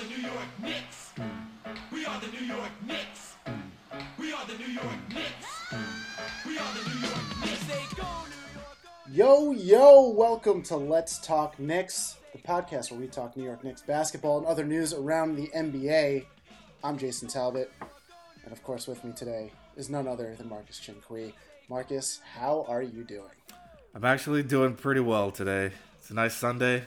the 0.00 0.08
New 0.08 0.22
York 0.22 0.48
Knicks. 0.62 1.12
We 1.92 2.06
are 2.06 2.20
the 2.20 2.28
New 2.28 2.46
York 2.46 2.70
Knicks. 2.86 3.34
We 4.18 4.32
are 4.32 4.46
the 4.46 4.56
New 4.56 4.72
York 4.72 4.96
Knicks. 5.10 5.74
We 6.46 6.56
are 6.56 6.74
the 6.74 6.88
New 6.88 7.00
York 7.00 7.40
Knicks. 7.42 7.66
They 7.66 7.96
go 7.96 8.06
New 8.24 8.54
York. 8.54 8.78
Go. 8.82 9.12
Yo, 9.12 9.50
yo, 9.52 10.08
welcome 10.08 10.62
to 10.62 10.76
Let's 10.76 11.18
Talk 11.18 11.58
Knicks, 11.58 12.16
the 12.32 12.38
podcast 12.38 12.90
where 12.90 12.98
we 12.98 13.08
talk 13.08 13.36
New 13.36 13.44
York 13.44 13.62
Knicks 13.62 13.82
basketball 13.82 14.38
and 14.38 14.46
other 14.46 14.64
news 14.64 14.94
around 14.94 15.36
the 15.36 15.48
NBA. 15.48 16.24
I'm 16.82 16.96
Jason 16.96 17.28
Talbot, 17.28 17.70
and 18.44 18.52
of 18.52 18.62
course, 18.62 18.86
with 18.86 19.04
me 19.04 19.12
today 19.12 19.52
is 19.76 19.90
none 19.90 20.08
other 20.08 20.34
than 20.34 20.48
Marcus 20.48 20.80
Chinqui. 20.80 21.34
Marcus, 21.68 22.20
how 22.36 22.64
are 22.68 22.82
you 22.82 23.04
doing? 23.04 23.28
I'm 23.94 24.06
actually 24.06 24.44
doing 24.44 24.76
pretty 24.76 25.00
well 25.00 25.30
today. 25.30 25.72
It's 25.98 26.08
a 26.08 26.14
nice 26.14 26.34
Sunday, 26.34 26.84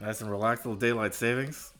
nice 0.00 0.22
and 0.22 0.30
relaxed, 0.30 0.64
little 0.64 0.80
daylight 0.80 1.14
savings. 1.14 1.73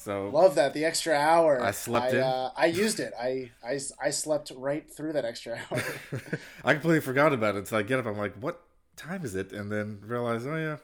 So 0.00 0.30
Love 0.30 0.54
that 0.54 0.72
the 0.72 0.86
extra 0.86 1.14
hour. 1.14 1.62
I 1.62 1.72
slept 1.72 2.14
I, 2.14 2.16
in. 2.16 2.22
Uh, 2.22 2.50
I 2.56 2.66
used 2.66 3.00
it. 3.00 3.12
I, 3.20 3.50
I 3.62 3.78
I 4.02 4.08
slept 4.08 4.50
right 4.56 4.90
through 4.90 5.12
that 5.12 5.26
extra 5.26 5.60
hour. 5.70 5.82
I 6.64 6.72
completely 6.72 7.00
forgot 7.00 7.34
about 7.34 7.56
it. 7.56 7.68
So 7.68 7.76
I 7.76 7.82
get 7.82 7.98
up, 7.98 8.06
I'm 8.06 8.16
like, 8.16 8.34
what 8.36 8.62
time 8.96 9.26
is 9.26 9.34
it? 9.34 9.52
And 9.52 9.70
then 9.70 9.98
realize, 10.02 10.46
oh 10.46 10.56
yeah, 10.56 10.78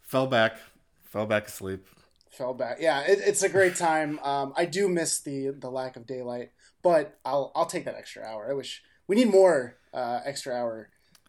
fell 0.00 0.26
back, 0.26 0.56
fell 1.04 1.26
back 1.26 1.48
asleep. 1.48 1.86
Fell 2.30 2.54
back. 2.54 2.78
Yeah, 2.80 3.02
it, 3.02 3.18
it's 3.22 3.42
a 3.42 3.48
great 3.50 3.76
time. 3.76 4.18
Um, 4.20 4.54
I 4.56 4.64
do 4.64 4.88
miss 4.88 5.20
the 5.20 5.50
the 5.50 5.70
lack 5.70 5.96
of 5.96 6.06
daylight, 6.06 6.52
but 6.82 7.18
I'll 7.26 7.52
I'll 7.54 7.66
take 7.66 7.84
that 7.84 7.94
extra 7.94 8.24
hour. 8.24 8.48
I 8.48 8.54
wish 8.54 8.82
we 9.06 9.16
need 9.16 9.28
more 9.28 9.76
uh, 9.92 10.20
extra 10.24 10.54
hour 10.54 10.88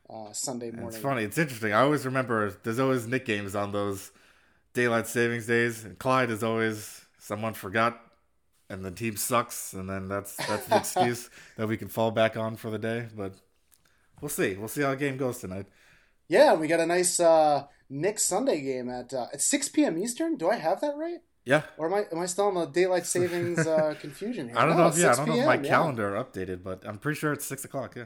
uh, 0.09 0.31
Sunday 0.31 0.71
morning. 0.71 0.88
It's 0.88 0.97
funny. 0.97 1.23
It's 1.23 1.38
interesting. 1.38 1.73
I 1.73 1.81
always 1.81 2.05
remember 2.05 2.57
there's 2.63 2.80
always 2.80 3.05
Knick 3.05 3.25
games 3.25 3.53
on 3.53 3.73
those 3.73 4.13
daylight 4.73 5.07
savings 5.07 5.47
days. 5.47 5.83
And 5.86 5.97
Clyde 6.00 6.31
is 6.31 6.44
always 6.44 7.05
someone 7.19 7.53
forgot, 7.53 8.00
and 8.69 8.86
the 8.86 8.91
team 8.91 9.17
sucks, 9.17 9.73
and 9.73 9.89
then 9.89 10.08
that's 10.08 10.41
that's 10.47 10.67
the 10.67 10.77
excuse 10.77 11.30
that 11.58 11.67
we 11.67 11.77
can 11.77 11.88
fall 11.89 12.11
back 12.11 12.38
on 12.38 12.55
for 12.55 12.69
the 12.72 12.80
day. 12.80 13.08
But 13.16 13.36
we'll 14.22 14.30
see. 14.30 14.55
We'll 14.55 14.67
see 14.69 14.81
how 14.83 14.92
the 14.92 14.97
game 14.97 15.17
goes 15.17 15.39
tonight. 15.39 15.67
Yeah, 16.27 16.53
we 16.53 16.67
got 16.67 16.80
a 16.80 16.86
nice 16.86 17.19
uh, 17.19 17.67
Knicks 17.89 18.23
Sunday 18.23 18.61
game 18.61 18.89
at 18.89 19.14
uh, 19.14 19.27
at 19.33 19.42
six 19.42 19.69
p.m. 19.69 19.97
Eastern. 19.97 20.38
Do 20.38 20.49
I 20.49 20.55
have 20.55 20.81
that 20.81 20.95
right? 20.97 21.19
Yeah. 21.45 21.64
Or 21.77 21.88
am 21.88 21.94
I 21.94 22.05
am 22.11 22.19
I 22.19 22.25
still 22.27 22.49
in 22.49 22.55
the 22.55 22.66
daylight 22.66 23.05
savings 23.05 23.67
uh, 23.67 23.95
confusion 23.99 24.49
here? 24.49 24.61
I 24.61 24.66
don't 24.66 24.77
No, 24.77 24.83
know 24.83 24.88
if 24.88 24.97
yeah, 24.97 25.11
I 25.11 25.16
don't 25.16 25.27
know 25.27 25.36
if 25.36 25.44
my 25.44 25.55
yeah. 25.55 25.61
calendar 25.61 26.11
updated, 26.14 26.64
but 26.64 26.86
I'm 26.86 26.97
pretty 26.97 27.19
sure 27.19 27.33
it's 27.33 27.45
six 27.45 27.66
o'clock. 27.66 27.95
Yeah. 27.95 28.05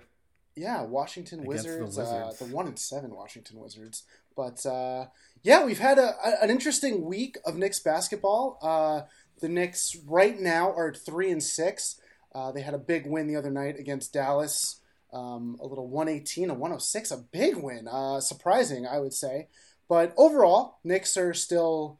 Yeah, 0.55 0.83
Washington 0.83 1.41
Against 1.41 1.65
the 1.65 1.83
Wizards, 1.83 1.97
uh, 1.99 2.33
the 2.39 2.45
one 2.45 2.67
and 2.67 2.79
seven 2.79 3.13
Washington 3.13 3.59
Wizards. 3.59 4.03
But 4.35 4.65
uh, 4.65 5.07
yeah, 5.43 5.65
we've 5.65 5.79
had 5.79 5.97
a, 5.97 6.13
a, 6.23 6.43
an 6.43 6.49
interesting 6.49 7.03
week 7.03 7.37
of 7.45 7.57
Knicks 7.57 7.79
basketball. 7.79 8.57
Uh, 8.61 9.01
the 9.41 9.49
Knicks 9.49 9.97
right 10.07 10.39
now 10.39 10.71
are 10.71 10.89
at 10.89 10.97
three 10.97 11.29
and 11.29 11.43
six. 11.43 11.99
Uh, 12.33 12.51
they 12.51 12.61
had 12.61 12.73
a 12.73 12.79
big 12.79 13.05
win 13.05 13.27
the 13.27 13.35
other 13.35 13.51
night 13.51 13.79
against 13.79 14.13
Dallas. 14.13 14.79
Um, 15.13 15.57
a 15.61 15.65
little 15.65 15.87
118 15.87 16.49
and 16.49 16.59
106, 16.59 17.11
a 17.11 17.17
big 17.17 17.55
win. 17.55 17.87
Uh, 17.87 18.19
surprising, 18.19 18.85
I 18.85 18.99
would 18.99 19.13
say. 19.13 19.47
But 19.87 20.13
overall, 20.17 20.79
Knicks 20.83 21.15
are 21.15 21.33
still 21.33 21.99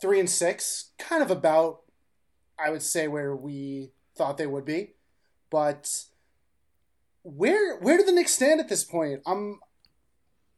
three 0.00 0.18
and 0.18 0.30
six, 0.30 0.90
kind 0.98 1.22
of 1.22 1.30
about, 1.30 1.80
I 2.58 2.70
would 2.70 2.82
say, 2.82 3.06
where 3.06 3.36
we 3.36 3.90
thought 4.16 4.38
they 4.38 4.46
would 4.46 4.64
be. 4.64 4.94
But 5.50 6.04
where 7.22 7.78
where 7.78 7.98
do 7.98 8.04
the 8.04 8.12
Knicks 8.12 8.32
stand 8.32 8.60
at 8.60 8.68
this 8.68 8.84
point? 8.84 9.20
I'm 9.26 9.60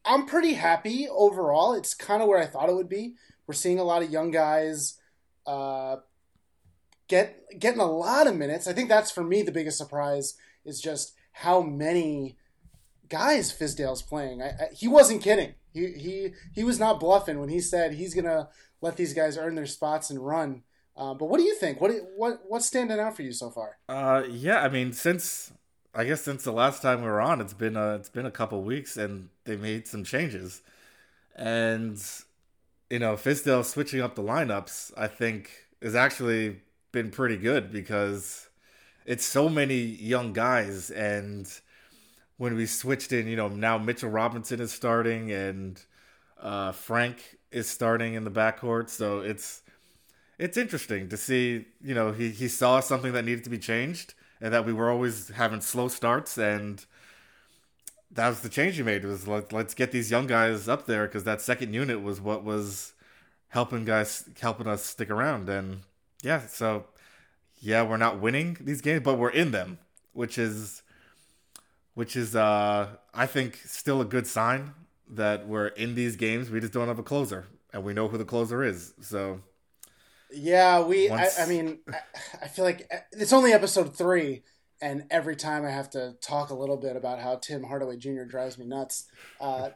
I'm 0.04 0.26
pretty 0.26 0.54
happy 0.54 1.08
overall. 1.08 1.74
It's 1.74 1.94
kind 1.94 2.22
of 2.22 2.28
where 2.28 2.38
I 2.38 2.46
thought 2.46 2.68
it 2.68 2.74
would 2.74 2.88
be. 2.88 3.14
We're 3.46 3.54
seeing 3.54 3.78
a 3.78 3.84
lot 3.84 4.02
of 4.02 4.10
young 4.10 4.30
guys 4.30 4.98
uh, 5.46 5.96
get 7.08 7.58
getting 7.58 7.80
a 7.80 7.90
lot 7.90 8.26
of 8.26 8.36
minutes. 8.36 8.66
I 8.66 8.72
think 8.72 8.88
that's 8.88 9.10
for 9.10 9.24
me 9.24 9.42
the 9.42 9.52
biggest 9.52 9.78
surprise 9.78 10.36
is 10.64 10.80
just 10.80 11.14
how 11.32 11.60
many 11.60 12.36
guys 13.08 13.52
Fizdale's 13.52 14.02
playing. 14.02 14.42
I, 14.42 14.48
I, 14.48 14.68
he 14.74 14.88
wasn't 14.88 15.22
kidding. 15.22 15.54
He 15.72 15.92
he 15.92 16.30
he 16.54 16.64
was 16.64 16.78
not 16.78 17.00
bluffing 17.00 17.40
when 17.40 17.48
he 17.48 17.60
said 17.60 17.94
he's 17.94 18.14
gonna 18.14 18.48
let 18.80 18.96
these 18.96 19.12
guys 19.12 19.36
earn 19.36 19.54
their 19.54 19.66
spots 19.66 20.10
and 20.10 20.24
run. 20.24 20.62
Uh, 20.96 21.14
but 21.14 21.26
what 21.26 21.38
do 21.38 21.44
you 21.44 21.54
think? 21.56 21.80
What 21.80 21.92
what 22.16 22.40
what's 22.46 22.66
standing 22.66 22.98
out 22.98 23.16
for 23.16 23.22
you 23.22 23.32
so 23.32 23.50
far? 23.50 23.78
Uh, 23.88 24.22
yeah. 24.28 24.60
I 24.60 24.68
mean, 24.68 24.92
since 24.92 25.52
I 25.94 26.04
guess 26.04 26.22
since 26.22 26.44
the 26.44 26.52
last 26.52 26.82
time 26.82 27.00
we 27.02 27.08
were 27.08 27.20
on, 27.20 27.40
it's 27.40 27.54
been 27.54 27.76
a, 27.76 27.94
it's 27.96 28.08
been 28.08 28.26
a 28.26 28.30
couple 28.30 28.62
weeks, 28.62 28.96
and 28.96 29.28
they 29.44 29.56
made 29.56 29.88
some 29.88 30.04
changes, 30.04 30.62
and 31.34 32.00
you 32.90 32.98
know, 32.98 33.14
Fizdale 33.14 33.64
switching 33.64 34.00
up 34.00 34.14
the 34.14 34.22
lineups, 34.22 34.92
I 34.96 35.06
think, 35.08 35.50
has 35.82 35.94
actually 35.94 36.60
been 36.92 37.10
pretty 37.10 37.36
good 37.36 37.72
because 37.72 38.48
it's 39.06 39.24
so 39.24 39.48
many 39.48 39.78
young 39.78 40.32
guys, 40.32 40.90
and 40.90 41.48
when 42.36 42.54
we 42.54 42.66
switched 42.66 43.12
in, 43.12 43.26
you 43.26 43.36
know, 43.36 43.48
now 43.48 43.76
Mitchell 43.76 44.10
Robinson 44.10 44.60
is 44.60 44.72
starting, 44.72 45.32
and 45.32 45.82
uh, 46.40 46.70
Frank 46.70 47.38
is 47.50 47.68
starting 47.68 48.14
in 48.14 48.22
the 48.22 48.30
backcourt, 48.30 48.90
so 48.90 49.20
it's 49.20 49.62
it's 50.38 50.56
interesting 50.56 51.08
to 51.08 51.16
see, 51.16 51.66
you 51.82 51.94
know, 51.94 52.12
he, 52.12 52.30
he 52.30 52.46
saw 52.48 52.80
something 52.80 53.12
that 53.12 53.24
needed 53.24 53.44
to 53.44 53.50
be 53.50 53.58
changed 53.58 54.14
and 54.40 54.52
that 54.52 54.64
we 54.64 54.72
were 54.72 54.90
always 54.90 55.28
having 55.28 55.60
slow 55.60 55.88
starts 55.88 56.38
and 56.38 56.86
that 58.10 58.28
was 58.28 58.40
the 58.40 58.48
change 58.48 58.76
he 58.76 58.82
made 58.82 59.04
was 59.04 59.28
let, 59.28 59.52
let's 59.52 59.74
get 59.74 59.92
these 59.92 60.10
young 60.10 60.26
guys 60.26 60.68
up 60.68 60.86
there 60.86 61.06
because 61.06 61.24
that 61.24 61.40
second 61.40 61.72
unit 61.72 62.02
was 62.02 62.20
what 62.20 62.44
was 62.44 62.92
helping 63.48 63.84
guys 63.84 64.28
helping 64.40 64.66
us 64.66 64.84
stick 64.84 65.10
around 65.10 65.48
and 65.48 65.80
yeah 66.22 66.40
so 66.46 66.84
yeah 67.58 67.82
we're 67.82 67.96
not 67.96 68.20
winning 68.20 68.56
these 68.60 68.80
games 68.80 69.02
but 69.04 69.18
we're 69.18 69.30
in 69.30 69.50
them 69.50 69.78
which 70.12 70.38
is 70.38 70.82
which 71.94 72.16
is 72.16 72.34
uh 72.34 72.88
i 73.14 73.26
think 73.26 73.56
still 73.64 74.00
a 74.00 74.04
good 74.04 74.26
sign 74.26 74.74
that 75.10 75.46
we're 75.46 75.68
in 75.68 75.94
these 75.94 76.16
games. 76.16 76.50
We 76.50 76.60
just 76.60 76.72
don't 76.72 76.88
have 76.88 76.98
a 76.98 77.04
closer 77.04 77.46
and 77.72 77.84
we 77.84 77.92
know 77.92 78.08
who 78.08 78.18
the 78.18 78.24
closer 78.24 78.62
is 78.62 78.94
so 79.00 79.40
Yeah, 80.32 80.82
we. 80.82 81.10
I, 81.10 81.28
I 81.40 81.46
mean, 81.46 81.80
I, 81.88 81.98
I 82.42 82.48
feel 82.48 82.64
like 82.64 82.90
it's 83.12 83.32
only 83.32 83.52
episode 83.52 83.96
three, 83.96 84.42
and 84.80 85.04
every 85.10 85.36
time 85.36 85.64
I 85.64 85.70
have 85.70 85.90
to 85.90 86.14
talk 86.20 86.50
a 86.50 86.54
little 86.54 86.76
bit 86.76 86.96
about 86.96 87.20
how 87.20 87.36
Tim 87.36 87.64
Hardaway 87.64 87.96
Jr. 87.96 88.24
drives 88.24 88.58
me 88.58 88.66
nuts. 88.66 89.06
Uh, 89.40 89.70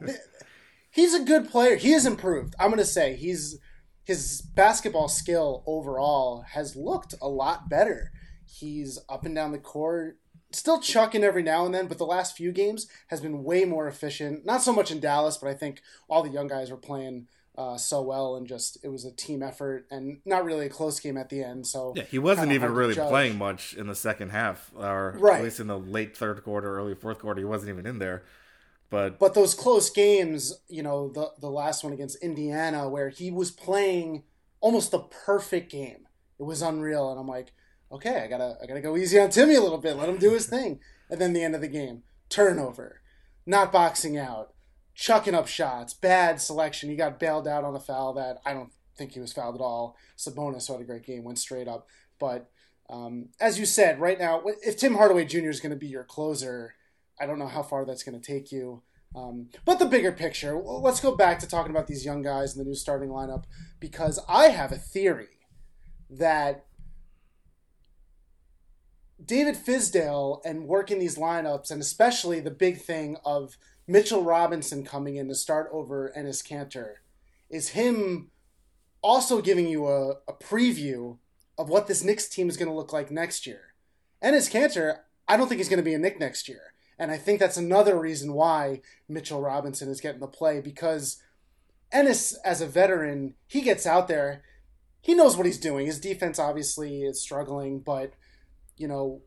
he's 0.91 1.13
a 1.13 1.23
good 1.23 1.49
player. 1.49 1.75
He 1.75 1.91
has 1.91 2.05
improved. 2.05 2.55
I'm 2.59 2.69
gonna 2.69 2.85
say 2.85 3.15
he's 3.15 3.59
his 4.05 4.41
basketball 4.41 5.07
skill 5.07 5.63
overall 5.65 6.41
has 6.51 6.75
looked 6.75 7.15
a 7.21 7.27
lot 7.27 7.69
better. 7.69 8.11
He's 8.45 8.99
up 9.09 9.25
and 9.25 9.35
down 9.35 9.51
the 9.51 9.57
court, 9.57 10.19
still 10.51 10.79
chucking 10.79 11.23
every 11.23 11.43
now 11.43 11.65
and 11.65 11.73
then, 11.73 11.87
but 11.87 11.97
the 11.97 12.05
last 12.05 12.37
few 12.37 12.51
games 12.51 12.87
has 13.07 13.19
been 13.19 13.43
way 13.43 13.65
more 13.65 13.87
efficient. 13.87 14.45
Not 14.45 14.61
so 14.61 14.71
much 14.71 14.91
in 14.91 14.99
Dallas, 14.99 15.37
but 15.37 15.49
I 15.49 15.55
think 15.55 15.81
all 16.07 16.23
the 16.23 16.29
young 16.29 16.47
guys 16.47 16.69
were 16.69 16.77
playing 16.77 17.27
uh, 17.57 17.77
so 17.77 18.01
well, 18.01 18.35
and 18.35 18.47
just 18.47 18.77
it 18.83 18.89
was 18.89 19.05
a 19.05 19.11
team 19.11 19.41
effort 19.41 19.87
and 19.89 20.19
not 20.25 20.43
really 20.43 20.65
a 20.65 20.69
close 20.69 20.99
game 20.99 21.17
at 21.17 21.29
the 21.29 21.43
end. 21.43 21.65
So 21.67 21.93
Yeah, 21.95 22.03
he 22.03 22.19
wasn't 22.19 22.51
even 22.51 22.73
really 22.73 22.95
playing 22.95 23.37
much 23.37 23.73
in 23.75 23.87
the 23.87 23.95
second 23.95 24.29
half, 24.29 24.71
or 24.75 25.15
Right. 25.19 25.37
at 25.39 25.43
least 25.43 25.59
in 25.59 25.67
the 25.67 25.79
late 25.79 26.15
third 26.17 26.43
quarter, 26.43 26.77
early 26.77 26.95
fourth 26.95 27.19
quarter. 27.19 27.39
He 27.39 27.45
wasn't 27.45 27.69
even 27.69 27.85
in 27.85 27.99
there. 27.99 28.23
But, 28.89 29.17
But 29.19 29.33
those 29.33 29.53
close 29.53 29.89
games, 29.89 30.53
you 30.67 30.83
know, 30.83 31.09
the 31.09 31.31
the 31.39 31.49
last 31.49 31.83
one 31.83 31.93
against 31.93 32.21
Indiana, 32.23 32.87
where 32.87 33.09
he 33.09 33.31
was 33.31 33.51
playing 33.51 34.23
almost 34.61 34.91
the 34.91 34.99
perfect 34.99 35.71
game, 35.71 36.07
it 36.39 36.43
was 36.43 36.61
unreal. 36.61 37.09
And 37.11 37.19
I'm 37.19 37.27
like, 37.27 37.51
okay, 37.91 38.21
I 38.21 38.27
gotta 38.27 38.57
I 38.61 38.65
gotta 38.65 38.81
go 38.81 38.95
easy 38.97 39.19
on 39.19 39.29
Timmy 39.29 39.55
a 39.55 39.61
little 39.61 39.77
bit, 39.79 39.95
let 39.97 40.09
him 40.09 40.17
do 40.17 40.31
his 40.33 40.47
thing. 40.47 40.79
And 41.09 41.19
then 41.21 41.33
the 41.33 41.43
end 41.43 41.55
of 41.55 41.61
the 41.61 41.67
game, 41.67 42.03
turnover, 42.29 43.01
not 43.45 43.71
boxing 43.71 44.17
out, 44.17 44.53
chucking 44.95 45.35
up 45.35 45.47
shots, 45.47 45.93
bad 45.93 46.41
selection. 46.41 46.89
He 46.89 46.95
got 46.95 47.19
bailed 47.19 47.47
out 47.47 47.63
on 47.63 47.75
a 47.75 47.79
foul 47.79 48.13
that 48.13 48.39
I 48.45 48.53
don't 48.53 48.71
think 48.97 49.11
he 49.11 49.19
was 49.19 49.33
fouled 49.33 49.55
at 49.55 49.61
all. 49.61 49.97
Sabonis 50.17 50.69
had 50.71 50.81
a 50.81 50.85
great 50.85 51.05
game, 51.05 51.23
went 51.23 51.37
straight 51.37 51.67
up. 51.67 51.87
But 52.17 52.49
um, 52.89 53.29
as 53.39 53.59
you 53.59 53.65
said, 53.65 53.99
right 53.99 54.17
now, 54.17 54.41
if 54.63 54.77
Tim 54.77 54.95
Hardaway 54.95 55.25
Jr. 55.25 55.49
is 55.49 55.59
going 55.59 55.71
to 55.71 55.75
be 55.75 55.87
your 55.87 56.03
closer, 56.05 56.75
I 57.19 57.25
don't 57.25 57.39
know 57.39 57.47
how 57.47 57.61
far 57.61 57.85
that's 57.85 58.03
going 58.03 58.19
to 58.19 58.25
take 58.25 58.51
you. 58.51 58.81
Um, 59.15 59.49
but 59.63 59.79
the 59.79 59.85
bigger 59.85 60.11
picture, 60.11 60.57
let's 60.57 60.99
go 60.99 61.15
back 61.15 61.39
to 61.39 61.47
talking 61.47 61.71
about 61.71 61.87
these 61.87 62.05
young 62.05 62.21
guys 62.21 62.53
in 62.53 62.59
the 62.59 62.65
new 62.65 62.75
starting 62.75 63.09
lineup 63.09 63.45
because 63.79 64.19
I 64.27 64.49
have 64.49 64.71
a 64.71 64.77
theory 64.77 65.39
that 66.09 66.65
David 69.23 69.55
Fizdale 69.55 70.41
and 70.43 70.67
working 70.67 70.99
these 70.99 71.17
lineups, 71.17 71.71
and 71.71 71.81
especially 71.81 72.41
the 72.41 72.51
big 72.51 72.81
thing 72.81 73.15
of 73.23 73.57
Mitchell 73.87 74.23
Robinson 74.23 74.83
coming 74.83 75.15
in 75.15 75.27
to 75.27 75.35
start 75.35 75.69
over 75.71 76.11
Enes 76.17 76.43
Kanter, 76.43 76.95
is 77.49 77.69
him 77.69 78.31
also 79.01 79.41
giving 79.41 79.67
you 79.67 79.87
a, 79.87 80.11
a 80.27 80.33
preview 80.33 81.17
of 81.57 81.69
what 81.69 81.87
this 81.87 82.03
Knicks 82.03 82.27
team 82.27 82.49
is 82.49 82.57
going 82.57 82.69
to 82.69 82.75
look 82.75 82.91
like 82.91 83.11
next 83.11 83.45
year. 83.45 83.73
Enes 84.23 84.51
Kanter, 84.51 84.99
I 85.27 85.37
don't 85.37 85.47
think 85.47 85.59
he's 85.59 85.69
going 85.69 85.77
to 85.77 85.83
be 85.83 85.93
a 85.93 85.99
Knick 85.99 86.19
next 86.19 86.49
year. 86.49 86.73
And 86.97 87.11
I 87.11 87.17
think 87.17 87.39
that's 87.39 87.57
another 87.57 87.99
reason 87.99 88.33
why 88.33 88.81
Mitchell 89.07 89.41
Robinson 89.41 89.89
is 89.89 90.01
getting 90.01 90.21
the 90.21 90.27
play 90.27 90.61
because 90.61 91.21
Enes, 91.93 92.35
as 92.43 92.61
a 92.61 92.67
veteran, 92.67 93.35
he 93.47 93.61
gets 93.61 93.85
out 93.85 94.07
there. 94.07 94.43
he 95.01 95.13
knows 95.13 95.37
what 95.37 95.45
he's 95.45 95.59
doing. 95.59 95.85
His 95.85 95.99
defense 95.99 96.39
obviously 96.39 97.03
is 97.03 97.21
struggling, 97.21 97.79
but 97.79 98.13
you 98.77 98.87
know, 98.87 99.21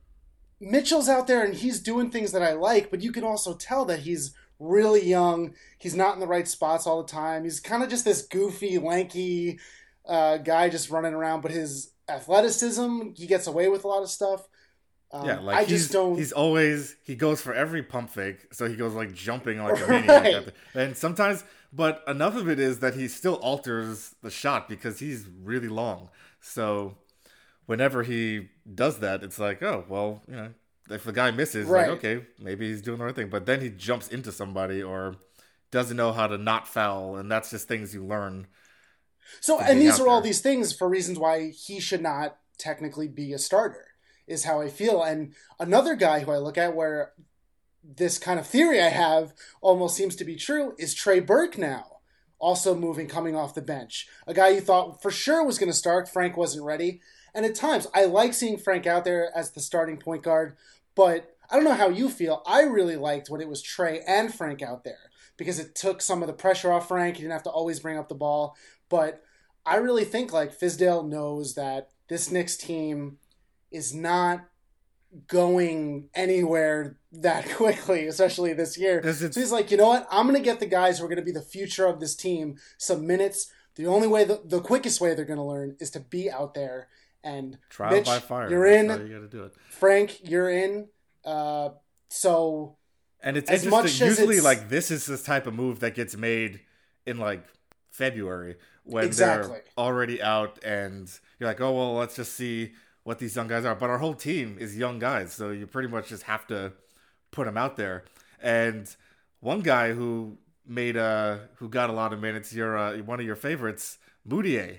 Mitchell's 0.61 1.09
out 1.09 1.29
there 1.29 1.45
and 1.45 1.55
he's 1.55 1.79
doing 1.79 2.11
things 2.11 2.33
that 2.33 2.43
I 2.43 2.53
like, 2.53 2.91
but 2.91 3.01
you 3.01 3.13
can 3.13 3.23
also 3.23 3.55
tell 3.55 3.85
that 3.85 4.01
he's 4.01 4.35
really 4.59 5.07
young. 5.07 5.55
He's 5.79 5.95
not 5.95 6.15
in 6.15 6.21
the 6.21 6.27
right 6.27 6.49
spots 6.49 6.87
all 6.87 7.03
the 7.03 7.09
time. 7.11 7.45
He's 7.45 7.61
kind 7.61 7.83
of 7.83 7.89
just 7.91 8.05
this 8.05 8.23
goofy, 8.23 8.79
lanky 8.79 9.59
uh, 10.07 10.39
guy 10.39 10.69
just 10.69 10.91
running 10.91 11.15
around, 11.15 11.43
but 11.43 11.51
his 11.51 11.93
athleticism, 12.09 13.11
he 13.15 13.27
gets 13.27 13.47
away 13.47 13.69
with 13.69 13.85
a 13.85 13.89
lot 13.89 14.03
of 14.03 14.11
stuff. 14.11 14.49
Um, 15.11 15.27
Yeah, 15.27 15.41
like 15.41 15.57
I 15.59 15.65
just 15.65 15.91
don't. 15.91 16.17
He's 16.17 16.33
always 16.33 16.97
he 17.05 17.15
goes 17.15 17.41
for 17.41 17.55
every 17.55 17.83
pump 17.83 18.11
fake, 18.11 18.53
so 18.53 18.69
he 18.69 18.77
goes 18.77 18.93
like 18.95 19.15
jumping 19.15 19.63
like 19.63 19.81
a 19.81 19.87
maniac. 19.87 20.45
And 20.75 20.97
sometimes, 20.97 21.45
but 21.73 22.03
enough 22.07 22.37
of 22.37 22.49
it 22.49 22.59
is 22.61 22.81
that 22.81 22.95
he 22.95 23.09
still 23.09 23.35
alters 23.37 24.15
the 24.23 24.31
shot 24.31 24.69
because 24.69 24.99
he's 24.99 25.27
really 25.43 25.69
long. 25.69 26.11
So 26.41 26.99
whenever 27.67 28.03
he 28.03 28.49
does 28.75 28.99
that, 29.01 29.23
it's 29.23 29.39
like, 29.39 29.63
oh 29.63 29.85
well, 29.89 30.23
you 30.29 30.37
know, 30.37 30.55
if 30.90 31.05
the 31.05 31.12
guy 31.12 31.31
misses, 31.31 31.67
Right. 31.67 31.88
like 31.88 31.99
okay, 31.99 32.25
maybe 32.38 32.69
he's 32.69 32.82
doing 32.82 32.99
the 32.99 33.05
right 33.05 33.14
thing. 33.14 33.29
But 33.29 33.46
then 33.46 33.61
he 33.61 33.70
jumps 33.70 34.08
into 34.08 34.32
somebody 34.32 34.82
or 34.82 35.17
doesn't 35.70 35.96
know 35.96 36.12
how 36.12 36.26
to 36.26 36.38
not 36.38 36.67
foul, 36.69 37.17
and 37.17 37.31
that's 37.31 37.50
just 37.50 37.69
things 37.69 37.94
you 37.94 38.05
learn. 38.05 38.46
So, 39.40 39.61
and 39.61 39.81
these 39.81 40.00
are 40.00 40.08
all 40.08 40.20
these 40.23 40.40
things 40.40 40.73
for 40.73 40.88
reasons 40.88 41.19
why 41.19 41.50
he 41.50 41.81
should 41.81 42.00
not 42.02 42.38
technically 42.56 43.08
be 43.08 43.32
a 43.32 43.38
starter, 43.38 43.88
is 44.26 44.44
how 44.44 44.61
I 44.61 44.69
feel. 44.69 45.02
And 45.02 45.35
another 45.61 45.94
guy 45.94 46.20
who 46.20 46.32
I 46.32 46.38
look 46.38 46.56
at 46.56 46.75
where 46.75 47.12
this 47.85 48.19
kind 48.19 48.40
of 48.40 48.46
theory 48.46 48.81
I 48.81 48.88
have 48.88 49.35
almost 49.61 49.96
seems 49.96 50.17
to 50.17 50.25
be 50.25 50.37
true 50.37 50.75
is 50.79 50.94
Trey 50.94 51.20
Burke 51.20 51.58
now, 51.58 51.99
also 52.38 52.75
moving, 52.75 53.06
coming 53.06 53.37
off 53.37 53.55
the 53.55 53.62
bench. 53.62 54.08
A 54.26 54.32
guy 54.35 54.49
you 54.49 54.61
thought 54.62 55.02
for 55.02 55.11
sure 55.11 55.44
was 55.44 55.58
going 55.58 55.70
to 55.70 55.76
start. 55.76 56.08
Frank 56.08 56.37
wasn't 56.37 56.64
ready. 56.64 57.00
And 57.35 57.44
at 57.44 57.55
times, 57.55 57.87
I 57.94 58.06
like 58.06 58.32
seeing 58.32 58.56
Frank 58.56 58.87
out 58.87 59.05
there 59.05 59.31
as 59.37 59.50
the 59.50 59.61
starting 59.61 59.99
point 59.99 60.23
guard, 60.23 60.56
but 60.99 61.37
I 61.49 61.55
don't 61.55 61.65
know 61.65 61.75
how 61.75 61.89
you 61.91 62.09
feel. 62.11 62.43
I 62.45 62.62
really 62.62 62.97
liked 62.97 63.31
when 63.31 63.41
it 63.41 63.49
was 63.49 63.62
Trey 63.62 64.00
and 64.05 64.35
Frank 64.35 64.62
out 64.62 64.83
there 64.83 65.11
because 65.37 65.61
it 65.61 65.77
took 65.77 66.03
some 66.03 66.23
of 66.25 66.27
the 66.27 66.33
pressure 66.35 66.73
off 66.73 66.89
Frank. 66.89 67.15
He 67.15 67.23
didn't 67.23 67.35
have 67.35 67.45
to 67.45 67.50
always 67.50 67.79
bring 67.79 67.97
up 67.97 68.09
the 68.09 68.17
ball. 68.17 68.56
But 68.89 69.23
I 69.65 69.77
really 69.77 70.05
think 70.05 70.33
like 70.33 70.59
Fizdale 70.59 71.09
knows 71.09 71.55
that 71.55 71.91
this 72.09 72.33
Knicks 72.33 72.56
team 72.56 73.19
is 73.71 73.95
not 73.95 74.47
going 75.29 76.09
anywhere 76.15 76.97
that 77.12 77.49
quickly, 77.55 78.09
especially 78.09 78.53
this 78.53 78.77
year. 78.77 78.99
it's- 78.99 79.21
So 79.21 79.29
he's 79.41 79.53
like, 79.53 79.71
you 79.71 79.77
know 79.77 79.89
what? 79.89 80.09
I'm 80.11 80.27
going 80.27 80.37
to 80.37 80.45
get 80.45 80.59
the 80.59 80.67
guys 80.67 80.99
who 80.99 81.05
are 81.05 81.09
going 81.09 81.19
to 81.19 81.25
be 81.25 81.31
the 81.31 81.41
future 81.41 81.87
of 81.87 82.00
this 82.00 82.17
team 82.17 82.56
some 82.77 83.06
minutes. 83.06 83.53
The 83.77 83.87
only 83.87 84.09
way, 84.09 84.25
the, 84.25 84.41
the 84.45 84.61
quickest 84.61 85.00
way 85.00 85.15
they're 85.15 85.25
going 85.25 85.39
to 85.39 85.45
learn 85.45 85.77
is 85.79 85.91
to 85.93 86.00
be 86.00 86.29
out 86.29 86.55
there. 86.55 86.89
And 87.25 87.59
Trial 87.69 87.93
Mitch, 87.93 88.06
by 88.06 88.19
fire. 88.20 88.49
you're 88.50 88.67
in. 88.67 88.87
you 88.87 89.09
got 89.09 89.20
to 89.20 89.29
do 89.29 89.44
it. 89.44 89.55
Frank, 89.70 90.19
you're 90.29 90.50
in. 90.50 90.88
Uh, 91.25 91.70
so 92.09 92.76
And 93.20 93.37
it's 93.37 93.50
As 93.50 93.65
interesting. 93.65 93.70
much 94.06 94.11
Usually, 94.11 94.37
it's- 94.38 94.44
like 94.44 94.69
this 94.69 94.91
is 94.91 95.06
this 95.06 95.23
type 95.23 95.47
of 95.47 95.55
move 95.55 95.81
that 95.81 95.94
gets 95.94 96.17
made 96.17 96.61
in 97.06 97.19
like 97.19 97.44
February 97.91 98.56
when 98.85 99.05
Exactly. 99.05 99.49
they're 99.55 99.62
already 99.76 100.23
out, 100.23 100.59
and 100.65 101.11
you're 101.38 101.49
like, 101.49 101.61
oh 101.61 101.73
well, 101.73 101.94
let's 101.94 102.15
just 102.17 102.35
see 102.35 102.73
what 103.03 103.19
these 103.19 103.35
young 103.37 103.49
guys 103.49 103.64
are. 103.64 103.75
But 103.75 103.91
our 103.91 103.99
whole 103.99 104.14
team 104.14 104.56
is 104.61 104.76
young 104.79 104.99
guys, 104.99 105.32
so 105.32 105.50
you 105.50 105.67
pretty 105.67 105.88
much 105.88 106.09
just 106.09 106.23
have 106.25 106.47
to 106.47 106.73
put 107.32 107.44
them 107.47 107.56
out 107.59 107.76
there. 107.76 108.05
And 108.41 108.88
one 109.41 109.61
guy 109.61 109.93
who 109.93 110.38
made 110.67 110.97
uh 110.97 111.38
who 111.56 111.69
got 111.69 111.91
a 111.91 111.93
lot 111.93 112.12
of 112.12 112.21
minutes, 112.21 112.55
your 112.55 112.79
uh, 112.79 112.97
one 112.99 113.19
of 113.21 113.26
your 113.26 113.37
favorites, 113.37 113.99
Mudiay, 114.26 114.79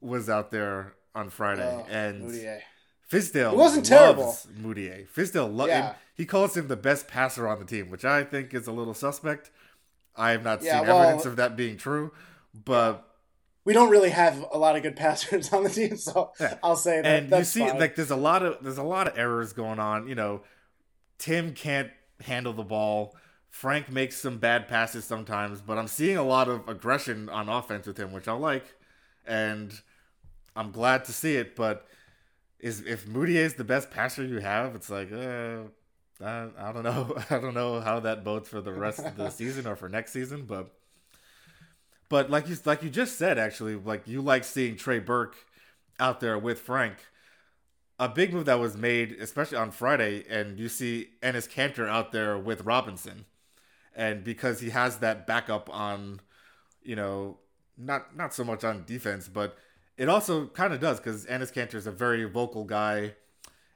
was 0.00 0.28
out 0.30 0.50
there 0.50 0.94
on 1.16 1.30
Friday, 1.30 1.62
oh, 1.68 1.86
and 1.90 2.22
Mudiay. 2.30 2.60
Fizdale 3.10 3.50
He 3.52 3.56
wasn't 3.56 3.88
loves 3.88 3.88
terrible. 3.88 4.36
Mudiay. 4.60 5.56
Lo- 5.56 5.66
Yeah. 5.66 5.94
he 6.14 6.26
calls 6.26 6.56
him 6.56 6.68
the 6.68 6.76
best 6.76 7.08
passer 7.08 7.48
on 7.48 7.58
the 7.58 7.64
team, 7.64 7.90
which 7.90 8.04
I 8.04 8.22
think 8.24 8.52
is 8.54 8.66
a 8.66 8.72
little 8.72 8.94
suspect. 8.94 9.50
I 10.16 10.30
have 10.30 10.42
not 10.44 10.62
Yeah, 10.62 10.78
seen 10.80 10.88
well- 10.88 11.02
evidence 11.02 11.24
of 11.26 11.36
that 11.36 11.56
being 11.56 11.76
true, 11.76 12.12
but 12.54 13.02
we 13.64 13.72
don't 13.72 13.90
really 13.90 14.10
have 14.10 14.44
a 14.52 14.58
lot 14.58 14.76
of 14.76 14.82
good 14.82 14.96
passers 15.04 15.52
on 15.52 15.64
the 15.64 15.70
team, 15.70 15.96
so 15.96 16.32
Yeah. 16.40 16.58
I'll 16.62 16.76
say 16.76 17.00
that. 17.00 17.06
and 17.06 17.30
you 17.30 17.44
see 17.44 17.60
fine. 17.66 17.78
like 17.78 17.94
there's 17.96 18.10
a 18.10 18.16
lot 18.16 18.42
of 18.44 18.58
there's 18.62 18.78
a 18.78 18.82
lot 18.84 19.08
of 19.08 19.18
errors 19.18 19.52
going 19.52 19.78
on. 19.78 20.06
You 20.08 20.14
know, 20.14 20.42
Tim 21.18 21.52
can't 21.54 21.90
handle 22.20 22.52
the 22.52 22.62
ball. 22.64 23.16
Frank 23.50 23.90
makes 23.90 24.16
some 24.18 24.36
bad 24.38 24.68
passes 24.68 25.04
sometimes, 25.04 25.60
but 25.62 25.78
I'm 25.78 25.88
seeing 25.88 26.16
a 26.18 26.22
lot 26.22 26.48
of 26.48 26.68
aggression 26.68 27.28
on 27.30 27.48
offense 27.48 27.86
with 27.86 27.96
him, 27.98 28.12
which 28.12 28.28
I 28.28 28.32
like, 28.32 28.74
and 29.26 29.72
I'm 30.56 30.72
glad 30.72 31.04
to 31.04 31.12
see 31.12 31.36
it. 31.36 31.54
But 31.54 31.86
is 32.58 32.80
if 32.80 33.06
Mudiay 33.06 33.36
is 33.36 33.54
the 33.54 33.64
best 33.64 33.90
passer 33.90 34.24
you 34.24 34.38
have, 34.38 34.74
it's 34.74 34.90
like 34.90 35.12
uh, 35.12 35.62
I, 36.20 36.48
I 36.58 36.72
don't 36.72 36.82
know. 36.82 37.16
I 37.30 37.38
don't 37.38 37.54
know 37.54 37.80
how 37.80 38.00
that 38.00 38.24
bodes 38.24 38.48
for 38.48 38.60
the 38.60 38.72
rest 38.72 39.00
of 39.00 39.16
the 39.16 39.30
season 39.40 39.66
or 39.66 39.76
for 39.76 39.88
next 39.88 40.12
season, 40.12 40.44
but 40.46 40.72
but 42.08 42.30
like 42.30 42.48
you 42.48 42.56
like 42.64 42.82
you 42.82 42.90
just 42.90 43.16
said, 43.16 43.38
actually, 43.38 43.76
like 43.76 44.06
you 44.06 44.22
like 44.22 44.44
seeing 44.44 44.76
Trey 44.76 44.98
Burke 44.98 45.36
out 45.98 46.20
there 46.20 46.38
with 46.38 46.60
Frank. 46.60 46.96
A 47.98 48.10
big 48.10 48.34
move 48.34 48.44
that 48.44 48.60
was 48.60 48.76
made, 48.76 49.12
especially 49.12 49.56
on 49.56 49.70
Friday, 49.70 50.22
and 50.28 50.58
you 50.58 50.68
see 50.68 51.08
Enes 51.22 51.48
Kanter 51.50 51.88
out 51.88 52.12
there 52.12 52.36
with 52.36 52.60
Robinson, 52.60 53.24
and 53.94 54.22
because 54.22 54.60
he 54.60 54.68
has 54.68 54.98
that 54.98 55.26
backup 55.26 55.70
on, 55.72 56.20
you 56.82 56.94
know, 56.94 57.38
not 57.78 58.14
not 58.14 58.34
so 58.34 58.44
much 58.44 58.64
on 58.64 58.84
defense, 58.84 59.28
but 59.28 59.56
it 59.96 60.08
also 60.08 60.46
kind 60.46 60.72
of 60.72 60.80
does 60.80 60.98
because 60.98 61.26
Enes 61.26 61.52
Kanter 61.52 61.74
is 61.74 61.86
a 61.86 61.92
very 61.92 62.24
vocal 62.24 62.64
guy, 62.64 63.14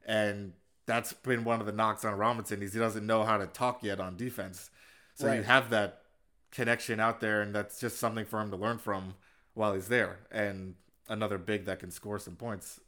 and 0.06 0.52
that's 0.86 1.12
been 1.12 1.44
one 1.44 1.60
of 1.60 1.66
the 1.66 1.72
knocks 1.72 2.04
on 2.04 2.14
Robinson 2.14 2.62
is 2.62 2.72
he 2.72 2.78
doesn't 2.78 3.06
know 3.06 3.22
how 3.24 3.38
to 3.38 3.46
talk 3.46 3.82
yet 3.82 4.00
on 4.00 4.16
defense. 4.16 4.70
So 5.14 5.30
you 5.32 5.42
have 5.42 5.68
that 5.70 6.02
connection 6.50 6.98
out 6.98 7.20
there, 7.20 7.42
and 7.42 7.54
that's 7.54 7.78
just 7.78 7.98
something 7.98 8.24
for 8.24 8.40
him 8.40 8.50
to 8.50 8.56
learn 8.56 8.78
from 8.78 9.14
while 9.54 9.74
he's 9.74 9.88
there. 9.88 10.20
And 10.30 10.74
another 11.08 11.36
big 11.36 11.66
that 11.66 11.80
can 11.80 11.90
score 11.90 12.18
some 12.18 12.36
points. 12.36 12.80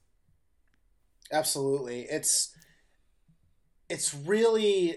Absolutely. 1.31 2.02
It's 2.02 2.55
it's 3.88 4.14
really 4.14 4.96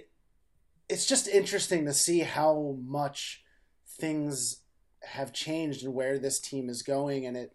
it's 0.87 1.05
just 1.05 1.27
interesting 1.27 1.85
to 1.85 1.93
see 1.93 2.19
how 2.19 2.77
much 2.83 3.43
things 3.87 4.61
have 5.03 5.33
changed 5.33 5.83
and 5.83 5.93
where 5.93 6.17
this 6.17 6.39
team 6.39 6.69
is 6.69 6.81
going 6.81 7.25
and 7.25 7.35
it 7.35 7.53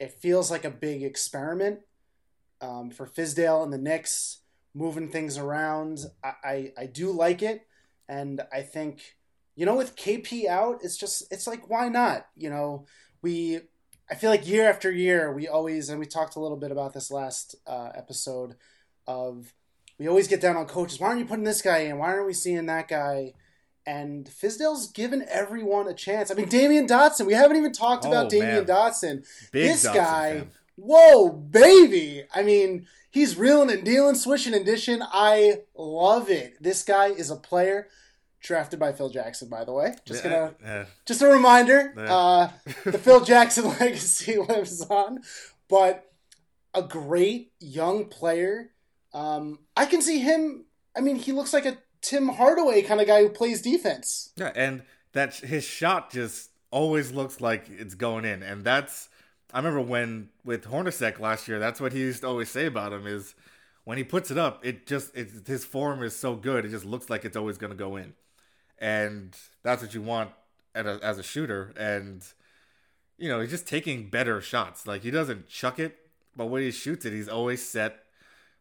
it 0.00 0.12
feels 0.12 0.50
like 0.50 0.64
a 0.64 0.70
big 0.70 1.04
experiment 1.04 1.80
um, 2.60 2.90
for 2.90 3.06
Fizdale 3.06 3.62
and 3.62 3.72
the 3.72 3.78
Knicks 3.78 4.38
moving 4.74 5.08
things 5.08 5.38
around. 5.38 6.00
I, 6.24 6.32
I 6.42 6.72
I 6.78 6.86
do 6.86 7.12
like 7.12 7.42
it 7.42 7.66
and 8.08 8.40
I 8.52 8.62
think 8.62 9.16
you 9.54 9.66
know 9.66 9.76
with 9.76 9.96
KP 9.96 10.48
out 10.48 10.80
it's 10.82 10.96
just 10.96 11.32
it's 11.32 11.46
like 11.46 11.70
why 11.70 11.88
not? 11.88 12.26
You 12.36 12.50
know, 12.50 12.86
we 13.22 13.60
I 14.10 14.16
feel 14.16 14.30
like 14.30 14.48
year 14.48 14.68
after 14.68 14.90
year, 14.90 15.32
we 15.32 15.46
always, 15.46 15.88
and 15.88 16.00
we 16.00 16.06
talked 16.06 16.34
a 16.34 16.40
little 16.40 16.56
bit 16.56 16.72
about 16.72 16.92
this 16.92 17.12
last 17.12 17.54
uh, 17.64 17.90
episode, 17.94 18.56
of 19.06 19.54
we 19.98 20.08
always 20.08 20.26
get 20.26 20.40
down 20.40 20.56
on 20.56 20.66
coaches. 20.66 20.98
Why 20.98 21.08
aren't 21.08 21.20
you 21.20 21.26
putting 21.26 21.44
this 21.44 21.62
guy 21.62 21.78
in? 21.78 21.98
Why 21.98 22.08
aren't 22.08 22.26
we 22.26 22.32
seeing 22.32 22.66
that 22.66 22.88
guy? 22.88 23.34
And 23.86 24.26
Fizdale's 24.26 24.88
given 24.92 25.24
everyone 25.28 25.88
a 25.88 25.94
chance. 25.94 26.30
I 26.30 26.34
mean, 26.34 26.48
Damyean 26.48 26.86
Dotson. 26.86 27.26
We 27.26 27.32
haven't 27.32 27.56
even 27.56 27.72
talked 27.72 28.04
Oh, 28.04 28.08
about 28.08 28.30
Damyean 28.30 28.40
man. 28.40 28.64
Dotson. 28.66 29.26
Big 29.52 29.68
this 29.68 29.86
Dotson 29.86 29.94
guy, 29.94 30.32
fan. 30.40 30.50
whoa, 30.76 31.28
baby! 31.30 32.24
I 32.34 32.42
mean, 32.42 32.86
he's 33.10 33.36
reeling 33.36 33.70
and 33.70 33.84
dealing, 33.84 34.14
swishing 34.14 34.54
and 34.54 34.64
dishing. 34.66 35.00
I 35.02 35.62
love 35.74 36.28
it. 36.30 36.62
This 36.62 36.82
guy 36.84 37.06
is 37.06 37.30
a 37.30 37.36
player 37.36 37.88
drafted 38.42 38.78
by 38.78 38.92
Phil 38.92 39.08
Jackson, 39.10 39.48
by 39.48 39.64
the 39.64 39.72
way. 39.72 39.94
Just 40.04 40.22
gonna 40.22 40.54
yeah. 40.62 40.84
just 41.06 41.22
a 41.22 41.26
reminder, 41.26 41.92
Yeah. 41.96 42.14
uh, 42.16 42.50
the 42.84 42.98
Phil 43.04 43.24
Jackson 43.24 43.64
legacy 43.80 44.36
lives 44.38 44.82
on, 44.82 45.20
but 45.68 46.10
a 46.74 46.82
great 46.82 47.52
young 47.60 48.04
player. 48.06 48.70
Um, 49.12 49.58
I 49.76 49.86
can 49.86 50.02
see 50.02 50.18
him. 50.18 50.66
I 50.96 51.00
mean, 51.00 51.16
he 51.16 51.32
looks 51.32 51.52
like 51.52 51.66
a 51.66 51.78
Tim 52.00 52.28
Hardaway 52.28 52.82
kind 52.82 53.00
of 53.00 53.06
guy 53.06 53.22
who 53.22 53.28
plays 53.28 53.62
defense. 53.62 54.32
Yeah, 54.36 54.52
and 54.54 54.82
that 55.12 55.34
his 55.36 55.64
shot 55.64 56.10
just 56.10 56.50
always 56.70 57.12
looks 57.12 57.40
like 57.40 57.66
it's 57.68 57.94
going 57.94 58.24
in, 58.24 58.42
and 58.42 58.64
that's 58.64 59.08
I 59.52 59.58
remember 59.58 59.80
when 59.80 60.28
with 60.44 60.64
Hornacek 60.66 61.18
last 61.18 61.48
year. 61.48 61.58
That's 61.58 61.80
what 61.80 61.92
he 61.92 62.00
used 62.00 62.22
to 62.22 62.28
always 62.28 62.50
say 62.50 62.66
about 62.66 62.92
him 62.92 63.06
is 63.06 63.34
when 63.84 63.98
he 63.98 64.04
puts 64.04 64.30
it 64.30 64.38
up, 64.38 64.64
it 64.64 64.86
just 64.86 65.16
it, 65.16 65.30
his 65.46 65.64
form 65.64 66.02
is 66.02 66.14
so 66.14 66.36
good, 66.36 66.64
it 66.64 66.70
just 66.70 66.84
looks 66.84 67.10
like 67.10 67.24
it's 67.24 67.36
always 67.36 67.58
going 67.58 67.72
to 67.72 67.76
go 67.76 67.96
in, 67.96 68.14
and 68.78 69.36
that's 69.62 69.82
what 69.82 69.94
you 69.94 70.02
want 70.02 70.30
a, 70.74 70.98
as 71.02 71.18
a 71.18 71.22
shooter. 71.22 71.72
And 71.76 72.22
you 73.18 73.28
know, 73.28 73.40
he's 73.40 73.50
just 73.50 73.66
taking 73.66 74.08
better 74.08 74.40
shots. 74.40 74.86
Like 74.86 75.02
he 75.02 75.10
doesn't 75.10 75.48
chuck 75.48 75.78
it, 75.78 75.96
but 76.36 76.46
when 76.46 76.62
he 76.62 76.70
shoots 76.70 77.04
it, 77.04 77.12
he's 77.12 77.28
always 77.28 77.66
set. 77.66 78.04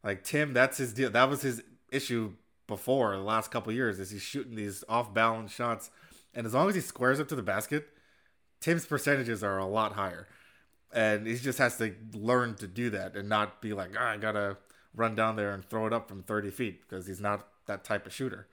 Like 0.04 0.24
Tim, 0.24 0.54
that's 0.54 0.78
his 0.78 0.94
deal. 0.94 1.10
That 1.10 1.30
was 1.30 1.42
his 1.42 1.62
issue 1.92 2.34
before 2.70 3.18
the 3.18 3.22
last 3.22 3.52
couple 3.52 3.74
years. 3.74 4.00
Is 4.00 4.12
he's 4.12 4.22
shooting 4.22 4.56
these 4.56 4.86
off 4.88 5.14
balance 5.14 5.52
shots, 5.52 5.92
and 6.34 6.46
as 6.48 6.54
long 6.54 6.70
as 6.70 6.76
he 6.76 6.82
squares 6.82 7.20
up 7.20 7.28
to 7.30 7.36
the 7.36 7.44
basket, 7.44 7.90
Tim's 8.62 8.86
percentages 8.86 9.44
are 9.44 9.58
a 9.58 9.66
lot 9.66 9.94
higher. 9.94 10.28
and 10.92 11.28
he 11.28 11.36
just 11.36 11.60
has 11.60 11.78
to 11.78 11.94
learn 12.14 12.56
to 12.56 12.68
do 12.68 12.90
that 12.90 13.16
and 13.16 13.30
not 13.30 13.62
be 13.62 13.74
like, 13.74 13.92
ah, 14.00 14.10
I 14.12 14.18
gotta 14.18 14.58
run 14.96 15.16
down 15.16 15.36
there 15.36 15.52
and 15.54 15.64
throw 15.64 15.86
it 15.86 15.94
up 15.94 16.08
from 16.10 16.24
30 16.24 16.50
feet 16.50 16.82
because 16.82 17.06
he's 17.08 17.22
not 17.22 17.48
that 17.68 17.84
type 17.84 18.06
of 18.08 18.14
shooter. 18.14 18.48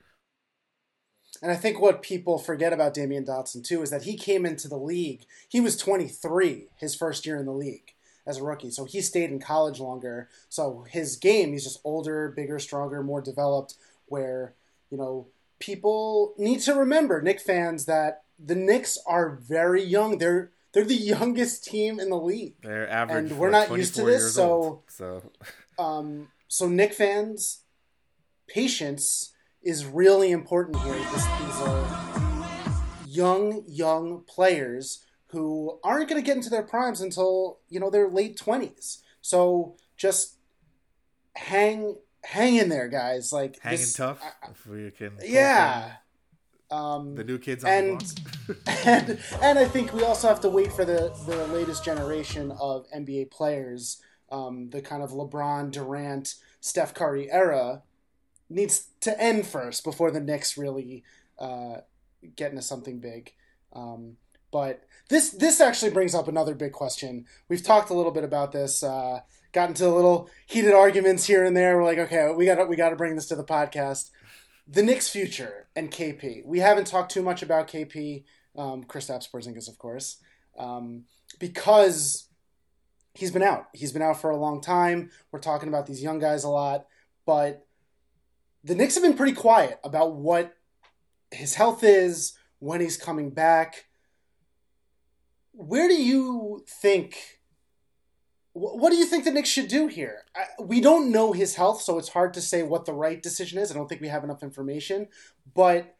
And 1.41 1.51
I 1.51 1.55
think 1.55 1.79
what 1.79 2.01
people 2.01 2.37
forget 2.37 2.73
about 2.73 2.95
Damyean 2.95 3.25
Dotson 3.27 3.63
too 3.63 3.81
is 3.81 3.89
that 3.89 4.03
he 4.03 4.15
came 4.17 4.45
into 4.45 4.67
the 4.67 4.77
league. 4.77 5.23
He 5.49 5.59
was 5.59 5.77
23 5.77 6.67
his 6.77 6.95
first 6.95 7.25
year 7.25 7.37
in 7.37 7.45
the 7.45 7.51
league 7.51 7.93
as 8.25 8.37
a 8.37 8.43
rookie, 8.43 8.71
so 8.71 8.85
he 8.85 9.01
stayed 9.01 9.31
in 9.31 9.39
college 9.39 9.79
longer. 9.79 10.29
So 10.49 10.85
his 10.89 11.15
game, 11.15 11.53
he's 11.53 11.63
just 11.63 11.79
older, 11.83 12.29
bigger, 12.29 12.59
stronger, 12.59 13.01
more 13.01 13.21
developed. 13.21 13.75
Where 14.07 14.55
you 14.89 14.97
know 14.97 15.27
people 15.59 16.33
need 16.37 16.59
to 16.61 16.73
remember, 16.73 17.21
Knick 17.21 17.39
fans, 17.39 17.85
that 17.85 18.23
the 18.39 18.55
Knicks 18.55 18.97
are 19.07 19.29
very 19.35 19.83
young. 19.83 20.17
They're 20.17 20.51
they're 20.73 20.85
the 20.85 20.95
youngest 20.95 21.63
team 21.63 21.99
in 21.99 22.09
the 22.09 22.17
league. 22.19 22.55
They're 22.61 22.89
average, 22.89 23.31
And 23.31 23.39
we're 23.39 23.49
not 23.49 23.71
used 23.75 23.95
to 23.95 24.03
this, 24.05 24.35
so- 24.35 24.51
old. 24.51 24.81
so 24.89 25.31
Um, 25.79 26.29
so 26.47 26.67
Knick 26.67 26.91
fans, 26.93 27.61
patience 28.47 29.33
is 29.61 29.85
really 29.85 30.31
important 30.31 30.77
here. 30.81 30.93
This, 30.93 31.25
these 31.25 31.61
are 31.61 32.77
young, 33.05 33.63
young 33.67 34.23
players 34.27 35.03
who 35.27 35.79
aren't 35.83 36.09
going 36.09 36.19
to 36.21 36.25
get 36.25 36.37
into 36.37 36.49
their 36.49 36.63
primes 36.63 37.01
until 37.01 37.59
you 37.69 37.79
know 37.79 37.89
their 37.89 38.09
late 38.09 38.37
twenties. 38.37 39.03
So 39.21 39.75
just 39.97 40.37
hang, 41.35 41.97
hang 42.27 42.55
in 42.57 42.69
there, 42.69 42.87
guys. 42.87 43.31
Like 43.31 43.59
hanging 43.61 43.79
this- 43.79 43.93
tough. 43.93 44.19
I- 44.23 44.51
if 44.51 44.65
we 44.67 44.91
can, 44.91 45.13
yeah. 45.23 45.93
Um, 46.69 47.15
the 47.15 47.23
new 47.23 47.37
kids 47.37 47.63
on 47.63 47.69
and 47.71 48.01
the 48.01 48.53
block. 48.65 48.85
and 48.85 49.19
and 49.41 49.57
I 49.59 49.65
think 49.65 49.93
we 49.93 50.03
also 50.03 50.27
have 50.27 50.41
to 50.41 50.49
wait 50.49 50.71
for 50.73 50.83
the 50.83 51.13
the 51.25 51.47
latest 51.47 51.85
generation 51.85 52.51
of 52.59 52.85
NBA 52.95 53.31
players. 53.31 54.01
Um, 54.29 54.69
the 54.71 54.81
kind 54.81 55.01
of 55.01 55.11
LeBron, 55.11 55.71
Durant, 55.71 56.35
Steph 56.59 56.93
Curry 56.93 57.31
era 57.31 57.83
needs 58.49 58.87
to 58.99 59.17
end 59.21 59.47
first 59.47 59.85
before 59.85 60.11
the 60.11 60.19
Knicks 60.19 60.57
really 60.57 61.03
uh, 61.39 61.77
get 62.35 62.49
into 62.51 62.61
something 62.61 62.99
big. 62.99 63.33
Um, 63.71 64.17
but 64.51 64.83
this 65.09 65.29
this 65.29 65.61
actually 65.61 65.91
brings 65.91 66.13
up 66.13 66.27
another 66.27 66.53
big 66.55 66.73
question. 66.73 67.25
We've 67.47 67.63
talked 67.63 67.89
a 67.89 67.93
little 67.93 68.11
bit 68.11 68.25
about 68.25 68.51
this. 68.51 68.83
Uh, 68.83 69.21
got 69.51 69.69
into 69.69 69.87
a 69.87 69.89
little 69.89 70.29
heated 70.45 70.73
arguments 70.73 71.25
here 71.25 71.45
and 71.45 71.55
there. 71.55 71.77
We're 71.77 71.83
like, 71.83 71.97
okay, 71.97 72.31
we 72.35 72.45
got 72.45 72.67
we 72.69 72.75
got 72.75 72.89
to 72.89 72.95
bring 72.95 73.15
this 73.15 73.27
to 73.27 73.35
the 73.35 73.43
podcast. 73.43 74.09
The 74.67 74.83
Knicks' 74.83 75.09
future 75.09 75.67
and 75.75 75.89
KP. 75.91 76.45
We 76.45 76.59
haven't 76.59 76.87
talked 76.87 77.11
too 77.11 77.21
much 77.21 77.41
about 77.41 77.69
KP, 77.69 78.23
um, 78.57 78.83
Kristaps 78.83 79.29
Porzingis, 79.31 79.69
of 79.69 79.77
course, 79.77 80.17
um, 80.57 81.05
because 81.39 82.27
he's 83.13 83.31
been 83.31 83.43
out. 83.43 83.67
He's 83.73 83.93
been 83.93 84.01
out 84.01 84.19
for 84.19 84.29
a 84.29 84.37
long 84.37 84.61
time. 84.61 85.11
We're 85.31 85.39
talking 85.39 85.69
about 85.69 85.85
these 85.85 86.03
young 86.03 86.19
guys 86.19 86.43
a 86.43 86.49
lot, 86.49 86.85
but 87.25 87.65
the 88.63 88.75
Knicks 88.75 88.95
have 88.95 89.03
been 89.03 89.15
pretty 89.15 89.33
quiet 89.33 89.79
about 89.83 90.15
what 90.15 90.53
his 91.31 91.55
health 91.55 91.83
is, 91.83 92.33
when 92.59 92.81
he's 92.81 92.97
coming 92.97 93.29
back. 93.29 93.85
Where 95.53 95.87
do 95.87 95.95
you 95.95 96.63
think? 96.67 97.36
Wh- 98.57 98.75
What 98.75 98.89
do 98.91 98.95
you 98.97 99.05
think 99.05 99.23
the 99.23 99.31
Knicks 99.31 99.49
should 99.49 99.67
do 99.67 99.87
here? 99.87 100.23
We 100.59 100.81
don't 100.81 101.11
know 101.11 101.31
his 101.33 101.55
health, 101.55 101.81
so 101.81 101.97
it's 101.97 102.09
hard 102.09 102.33
to 102.35 102.41
say 102.41 102.63
what 102.63 102.85
the 102.85 102.93
right 102.93 103.21
decision 103.21 103.59
is. 103.59 103.71
I 103.71 103.75
don't 103.75 103.87
think 103.87 104.01
we 104.01 104.07
have 104.07 104.23
enough 104.23 104.43
information, 104.43 105.07
but 105.53 105.95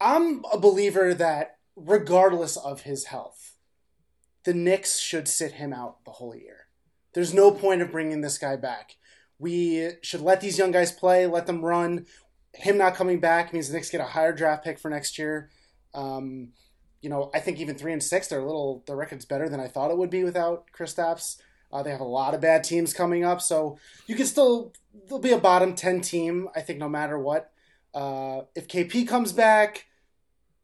I'm 0.00 0.44
a 0.52 0.58
believer 0.58 1.14
that 1.14 1.58
regardless 1.76 2.56
of 2.56 2.82
his 2.82 3.06
health, 3.06 3.56
the 4.44 4.54
Knicks 4.54 4.98
should 4.98 5.28
sit 5.28 5.52
him 5.52 5.72
out 5.72 6.04
the 6.04 6.12
whole 6.12 6.34
year. 6.34 6.66
There's 7.12 7.34
no 7.34 7.50
point 7.50 7.82
of 7.82 7.92
bringing 7.92 8.20
this 8.20 8.38
guy 8.38 8.56
back. 8.56 8.96
We 9.38 9.92
should 10.02 10.20
let 10.20 10.40
these 10.40 10.58
young 10.58 10.70
guys 10.70 10.92
play, 10.92 11.26
let 11.26 11.46
them 11.46 11.64
run. 11.64 12.06
Him 12.54 12.78
not 12.78 12.94
coming 12.94 13.20
back 13.20 13.52
means 13.52 13.68
the 13.68 13.74
Knicks 13.74 13.90
get 13.90 14.00
a 14.00 14.04
higher 14.04 14.32
draft 14.32 14.64
pick 14.64 14.78
for 14.78 14.90
next 14.90 15.18
year. 15.18 15.50
Um, 15.94 16.52
you 17.00 17.08
know, 17.08 17.30
I 17.34 17.40
think 17.40 17.58
even 17.58 17.76
three 17.76 17.92
and 17.92 18.02
six, 18.02 18.28
they're 18.28 18.40
a 18.40 18.46
little. 18.46 18.82
The 18.86 18.94
record's 18.94 19.24
better 19.24 19.48
than 19.48 19.60
I 19.60 19.68
thought 19.68 19.90
it 19.90 19.98
would 19.98 20.10
be 20.10 20.24
without 20.24 20.66
Kristaps. 20.76 21.36
Uh, 21.72 21.82
they 21.82 21.90
have 21.90 22.00
a 22.00 22.04
lot 22.04 22.34
of 22.34 22.40
bad 22.40 22.64
teams 22.64 22.92
coming 22.92 23.24
up, 23.24 23.40
so 23.40 23.78
you 24.06 24.14
can 24.14 24.26
still 24.26 24.72
there'll 25.06 25.20
be 25.20 25.32
a 25.32 25.38
bottom 25.38 25.74
ten 25.74 26.00
team. 26.00 26.48
I 26.54 26.60
think 26.60 26.78
no 26.78 26.88
matter 26.88 27.18
what. 27.18 27.52
Uh, 27.92 28.42
if 28.54 28.68
KP 28.68 29.06
comes 29.08 29.32
back, 29.32 29.86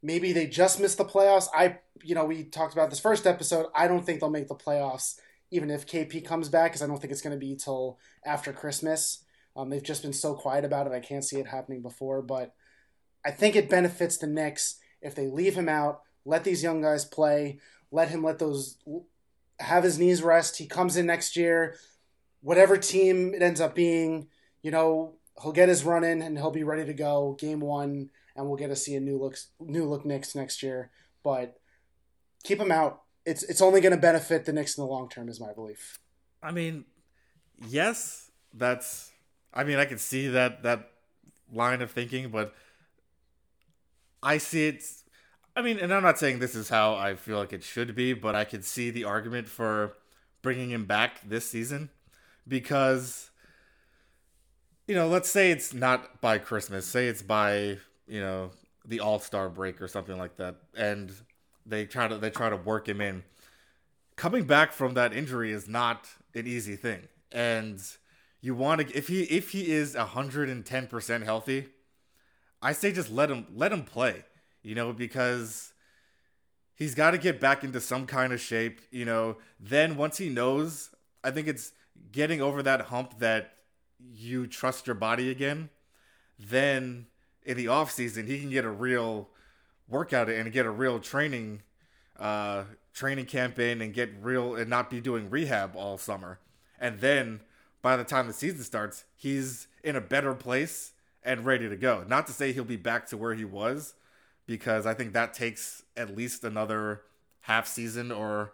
maybe 0.02 0.33
they 0.33 0.47
just 0.47 0.78
miss 0.81 0.95
the 0.95 1.05
playoffs. 1.05 1.49
I, 1.55 1.78
you 2.02 2.14
know, 2.14 2.25
we 2.25 2.45
talked 2.45 2.73
about 2.73 2.90
this 2.90 3.00
first 3.00 3.26
episode. 3.26 3.66
I 3.75 3.88
don't 3.88 4.05
think 4.05 4.21
they'll 4.21 4.31
make 4.31 4.49
the 4.49 4.55
playoffs, 4.55 5.19
even 5.50 5.71
if 5.71 5.87
KP 5.87 6.25
comes 6.25 6.49
back, 6.49 6.71
because 6.71 6.83
I 6.83 6.87
don't 6.87 7.00
think 7.00 7.12
it's 7.12 7.23
going 7.23 7.38
to 7.38 7.45
be 7.45 7.57
till 7.57 7.99
after 8.25 8.52
Christmas. 8.52 9.25
Um, 9.57 9.71
they've 9.71 9.83
just 9.83 10.02
been 10.02 10.12
so 10.12 10.35
quiet 10.35 10.64
about 10.64 10.87
it. 10.87 10.93
I 10.93 11.00
can't 11.00 11.25
see 11.25 11.38
it 11.38 11.49
happening 11.49 11.83
before, 11.83 12.23
but 12.23 12.55
I 13.25 13.31
think 13.31 13.57
it 13.57 13.71
benefits 13.71 14.19
the 14.19 14.26
Knicks 14.26 14.76
if 15.00 15.14
they 15.14 15.26
leave 15.26 15.57
him 15.57 15.69
out, 15.69 16.02
let 16.26 16.45
these 16.45 16.62
young 16.62 16.83
guys 16.83 17.04
play, 17.04 17.61
let 17.90 18.09
him 18.09 18.23
let 18.23 18.38
those 18.38 18.76
have 19.61 19.85
his 19.85 19.99
knees 19.99 20.23
rest. 20.23 20.59
He 20.59 20.66
comes 20.66 20.97
in 20.97 21.06
next 21.06 21.37
year, 21.37 21.76
whatever 22.42 22.76
team 22.76 23.33
it 23.33 23.40
ends 23.40 23.61
up 23.61 23.75
being, 23.75 24.28
you 24.62 24.71
know, 24.71 25.14
he'll 25.40 25.52
get 25.52 25.68
his 25.68 25.85
run 25.85 26.04
in 26.04 26.21
and 26.21 26.37
he'll 26.37 26.50
be 26.50 26.64
ready 26.64 26.85
to 26.85 26.92
go 26.92 27.37
game 27.38 27.61
one, 27.61 28.11
and 28.35 28.47
we'll 28.47 28.56
get 28.56 28.68
to 28.68 28.76
see 28.76 28.95
a 28.97 29.00
new 29.00 29.18
look 29.18 29.37
new 29.61 29.88
look 29.88 30.04
Knicks 30.04 30.35
next 30.35 30.62
year. 30.62 30.90
But 31.23 31.59
keep 32.45 32.61
him 32.61 32.73
out. 32.73 33.02
It's 33.25 33.42
it's 33.45 33.62
only 33.62 33.80
going 33.80 33.95
to 33.95 34.00
benefit 34.00 34.45
the 34.45 34.52
Knicks 34.52 34.76
in 34.76 34.83
the 34.83 34.88
long 34.88 35.09
term, 35.09 35.28
is 35.28 35.40
my 35.40 35.52
belief. 35.52 35.99
I 36.42 36.52
mean, 36.52 36.85
yes, 37.66 38.30
that's. 38.52 39.12
I 39.54 39.64
mean, 39.64 39.78
I 39.78 39.85
can 39.87 39.99
see 39.99 40.28
that 40.28 40.62
that 40.64 40.90
line 41.52 41.83
of 41.83 41.90
thinking, 41.90 42.30
but 42.30 42.54
I 44.23 44.38
see 44.38 44.68
it. 44.68 44.85
I 45.56 45.62
mean, 45.62 45.78
and 45.78 45.92
I'm 45.92 46.02
not 46.02 46.18
saying 46.18 46.38
this 46.38 46.54
is 46.54 46.68
how 46.68 46.94
I 46.94 47.14
feel 47.14 47.38
like 47.38 47.54
it 47.54 47.64
should 47.64 47.94
be, 47.94 48.12
but 48.12 48.34
I 48.34 48.44
could 48.44 48.62
see 48.62 48.90
the 48.90 49.04
argument 49.04 49.48
for 49.48 49.94
bringing 50.42 50.70
him 50.70 50.84
back 50.84 51.26
this 51.26 51.48
season 51.48 51.88
because, 52.46 53.30
you 54.86 54.94
know, 54.94 55.08
let's 55.08 55.30
say 55.30 55.50
it's 55.50 55.72
not 55.72 56.20
by 56.20 56.36
Christmas, 56.36 56.84
say 56.84 57.08
it's 57.08 57.22
by 57.22 57.78
you 58.06 58.20
know 58.20 58.50
the 58.84 59.00
All 59.00 59.18
Star 59.18 59.48
break 59.48 59.80
or 59.80 59.88
something 59.88 60.18
like 60.18 60.36
that, 60.36 60.56
and 60.76 61.10
they 61.64 61.86
try 61.86 62.06
to 62.06 62.18
they 62.18 62.30
try 62.30 62.50
to 62.50 62.56
work 62.56 62.86
him 62.86 63.00
in. 63.00 63.25
Coming 64.14 64.44
back 64.44 64.72
from 64.72 64.92
that 64.94 65.14
injury 65.14 65.52
is 65.52 65.66
not 65.66 66.06
an 66.34 66.46
easy 66.46 66.76
thing, 66.76 67.08
and 67.32 67.80
you 68.42 68.54
want 68.54 68.80
to 68.82 68.96
if 68.96 69.08
he 69.08 69.22
if 69.22 69.50
he 69.50 69.72
is 69.72 69.94
110% 69.94 71.25
healthy 71.25 71.66
i 72.62 72.72
say 72.72 72.92
just 72.92 73.10
let 73.10 73.30
him 73.30 73.46
let 73.54 73.72
him 73.72 73.82
play 73.82 74.25
you 74.66 74.75
know 74.75 74.92
because 74.92 75.73
he's 76.75 76.94
got 76.94 77.12
to 77.12 77.18
get 77.18 77.40
back 77.40 77.64
into 77.64 77.80
some 77.80 78.06
kind 78.06 78.32
of 78.32 78.40
shape 78.40 78.80
you 78.90 79.04
know 79.04 79.37
then 79.61 79.96
once 79.96 80.18
he 80.18 80.28
knows 80.28 80.90
i 81.25 81.30
think 81.30 81.46
it's 81.46 81.73
getting 82.12 82.40
over 82.40 82.62
that 82.62 82.82
hump 82.82 83.18
that 83.18 83.52
you 84.12 84.46
trust 84.46 84.87
your 84.87 84.94
body 84.94 85.30
again 85.30 85.70
then 86.38 87.06
in 87.44 87.56
the 87.56 87.68
off 87.68 87.90
season 87.90 88.26
he 88.26 88.40
can 88.40 88.50
get 88.50 88.64
a 88.64 88.70
real 88.70 89.28
workout 89.88 90.28
and 90.28 90.52
get 90.52 90.66
a 90.66 90.70
real 90.70 90.99
training 90.99 91.62
uh 92.18 92.64
training 92.92 93.26
camp 93.26 93.58
in 93.58 93.80
and 93.80 93.94
get 93.94 94.11
real 94.20 94.54
and 94.54 94.68
not 94.68 94.90
be 94.90 95.00
doing 95.00 95.30
rehab 95.30 95.76
all 95.76 95.96
summer 95.96 96.38
and 96.78 97.00
then 97.00 97.40
by 97.87 97.96
the 97.96 98.02
time 98.02 98.26
the 98.26 98.32
season 98.32 98.64
starts, 98.64 99.04
he's 99.14 99.68
in 99.85 99.94
a 99.94 100.00
better 100.00 100.35
place 100.35 100.92
and 101.23 101.44
ready 101.44 101.68
to 101.68 101.76
go. 101.76 102.04
Not 102.08 102.26
to 102.26 102.32
say 102.32 102.52
he'll 102.52 102.64
be 102.64 102.75
back 102.75 103.06
to 103.11 103.16
where 103.16 103.35
he 103.35 103.44
was, 103.44 103.94
because 104.46 104.86
I 104.86 104.94
think 104.94 105.12
that 105.12 105.34
takes 105.34 105.82
at 105.96 106.16
least 106.16 106.44
another 106.44 107.02
half 107.40 107.66
season 107.66 108.10
or 108.10 108.52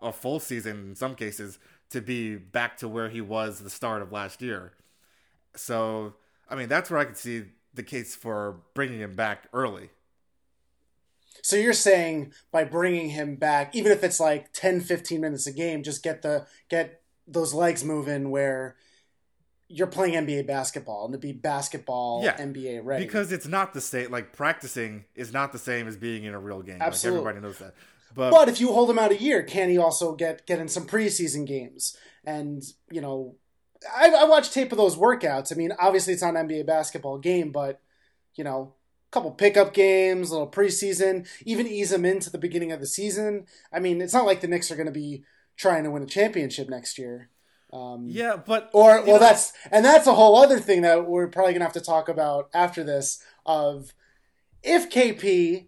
a 0.00 0.12
full 0.12 0.40
season 0.40 0.88
in 0.88 0.94
some 0.94 1.14
cases 1.14 1.58
to 1.90 2.00
be 2.00 2.36
back 2.36 2.76
to 2.78 2.88
where 2.88 3.08
he 3.08 3.20
was 3.20 3.60
the 3.60 3.70
start 3.70 4.02
of 4.02 4.12
last 4.12 4.42
year. 4.42 4.72
So, 5.54 6.14
I 6.48 6.56
mean, 6.56 6.68
that's 6.68 6.90
where 6.90 7.00
I 7.00 7.04
could 7.04 7.16
see 7.16 7.44
the 7.72 7.82
case 7.82 8.14
for 8.14 8.60
bringing 8.74 9.00
him 9.00 9.14
back 9.14 9.48
early. 9.52 9.90
So 11.42 11.56
you're 11.56 11.72
saying 11.72 12.32
by 12.50 12.64
bringing 12.64 13.10
him 13.10 13.36
back, 13.36 13.74
even 13.74 13.92
if 13.92 14.02
it's 14.02 14.20
like 14.20 14.52
10, 14.52 14.80
15 14.80 15.20
minutes 15.20 15.46
a 15.46 15.52
game, 15.52 15.82
just 15.82 16.02
get 16.02 16.22
the 16.22 16.46
get 16.68 17.02
those 17.26 17.52
legs 17.52 17.84
moving 17.84 18.30
where 18.30 18.76
you're 19.68 19.86
playing 19.86 20.14
NBA 20.26 20.46
basketball 20.46 21.04
and 21.06 21.12
to 21.12 21.18
be 21.18 21.32
basketball 21.32 22.22
Yeah, 22.22 22.36
NBA 22.36 22.84
ready. 22.84 23.04
Because 23.04 23.32
it's 23.32 23.46
not 23.46 23.72
the 23.72 23.80
same, 23.80 24.10
like 24.10 24.32
practicing 24.32 25.04
is 25.14 25.32
not 25.32 25.52
the 25.52 25.58
same 25.58 25.88
as 25.88 25.96
being 25.96 26.24
in 26.24 26.34
a 26.34 26.38
real 26.38 26.62
game. 26.62 26.78
Absolutely. 26.80 27.20
Like 27.20 27.36
everybody 27.36 27.46
knows 27.46 27.58
that. 27.58 27.74
But, 28.14 28.30
but 28.30 28.48
if 28.48 28.60
you 28.60 28.72
hold 28.72 28.90
him 28.90 28.98
out 28.98 29.10
a 29.10 29.20
year, 29.20 29.42
can 29.42 29.68
he 29.70 29.78
also 29.78 30.14
get 30.14 30.46
get 30.46 30.60
in 30.60 30.68
some 30.68 30.86
preseason 30.86 31.46
games? 31.46 31.96
And 32.24 32.62
you 32.90 33.00
know, 33.00 33.36
I, 33.94 34.10
I 34.10 34.24
watched 34.24 34.52
tape 34.52 34.70
of 34.70 34.78
those 34.78 34.96
workouts. 34.96 35.52
I 35.52 35.56
mean, 35.56 35.72
obviously 35.78 36.12
it's 36.12 36.22
not 36.22 36.36
an 36.36 36.48
NBA 36.48 36.66
basketball 36.66 37.18
game, 37.18 37.50
but 37.50 37.80
you 38.36 38.44
know, 38.44 38.74
a 39.08 39.10
couple 39.10 39.30
pickup 39.32 39.74
games, 39.74 40.30
a 40.30 40.34
little 40.34 40.50
preseason, 40.50 41.26
even 41.44 41.66
ease 41.66 41.90
them 41.90 42.04
into 42.04 42.30
the 42.30 42.38
beginning 42.38 42.72
of 42.72 42.80
the 42.80 42.86
season. 42.86 43.46
I 43.72 43.80
mean, 43.80 44.00
it's 44.00 44.14
not 44.14 44.26
like 44.26 44.40
the 44.40 44.48
Knicks 44.48 44.70
are 44.70 44.76
going 44.76 44.86
to 44.86 44.92
be 44.92 45.24
trying 45.56 45.84
to 45.84 45.90
win 45.90 46.02
a 46.02 46.06
championship 46.06 46.68
next 46.68 46.98
year. 46.98 47.30
Um, 47.74 48.06
Yeah, 48.08 48.36
but 48.36 48.70
or 48.72 49.02
well, 49.02 49.14
know, 49.14 49.18
that's 49.18 49.52
and 49.72 49.84
that's 49.84 50.06
a 50.06 50.14
whole 50.14 50.36
other 50.36 50.60
thing 50.60 50.82
that 50.82 51.06
we're 51.06 51.26
probably 51.26 51.52
gonna 51.52 51.64
have 51.64 51.74
to 51.74 51.80
talk 51.80 52.08
about 52.08 52.48
after 52.54 52.84
this. 52.84 53.20
Of 53.44 53.92
if 54.62 54.88
KP 54.88 55.66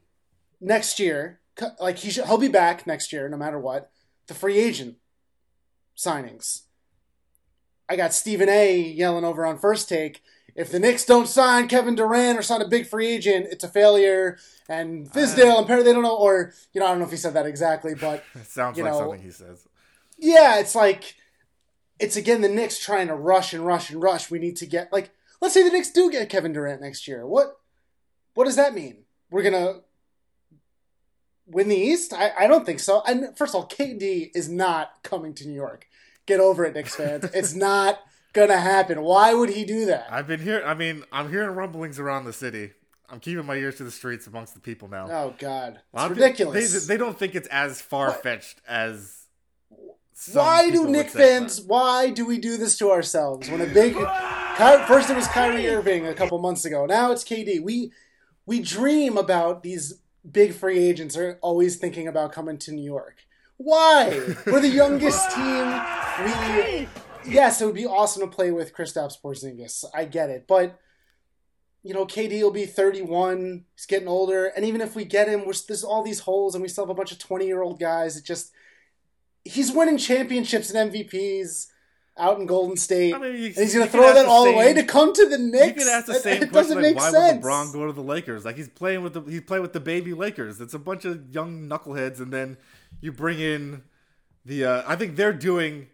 next 0.61 1.01
year, 1.01 1.41
like 1.81 1.99
he 1.99 2.11
should, 2.11 2.27
he'll 2.27 2.39
be 2.39 2.49
back 2.49 2.87
next 2.87 3.13
year, 3.13 3.29
no 3.29 3.37
matter 3.37 3.59
what. 3.59 3.91
The 4.29 4.35
free 4.35 4.59
agent 4.59 4.97
signings. 5.97 6.63
I 7.89 7.97
got 7.97 8.15
Stephen 8.15 8.49
A. 8.49 8.79
yelling 8.79 9.25
over 9.25 9.45
on 9.45 9.59
first 9.59 9.89
take. 9.89 10.23
If 10.55 10.71
the 10.71 10.79
Knicks 10.81 11.05
don't 11.05 11.29
sign 11.29 11.69
Kevin 11.69 11.95
Durant 11.95 12.39
or 12.39 12.43
sign 12.43 12.63
a 12.63 12.69
big 12.69 12.87
free 12.87 13.09
agent, 13.09 13.49
it's 13.51 13.63
a 13.63 13.69
failure. 13.69 14.39
And 14.69 15.11
Fizdale 15.11 15.59
and 15.59 15.67
Perry, 15.67 15.83
they 15.83 15.93
don't 15.93 16.03
know, 16.03 16.17
or 16.17 16.55
you 16.73 16.81
know, 16.81 16.87
I 16.87 16.91
don't 16.91 17.01
know 17.01 17.05
if 17.05 17.11
he 17.11 17.17
said 17.17 17.35
that 17.35 17.47
exactly, 17.47 17.95
but 17.95 18.25
it 18.35 18.47
sounds 18.47 18.79
like 18.79 18.91
know, 18.91 18.99
something 18.99 19.21
he 19.21 19.31
says. 19.31 19.67
yeah, 20.19 20.59
it's 20.59 20.75
like 20.75 21.15
it's 21.99 22.17
again 22.17 22.41
the 22.41 22.49
Knicks 22.49 22.79
trying 22.79 23.09
to 23.09 23.15
rush 23.15 23.53
and 23.53 23.65
rush 23.65 23.91
and 23.91 24.03
rush. 24.03 24.31
We 24.31 24.39
need 24.39 24.57
to 24.57 24.67
get 24.67 24.93
like 24.93 25.11
let's 25.41 25.55
say 25.55 25.63
the 25.63 25.71
Knicks 25.71 25.91
do 25.91 26.11
get 26.11 26.29
Kevin 26.29 26.53
Durant 26.53 26.81
next 26.81 27.09
year. 27.09 27.27
What 27.27 27.59
what 28.35 28.45
does 28.45 28.57
that 28.57 28.75
mean? 28.75 29.05
We're 29.31 29.43
gonna 29.43 29.81
win 31.47 31.69
the 31.69 31.77
East? 31.77 32.13
I, 32.13 32.33
I 32.39 32.47
don't 32.47 32.67
think 32.67 32.81
so. 32.81 33.03
And 33.07 33.37
first 33.37 33.55
of 33.55 33.63
all, 33.63 33.69
KD 33.69 34.31
is 34.35 34.49
not 34.49 35.03
coming 35.03 35.35
to 35.35 35.47
New 35.47 35.55
York. 35.55 35.87
Get 36.27 36.41
over 36.41 36.65
it, 36.65 36.75
Knicks 36.75 36.95
fans. 36.97 37.25
it's 37.35 37.55
not 37.55 38.01
gonna 38.33 38.59
happen. 38.59 39.03
Why 39.03 39.33
would 39.33 39.51
he 39.51 39.65
do 39.65 39.87
that? 39.87 40.09
I've 40.11 40.27
been 40.27 40.41
here. 40.41 40.63
I 40.65 40.75
mean, 40.75 41.05
I'm 41.13 41.31
hearing 41.31 41.51
rumblings 41.51 41.99
around 41.99 42.25
the 42.25 42.33
city. 42.33 42.73
I'm 43.09 43.21
keeping 43.21 43.47
my 43.47 43.55
ears 43.55 43.77
to 43.77 43.85
the 43.85 43.91
streets 43.91 44.27
amongst 44.27 44.55
the 44.55 44.61
people 44.61 44.89
now. 44.89 45.09
Oh 45.11 45.35
God, 45.39 45.81
it's 45.95 46.03
of 46.03 46.09
people- 46.09 46.23
ridiculous. 46.25 46.87
They, 46.87 46.95
they 46.95 46.99
don't 46.99 47.19
think 47.19 47.35
it's 47.35 47.49
as 47.49 47.81
far 47.81 48.13
fetched 48.13 48.61
as. 48.69 49.26
Some 50.19 50.47
why 50.47 50.71
do 50.71 50.79
people 50.79 50.93
Knick 50.93 51.11
say, 51.11 51.19
fans? 51.19 51.61
Why 51.61 52.09
do 52.09 52.25
we 52.25 52.39
do 52.39 52.57
this 52.57 52.79
to 52.79 52.91
ourselves? 52.91 53.51
When 53.51 53.61
a 53.61 53.67
big 53.67 53.93
Ky- 53.93 54.85
first 54.89 55.11
it 55.11 55.15
was 55.15 55.29
Kyrie 55.29 55.69
Irving 55.69 56.07
a 56.07 56.15
couple 56.15 56.39
months 56.39 56.65
ago. 56.65 56.87
Now 56.87 57.13
it's 57.13 57.23
KD. 57.23 57.63
We 57.63 57.93
we 58.47 58.61
dream 58.61 59.19
about 59.19 59.63
these 59.63 60.01
big 60.29 60.55
free 60.55 60.79
agents 60.79 61.19
are 61.19 61.39
always 61.43 61.77
thinking 61.77 62.09
about 62.09 62.33
coming 62.33 62.57
to 62.59 62.73
New 62.73 62.83
York. 62.83 63.27
Why? 63.59 64.35
We're 64.47 64.61
the 64.61 64.69
youngest 64.69 65.31
team. 65.33 65.81
We 66.25 66.89
yes, 67.31 67.61
it 67.61 67.67
would 67.67 67.75
be 67.75 67.87
awesome 67.87 68.23
to 68.23 68.35
play 68.35 68.51
with 68.51 68.75
Kristaps 68.75 69.21
Porzingis. 69.23 69.85
I 69.95 70.07
get 70.07 70.31
it, 70.31 70.47
but 70.49 70.81
you 71.83 71.93
know, 71.93 72.07
KD 72.07 72.41
will 72.43 72.51
be 72.51 72.65
31. 72.65 73.67
He's 73.77 73.85
getting 73.85 74.09
older, 74.09 74.47
and 74.47 74.65
even 74.65 74.81
if 74.81 74.97
we 74.97 75.05
get 75.05 75.29
him, 75.29 75.45
we're, 75.47 75.53
there's 75.69 75.85
all 75.85 76.03
these 76.03 76.21
holes, 76.21 76.55
and 76.55 76.63
we 76.63 76.69
still 76.69 76.85
have 76.85 76.91
a 76.91 76.95
bunch 76.95 77.13
of 77.13 77.19
20 77.19 77.47
year 77.47 77.61
old 77.61 77.79
guys. 77.79 78.17
It 78.17 78.25
just 78.25 78.51
he's 79.47 79.73
winning 79.73 79.99
championships 79.99 80.71
and 80.71 80.93
MVPs 80.93 81.67
out 82.19 82.39
in 82.41 82.47
Golden 82.47 82.77
State, 82.79 83.15
I 83.15 83.19
mean, 83.19 83.33
you- 83.37 83.47
and 83.49 83.57
he's 83.57 83.75
going 83.75 83.85
to 83.87 83.93
throw 83.93 84.15
that 84.15 84.25
all 84.27 84.45
same- 84.45 84.57
way 84.57 84.73
to 84.73 84.83
come 84.85 85.13
to 85.13 85.29
the 85.29 85.39
You 85.39 85.51
Knicks. 85.51 85.85
could 85.85 85.93
ask 85.93 86.07
the 86.07 86.13
It- 86.15 86.23
same 86.23 86.43
it, 86.43 86.51
question. 86.51 86.53
doesn't 86.53 86.77
Like, 86.77 86.83
make 86.83 86.97
why 86.97 87.11
sense. 87.11 87.35
would 87.35 87.43
LeBron 87.43 87.73
go 87.75 87.87
to 87.87 87.93
the 87.93 88.03
Lakers? 88.03 88.45
Like 88.45 88.57
he's 88.57 88.69
playing 88.71 89.03
with 89.03 89.13
the 89.15 89.21
he's 89.23 89.43
playing 89.43 89.63
with 89.63 89.73
the 89.75 89.81
baby 89.81 90.15
Lakers. 90.15 90.61
It's 90.61 90.73
a 90.75 90.79
bunch 90.79 91.05
of 91.05 91.29
young 91.35 91.69
knuckleheads, 91.69 92.19
and 92.21 92.33
then 92.33 92.57
you 93.01 93.13
bring 93.13 93.39
in 93.39 93.83
the. 94.47 94.65
Uh, 94.65 94.83
I 94.87 94.97
think 94.97 95.17
they're 95.17 95.33
doing 95.35 95.89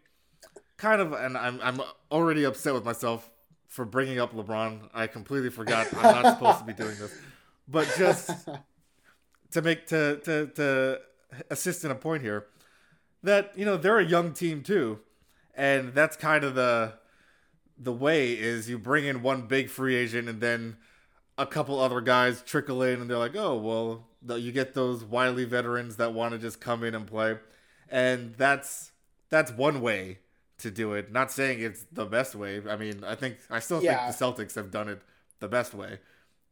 kind 0.77 1.01
of, 1.01 1.13
and 1.13 1.37
I'm 1.37 1.61
I'm 1.61 1.81
already 2.13 2.45
upset 2.45 2.73
with 2.75 2.85
myself 2.85 3.29
for 3.67 3.85
bringing 3.85 4.21
up 4.21 4.33
LeBron. 4.33 4.91
I 4.95 5.09
completely 5.09 5.51
forgot 5.51 5.89
I'm 5.97 6.23
not 6.23 6.39
supposed 6.39 6.59
to 6.61 6.65
be 6.65 6.73
doing 6.73 6.97
this, 7.01 7.13
but 7.67 7.93
just 7.99 8.31
to 9.53 9.63
make 9.63 9.87
to 9.89 10.19
to 10.25 10.47
to 10.55 11.01
assist 11.51 11.85
in 11.85 11.91
a 11.91 11.95
point 11.97 12.23
here 12.23 12.47
that 13.23 13.53
you 13.57 13.65
know 13.65 13.77
they're 13.77 13.99
a 13.99 14.05
young 14.05 14.33
team 14.33 14.63
too, 14.63 15.01
and 15.55 15.95
that's 15.95 16.17
kind 16.17 16.45
of 16.45 16.55
the 16.55 16.95
the 17.79 17.93
way 17.93 18.33
is 18.33 18.69
you 18.69 18.79
bring 18.79 19.05
in 19.05 19.23
one 19.23 19.43
big 19.43 19.69
free 19.69 19.95
agent 19.97 20.29
and 20.29 20.41
then 20.41 20.77
a 21.39 21.47
couple 21.47 21.81
other 21.81 22.01
guys 22.01 22.43
trickle 22.43 22.83
in 22.83 23.01
and 23.01 23.11
they're 23.11 23.19
like, 23.19 23.35
oh 23.37 23.57
well, 23.57 24.39
you 24.39 24.53
get 24.53 24.75
those 24.75 25.03
wily 25.05 25.45
veterans 25.45 25.97
that 25.97 26.13
want 26.13 26.33
to 26.33 26.39
just 26.39 26.61
come 26.61 26.85
in 26.85 26.95
and 26.95 27.07
play, 27.07 27.39
and 27.89 28.35
that's 28.37 28.93
that's 29.31 29.51
one 29.51 29.81
way 29.81 30.19
to 30.59 30.71
do 30.71 30.93
it. 30.93 31.11
Not 31.11 31.33
saying 31.33 31.61
it's 31.61 31.85
the 31.91 32.05
best 32.07 32.35
way. 32.35 32.63
I 32.69 32.77
mean, 32.77 33.03
I 33.05 33.15
think 33.15 33.39
I 33.51 33.59
still 33.59 33.83
Yeah. 33.83 34.05
think 34.07 34.17
the 34.19 34.25
Celtics 34.25 34.55
have 34.55 34.71
done 34.71 34.89
it 34.89 35.01
the 35.41 35.49
best 35.49 35.75
way. 35.75 35.99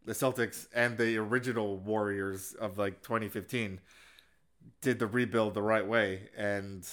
The 0.04 0.12
Celtics 0.14 0.66
and 0.74 0.96
the 0.98 1.16
original 1.18 1.76
Warriors 1.76 2.54
of 2.54 2.78
like 2.78 3.02
2015 3.02 3.80
did 4.80 4.98
the 4.98 5.06
rebuild 5.06 5.54
the 5.54 5.62
right 5.62 5.86
way, 5.86 6.28
and 6.36 6.86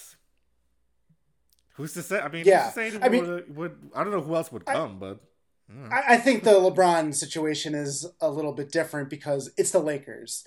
who's 1.73 1.93
to 1.93 2.01
say? 2.03 2.19
I 2.19 2.29
mean, 2.29 2.43
Yeah. 2.45 2.65
who's 2.65 2.73
to 2.73 2.91
say 2.91 2.99
I 3.01 3.09
mean- 3.09 3.27
would, 3.27 3.55
would 3.55 3.91
I 3.95 4.03
don't 4.03 4.11
know 4.11 4.21
who 4.21 4.35
else 4.35 4.51
would 4.51 4.65
come, 4.65 4.99
but 4.99 5.19
I, 5.91 6.13
I 6.15 6.17
think 6.17 6.43
the 6.43 6.51
LeBron 6.51 7.13
situation 7.13 7.75
is 7.75 8.05
a 8.21 8.29
little 8.29 8.53
bit 8.53 8.71
different 8.71 9.09
because 9.09 9.51
it's 9.57 9.71
the 9.71 9.79
Lakers. 9.79 10.45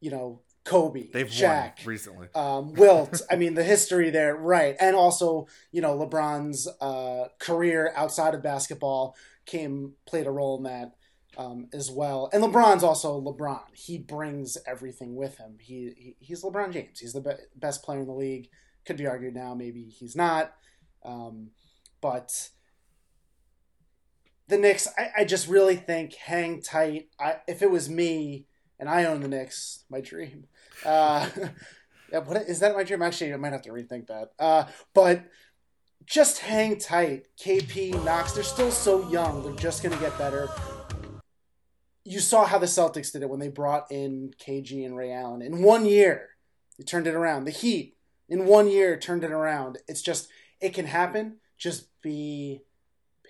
You 0.00 0.10
know, 0.10 0.40
Kobe, 0.64 1.08
they've 1.12 1.26
Shaq, 1.28 1.78
won 1.78 1.86
recently. 1.86 2.28
um, 2.34 2.72
Wilt. 2.74 3.20
I 3.30 3.36
mean, 3.36 3.54
the 3.54 3.64
history 3.64 4.10
there, 4.10 4.34
right? 4.36 4.76
And 4.80 4.96
also, 4.96 5.46
you 5.70 5.80
know, 5.82 5.98
LeBron's 5.98 6.66
uh, 6.80 7.28
career 7.38 7.92
outside 7.94 8.34
of 8.34 8.42
basketball 8.42 9.16
came 9.46 9.92
played 10.06 10.26
a 10.26 10.30
role 10.30 10.56
in 10.58 10.62
that 10.64 10.92
um, 11.36 11.68
as 11.72 11.90
well. 11.90 12.28
And 12.32 12.42
LeBron's 12.42 12.82
also 12.82 13.20
LeBron. 13.20 13.62
He 13.72 13.98
brings 13.98 14.58
everything 14.66 15.16
with 15.16 15.38
him. 15.38 15.56
He, 15.60 15.92
he 15.96 16.16
he's 16.20 16.42
LeBron 16.42 16.72
James. 16.72 17.00
He's 17.00 17.12
the 17.12 17.20
be- 17.20 17.44
best 17.56 17.82
player 17.82 18.00
in 18.00 18.06
the 18.06 18.12
league. 18.12 18.48
Could 18.86 18.96
be 18.96 19.06
argued 19.06 19.34
now, 19.34 19.54
maybe 19.54 19.84
he's 19.84 20.14
not. 20.14 20.54
Um, 21.04 21.50
but 22.00 22.50
the 24.48 24.58
Knicks, 24.58 24.86
I, 24.98 25.10
I 25.18 25.24
just 25.24 25.48
really 25.48 25.76
think 25.76 26.14
hang 26.14 26.60
tight. 26.60 27.08
I, 27.18 27.36
if 27.48 27.62
it 27.62 27.70
was 27.70 27.88
me 27.88 28.46
and 28.78 28.88
I 28.88 29.04
own 29.04 29.20
the 29.20 29.28
Knicks, 29.28 29.84
my 29.88 30.00
dream. 30.00 30.46
Uh, 30.84 31.28
yeah, 32.12 32.18
what 32.18 32.36
is 32.42 32.60
that 32.60 32.74
my 32.74 32.84
dream? 32.84 33.02
Actually, 33.02 33.32
I 33.32 33.36
might 33.36 33.52
have 33.52 33.62
to 33.62 33.70
rethink 33.70 34.08
that. 34.08 34.32
Uh, 34.38 34.64
but 34.92 35.24
just 36.04 36.40
hang 36.40 36.78
tight. 36.78 37.28
KP, 37.42 38.04
Knox, 38.04 38.32
they're 38.32 38.42
still 38.42 38.70
so 38.70 39.08
young. 39.10 39.42
They're 39.42 39.54
just 39.54 39.82
going 39.82 39.94
to 39.94 40.00
get 40.02 40.16
better. 40.18 40.48
You 42.04 42.20
saw 42.20 42.44
how 42.44 42.58
the 42.58 42.66
Celtics 42.66 43.12
did 43.12 43.22
it 43.22 43.30
when 43.30 43.40
they 43.40 43.48
brought 43.48 43.90
in 43.90 44.34
KG 44.38 44.84
and 44.84 44.96
Ray 44.96 45.12
Allen. 45.12 45.42
In 45.42 45.62
one 45.62 45.86
year, 45.86 46.28
they 46.78 46.84
turned 46.84 47.06
it 47.06 47.14
around. 47.14 47.44
The 47.44 47.50
Heat, 47.50 47.96
in 48.28 48.46
one 48.46 48.68
year, 48.68 48.98
turned 48.98 49.24
it 49.24 49.30
around. 49.30 49.78
It's 49.88 50.02
just, 50.02 50.28
it 50.60 50.74
can 50.74 50.86
happen. 50.86 51.38
Just 51.56 51.88
be 52.02 52.60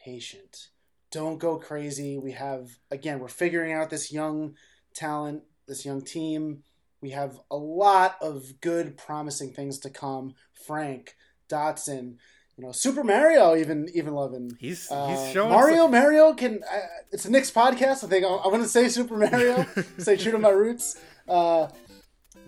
patient. 0.04 0.68
Don't 1.10 1.38
go 1.38 1.56
crazy. 1.56 2.18
We 2.18 2.32
have, 2.32 2.70
again, 2.90 3.20
we're 3.20 3.28
figuring 3.28 3.72
out 3.72 3.90
this 3.90 4.12
young 4.12 4.56
talent, 4.94 5.44
this 5.68 5.84
young 5.84 6.02
team. 6.02 6.64
We 7.00 7.10
have 7.10 7.38
a 7.50 7.56
lot 7.56 8.16
of 8.20 8.60
good, 8.60 8.96
promising 8.96 9.52
things 9.52 9.78
to 9.80 9.90
come. 9.90 10.34
Frank, 10.66 11.16
Dotson, 11.48 12.16
you 12.56 12.64
know, 12.64 12.72
Super 12.72 13.02
Mario, 13.02 13.56
even 13.56 13.88
even 13.94 14.14
loving. 14.14 14.56
He's 14.60 14.90
Uh, 14.90 15.08
he's 15.08 15.32
showing 15.32 15.50
Mario. 15.50 15.76
some- 15.82 15.90
Mario 15.90 16.34
can. 16.34 16.62
Uh, 16.62 16.78
it's 17.10 17.24
a 17.24 17.30
Knicks 17.30 17.50
podcast. 17.50 18.04
I 18.04 18.08
think 18.08 18.24
I'm, 18.24 18.38
I'm 18.44 18.50
going 18.50 18.62
to 18.62 18.68
say 18.68 18.88
Super 18.88 19.16
Mario. 19.16 19.66
say 19.98 20.16
true 20.16 20.32
to 20.32 20.38
my 20.38 20.50
roots. 20.50 21.00
Uh, 21.28 21.68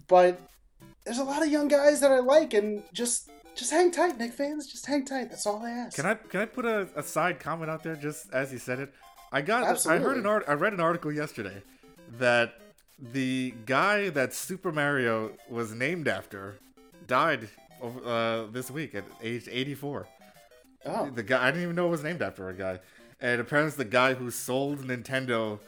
but 0.09 0.41
there's 1.05 1.19
a 1.19 1.25
lot 1.25 1.43
of 1.43 1.49
young 1.49 1.69
guys 1.69 2.01
that 2.01 2.13
I 2.13 2.21
like, 2.21 2.55
and 2.55 2.83
just 2.93 3.31
just 3.57 3.71
hang 3.71 3.91
tight, 3.91 4.19
Knick 4.19 4.33
fans. 4.33 4.67
Just 4.67 4.87
hang 4.87 5.05
tight. 5.05 5.31
That's 5.31 5.47
all 5.47 5.63
I 5.65 5.71
ask. 5.71 5.97
Can 5.97 6.07
I 6.07 6.15
can 6.15 6.41
I 6.41 6.47
put 6.47 6.65
a, 6.65 6.89
a 6.95 7.03
side 7.03 7.41
comment 7.41 7.71
out 7.71 7.83
there 7.83 7.97
just 7.97 8.33
as 8.33 8.53
you 8.53 8.59
said 8.59 8.79
it? 8.79 8.93
I 9.33 9.41
got 9.43 9.87
I 9.87 9.99
heard 9.99 10.19
an 10.19 10.27
art 10.27 10.45
I 10.47 10.53
read 10.53 10.73
an 10.73 10.81
article 10.81 11.13
yesterday 11.13 11.63
that 12.19 12.55
the 12.99 13.55
guy 13.67 14.09
that 14.11 14.33
Super 14.33 14.71
Mario 14.73 15.33
was 15.51 15.73
named 15.73 16.07
after 16.09 16.59
died 17.07 17.49
uh, 17.83 18.47
this 18.53 18.71
week 18.71 18.95
at 18.95 19.05
age 19.23 19.49
84. 19.51 20.07
Oh, 20.87 21.11
The 21.11 21.23
guy 21.23 21.49
I 21.49 21.51
didn't 21.51 21.65
even 21.65 21.77
know 21.77 21.87
it 21.89 21.91
was 21.91 22.03
named 22.03 22.23
after 22.23 22.49
a 22.49 22.55
guy, 22.55 22.81
and 23.21 23.41
apparently 23.41 23.69
it's 23.69 23.77
the 23.77 23.85
guy 23.85 24.15
who 24.15 24.31
sold 24.31 24.79
Nintendo 24.81 25.59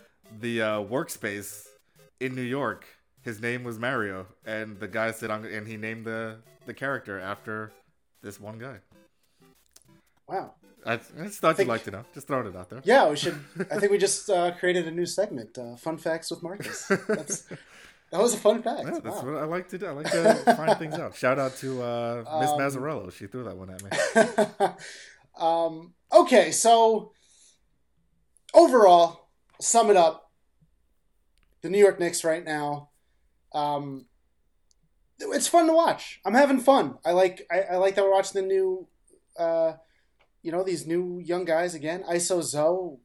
the 0.41 0.63
uh, 0.63 0.67
workspace 0.83 1.67
in 2.21 2.35
New 2.35 2.43
York. 2.43 2.85
His 3.23 3.41
name 3.41 3.65
was 3.65 3.79
Mario, 3.79 4.27
and 4.47 4.79
the 4.79 4.87
guy 4.89 5.11
said, 5.11 5.31
and 5.31 5.67
he 5.67 5.77
named 5.77 6.05
the 6.05 6.37
the 6.67 6.75
character 6.75 7.19
after 7.19 7.73
this 8.23 8.39
one 8.41 8.59
guy. 8.59 8.77
wow. 10.29 10.55
I, 10.87 10.93
I 10.95 10.97
just 11.25 11.41
thought 11.41 11.57
Think- 11.57 11.67
you'd 11.67 11.73
like 11.73 11.85
to 11.85 11.91
know. 11.91 12.05
Just 12.15 12.29
throwing 12.29 12.47
it 12.47 12.55
out 12.57 12.71
there. 12.71 12.81
Yeah, 12.85 13.09
we 13.11 13.17
should. 13.17 13.39
I 13.71 13.79
think 13.81 13.91
we 13.91 13.99
just 13.99 14.31
uh, 14.31 14.53
created 14.53 14.87
a 14.87 14.91
new 14.93 15.07
segment, 15.07 15.59
uh, 15.59 15.75
"Fun 15.77 15.99
Facts 15.99 16.31
with 16.31 16.43
Marcus." 16.43 16.87
That's, 17.09 17.45
that 18.11 18.21
was 18.21 18.35
a 18.35 18.39
fun 18.39 18.63
fact. 18.63 18.83
Yeah, 18.85 18.99
that's 19.03 19.23
Wow. 19.23 19.33
what 19.33 19.43
I 19.43 19.45
like 19.45 19.69
to 19.71 19.79
do. 19.79 19.87
I 19.87 19.91
like 19.91 20.11
to 20.11 20.35
find 20.57 20.79
things 20.79 20.95
out. 20.95 21.15
Shout 21.17 21.39
out 21.39 21.57
to 21.57 21.83
uh, 21.83 22.17
Miss 22.41 22.51
Um, 22.51 22.59
Mazzarello. 22.59 23.13
She 23.13 23.27
threw 23.27 23.45
that 23.45 23.57
one 23.57 23.71
at 23.71 23.83
me. 23.83 24.75
um, 25.39 25.95
okay, 26.13 26.51
so 26.51 27.13
overall, 28.55 29.29
sum 29.61 29.91
it 29.91 29.97
up. 29.97 30.31
the 31.63 31.69
New 31.71 31.79
York 31.79 31.99
Knicks 31.99 32.25
right 32.25 32.45
now. 32.45 32.91
Um, 33.53 34.07
it's 35.19 35.49
fun 35.49 35.67
to 35.67 35.73
watch. 35.73 36.21
I'm 36.25 36.35
having 36.35 36.61
fun. 36.61 36.99
I 37.05 37.11
like 37.13 37.47
I, 37.51 37.61
I 37.73 37.77
like 37.77 37.95
that 37.97 38.05
we're 38.05 38.13
watching 38.13 38.41
the 38.41 38.47
new, 38.47 38.87
uh, 39.39 39.73
you 40.43 40.53
know, 40.53 40.63
these 40.63 40.87
new 40.87 41.19
young 41.25 41.45
guys 41.45 41.75
again. 41.75 42.05
ISO 42.09 42.41
Zoe. 42.43 42.99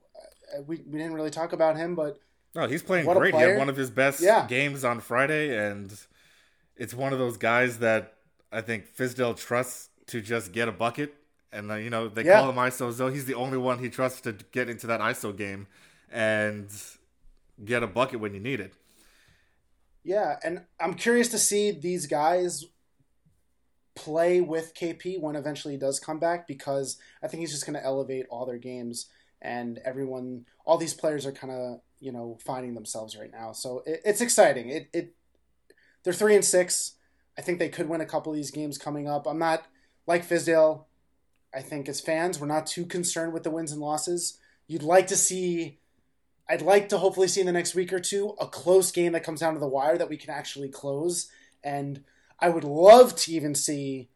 uh, 0.55 0.61
We 0.67 0.77
we 0.85 0.99
didn't 0.99 1.13
really 1.15 1.31
talk 1.31 1.53
about 1.53 1.75
him, 1.77 1.95
but 1.95 2.19
No, 2.55 2.67
he's 2.67 2.83
playing 2.83 3.05
What 3.05 3.17
great. 3.17 3.33
He 3.33 3.41
had 3.41 3.57
one 3.57 3.69
of 3.69 3.75
his 3.77 3.89
best 3.89 4.21
Yeah. 4.21 4.45
games 4.47 4.83
on 4.83 4.99
Friday, 4.99 5.57
and 5.57 5.91
it's 6.75 6.93
one 6.93 7.11
of 7.13 7.19
those 7.19 7.37
guys 7.37 7.79
that 7.79 8.13
I 8.51 8.61
think 8.61 8.85
Fizdale 8.95 9.35
trusts 9.35 9.89
to 10.07 10.21
just 10.21 10.51
get 10.51 10.67
a 10.67 10.71
bucket. 10.71 11.15
And 11.51 11.71
uh, 11.71 11.75
you 11.75 11.89
know 11.89 12.07
they 12.07 12.23
Yeah. 12.23 12.39
call 12.39 12.49
him 12.49 12.55
ISO 12.57 12.91
Zoe. 12.91 13.13
He's 13.13 13.25
the 13.25 13.35
only 13.35 13.57
one 13.57 13.79
he 13.79 13.89
trusts 13.89 14.21
to 14.21 14.33
get 14.51 14.69
into 14.69 14.87
that 14.87 15.01
ISO 15.01 15.35
game 15.35 15.67
and 16.11 16.69
get 17.63 17.83
a 17.83 17.87
bucket 17.87 18.19
when 18.19 18.33
you 18.33 18.39
need 18.39 18.59
it. 18.59 18.73
Yeah, 20.03 20.37
and 20.43 20.65
I'm 20.79 20.95
curious 20.95 21.29
to 21.29 21.37
see 21.37 21.71
these 21.71 22.07
guys 22.07 22.65
play 23.95 24.41
with 24.41 24.73
KP 24.73 25.19
when 25.21 25.35
eventually 25.35 25.75
he 25.75 25.79
does 25.79 25.99
come 25.99 26.19
back 26.19 26.47
because 26.47 26.97
I 27.21 27.27
think 27.27 27.41
he's 27.41 27.51
just 27.51 27.65
going 27.65 27.75
to 27.75 27.83
elevate 27.83 28.25
all 28.29 28.45
their 28.45 28.57
games 28.57 29.07
and 29.41 29.79
everyone, 29.85 30.45
all 30.65 30.77
these 30.77 30.93
players 30.95 31.25
are 31.25 31.31
kind 31.31 31.53
of 31.53 31.79
you 32.03 32.11
know 32.11 32.37
finding 32.43 32.73
themselves 32.73 33.17
right 33.17 33.31
now. 33.31 33.53
So 33.53 33.81
it, 33.85 34.01
it's 34.05 34.21
exciting. 34.21 34.69
It 34.69 34.89
it 34.93 35.15
they're 36.03 36.13
three 36.13 36.35
and 36.35 36.45
six. 36.45 36.95
I 37.37 37.41
think 37.41 37.57
they 37.57 37.69
could 37.69 37.89
win 37.89 38.01
a 38.01 38.05
couple 38.05 38.31
of 38.31 38.35
these 38.35 38.51
games 38.51 38.77
coming 38.77 39.07
up. 39.07 39.25
I'm 39.25 39.39
not 39.39 39.65
like 40.05 40.27
Fizdale. 40.27 40.85
I 41.55 41.61
think 41.61 41.87
as 41.87 42.01
fans, 42.01 42.39
we're 42.39 42.47
not 42.47 42.67
too 42.67 42.85
concerned 42.85 43.33
with 43.33 43.43
the 43.43 43.51
wins 43.51 43.71
and 43.71 43.81
losses. 43.81 44.37
You'd 44.67 44.83
like 44.83 45.07
to 45.07 45.15
see 45.15 45.79
I'd 46.49 46.61
like 46.61 46.89
to 46.89 46.97
hopefully 46.97 47.27
see 47.27 47.39
in 47.39 47.45
the 47.45 47.53
next 47.53 47.73
week 47.73 47.93
or 47.93 47.99
two 47.99 48.35
a 48.39 48.47
close 48.47 48.91
game 48.91 49.13
that 49.13 49.23
comes 49.23 49.39
down 49.39 49.53
to 49.53 49.59
the 49.59 49.67
wire 49.67 49.97
that 49.97 50.09
we 50.09 50.17
can 50.17 50.29
actually 50.29 50.69
close. 50.69 51.27
And 51.63 52.03
I 52.39 52.49
would 52.49 52.65
love 52.65 53.15
to 53.15 53.31
even 53.31 53.55
see 53.55 54.09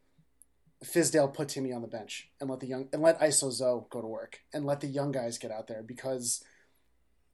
Fizdale 0.83 1.33
put 1.33 1.49
Timmy 1.49 1.71
on 1.71 1.81
the 1.81 1.87
bench 1.87 2.29
and 2.39 2.49
let 2.49 2.59
the 2.59 2.67
young 2.67 2.89
and 2.91 3.01
let 3.01 3.19
ISO 3.19 3.51
Zoe 3.51 3.85
go 3.89 4.01
to 4.01 4.07
work 4.07 4.41
and 4.53 4.65
let 4.65 4.81
the 4.81 4.87
young 4.87 5.11
guys 5.11 5.37
get 5.37 5.51
out 5.51 5.67
there 5.67 5.81
because 5.81 6.43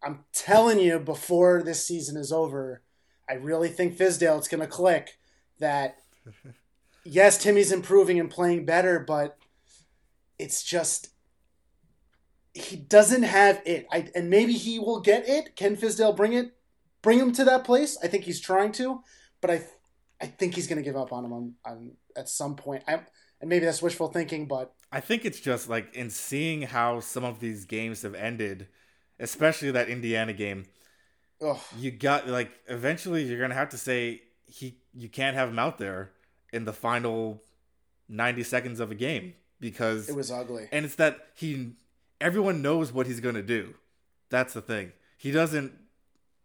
I'm 0.04 0.26
telling 0.34 0.80
you 0.80 1.00
before 1.00 1.64
this 1.64 1.88
season 1.88 2.18
is 2.18 2.32
over, 2.32 2.82
I 3.30 3.34
really 3.34 3.70
think 3.70 3.98
Fizdale 3.98 4.38
it's 4.38 4.48
gonna 4.48 4.68
click 4.68 5.18
that 5.60 6.00
yes, 7.04 7.38
Timmy's 7.38 7.72
improving 7.72 8.20
and 8.20 8.30
playing 8.30 8.66
better, 8.66 9.00
but 9.00 9.38
it's 10.38 10.64
just 10.64 11.10
he 12.54 12.76
doesn't 12.76 13.24
have 13.24 13.62
it. 13.66 13.88
I, 13.92 14.10
and 14.16 14.30
maybe 14.30 14.54
he 14.54 14.80
will 14.80 15.00
get 15.00 15.28
it. 15.28 15.56
Can 15.56 15.76
Fizdale 15.76 16.16
bring 16.16 16.34
it? 16.34 16.54
Bring 17.02 17.20
him 17.20 17.34
to 17.34 17.44
that 17.46 17.66
place? 17.66 17.98
I 18.02 18.08
think 18.08 18.24
he's 18.24 18.40
trying 18.40 18.72
to, 18.74 19.02
but 19.42 19.52
I, 19.52 19.64
I 20.22 20.28
think 20.28 20.56
he's 20.56 20.68
going 20.68 20.78
to 20.78 20.84
give 20.84 20.96
up 20.96 21.12
on 21.12 21.26
him 21.26 21.34
on, 21.34 21.54
on 21.66 21.92
at 22.16 22.30
some 22.30 22.56
point. 22.56 22.84
I, 22.88 23.02
and 23.42 23.50
maybe 23.50 23.66
that's 23.66 23.82
wishful 23.82 24.08
thinking, 24.08 24.48
but 24.48 24.74
I 24.92 25.02
think 25.02 25.26
it's 25.26 25.40
just 25.40 25.68
like 25.68 25.94
in 25.96 26.10
seeing 26.10 26.62
how 26.62 27.02
some 27.02 27.26
of 27.26 27.40
these 27.40 27.66
games 27.66 28.04
have 28.04 28.16
ended, 28.16 28.68
especially 29.20 29.72
that 29.72 29.90
Indiana 29.90 30.34
game. 30.34 30.66
ugh, 31.42 31.60
you 31.78 31.92
got 31.92 32.28
like 32.28 32.52
eventually 32.68 33.24
you're 33.24 33.40
gonna 33.40 33.54
have 33.54 33.70
to 33.70 33.78
say 33.78 34.22
he 34.46 34.78
you 34.94 35.10
can't 35.10 35.36
have 35.36 35.50
him 35.50 35.60
out 35.60 35.78
there 35.78 36.12
in 36.52 36.66
the 36.66 36.74
final 36.74 37.42
90 38.10 38.44
seconds 38.44 38.80
of 38.80 38.92
a 38.92 38.96
game 38.96 39.34
because 39.60 40.10
it 40.10 40.16
was 40.16 40.32
ugly. 40.32 40.68
and 40.72 40.86
it's 40.86 40.96
that 40.96 41.28
he 41.36 41.74
everyone 42.22 42.62
knows 42.62 42.92
what 42.92 43.08
he's 43.08 43.20
gonna 43.20 43.42
do 43.42 43.74
that's 44.30 44.54
the 44.54 44.62
thing 44.62 44.92
he 45.18 45.32
doesn't 45.32 45.72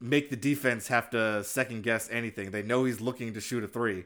make 0.01 0.31
the 0.31 0.37
defense 0.37 0.89
have 0.89 1.11
to 1.11 1.43
second 1.45 1.83
guess 1.83 2.09
anything 2.11 2.51
they 2.53 2.63
know 2.63 2.85
he's 2.85 3.01
looking 3.01 3.35
to 3.35 3.41
shoot 3.41 3.63
a 3.65 3.69
three 3.69 4.05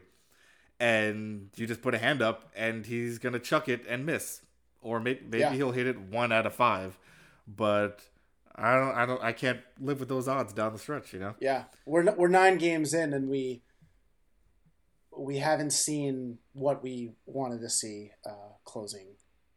and 0.79 1.49
you 1.55 1.65
just 1.67 1.81
put 1.81 1.93
a 1.93 1.97
hand 1.99 2.21
up 2.21 2.51
and 2.55 2.85
he's 2.87 3.19
gonna 3.19 3.39
chuck 3.39 3.69
it 3.69 3.85
and 3.87 4.05
miss 4.05 4.41
or 4.81 4.99
maybe, 4.99 5.21
maybe 5.23 5.39
Yeah. 5.39 5.53
he'll 5.53 5.71
hit 5.71 5.87
it 5.87 5.99
one 5.99 6.31
out 6.31 6.45
of 6.45 6.53
five 6.53 6.97
but 7.47 8.01
i 8.55 8.75
don't 8.75 8.95
i 8.95 9.05
don't 9.05 9.23
i 9.23 9.31
can't 9.31 9.59
live 9.79 9.99
with 9.99 10.09
those 10.09 10.27
odds 10.27 10.53
down 10.53 10.73
the 10.73 10.79
stretch 10.79 11.13
you 11.13 11.19
know 11.19 11.33
Yeah, 11.39 11.63
we're 11.85 12.13
we're 12.15 12.27
nine 12.27 12.57
games 12.57 12.93
in, 12.93 13.13
and 13.13 13.29
we 13.29 13.63
we 15.15 15.37
haven't 15.37 15.71
seen 15.71 16.39
what 16.53 16.83
we 16.83 17.13
wanted 17.25 17.61
to 17.61 17.69
see 17.69 18.11
uh, 18.25 18.53
closing 18.63 19.15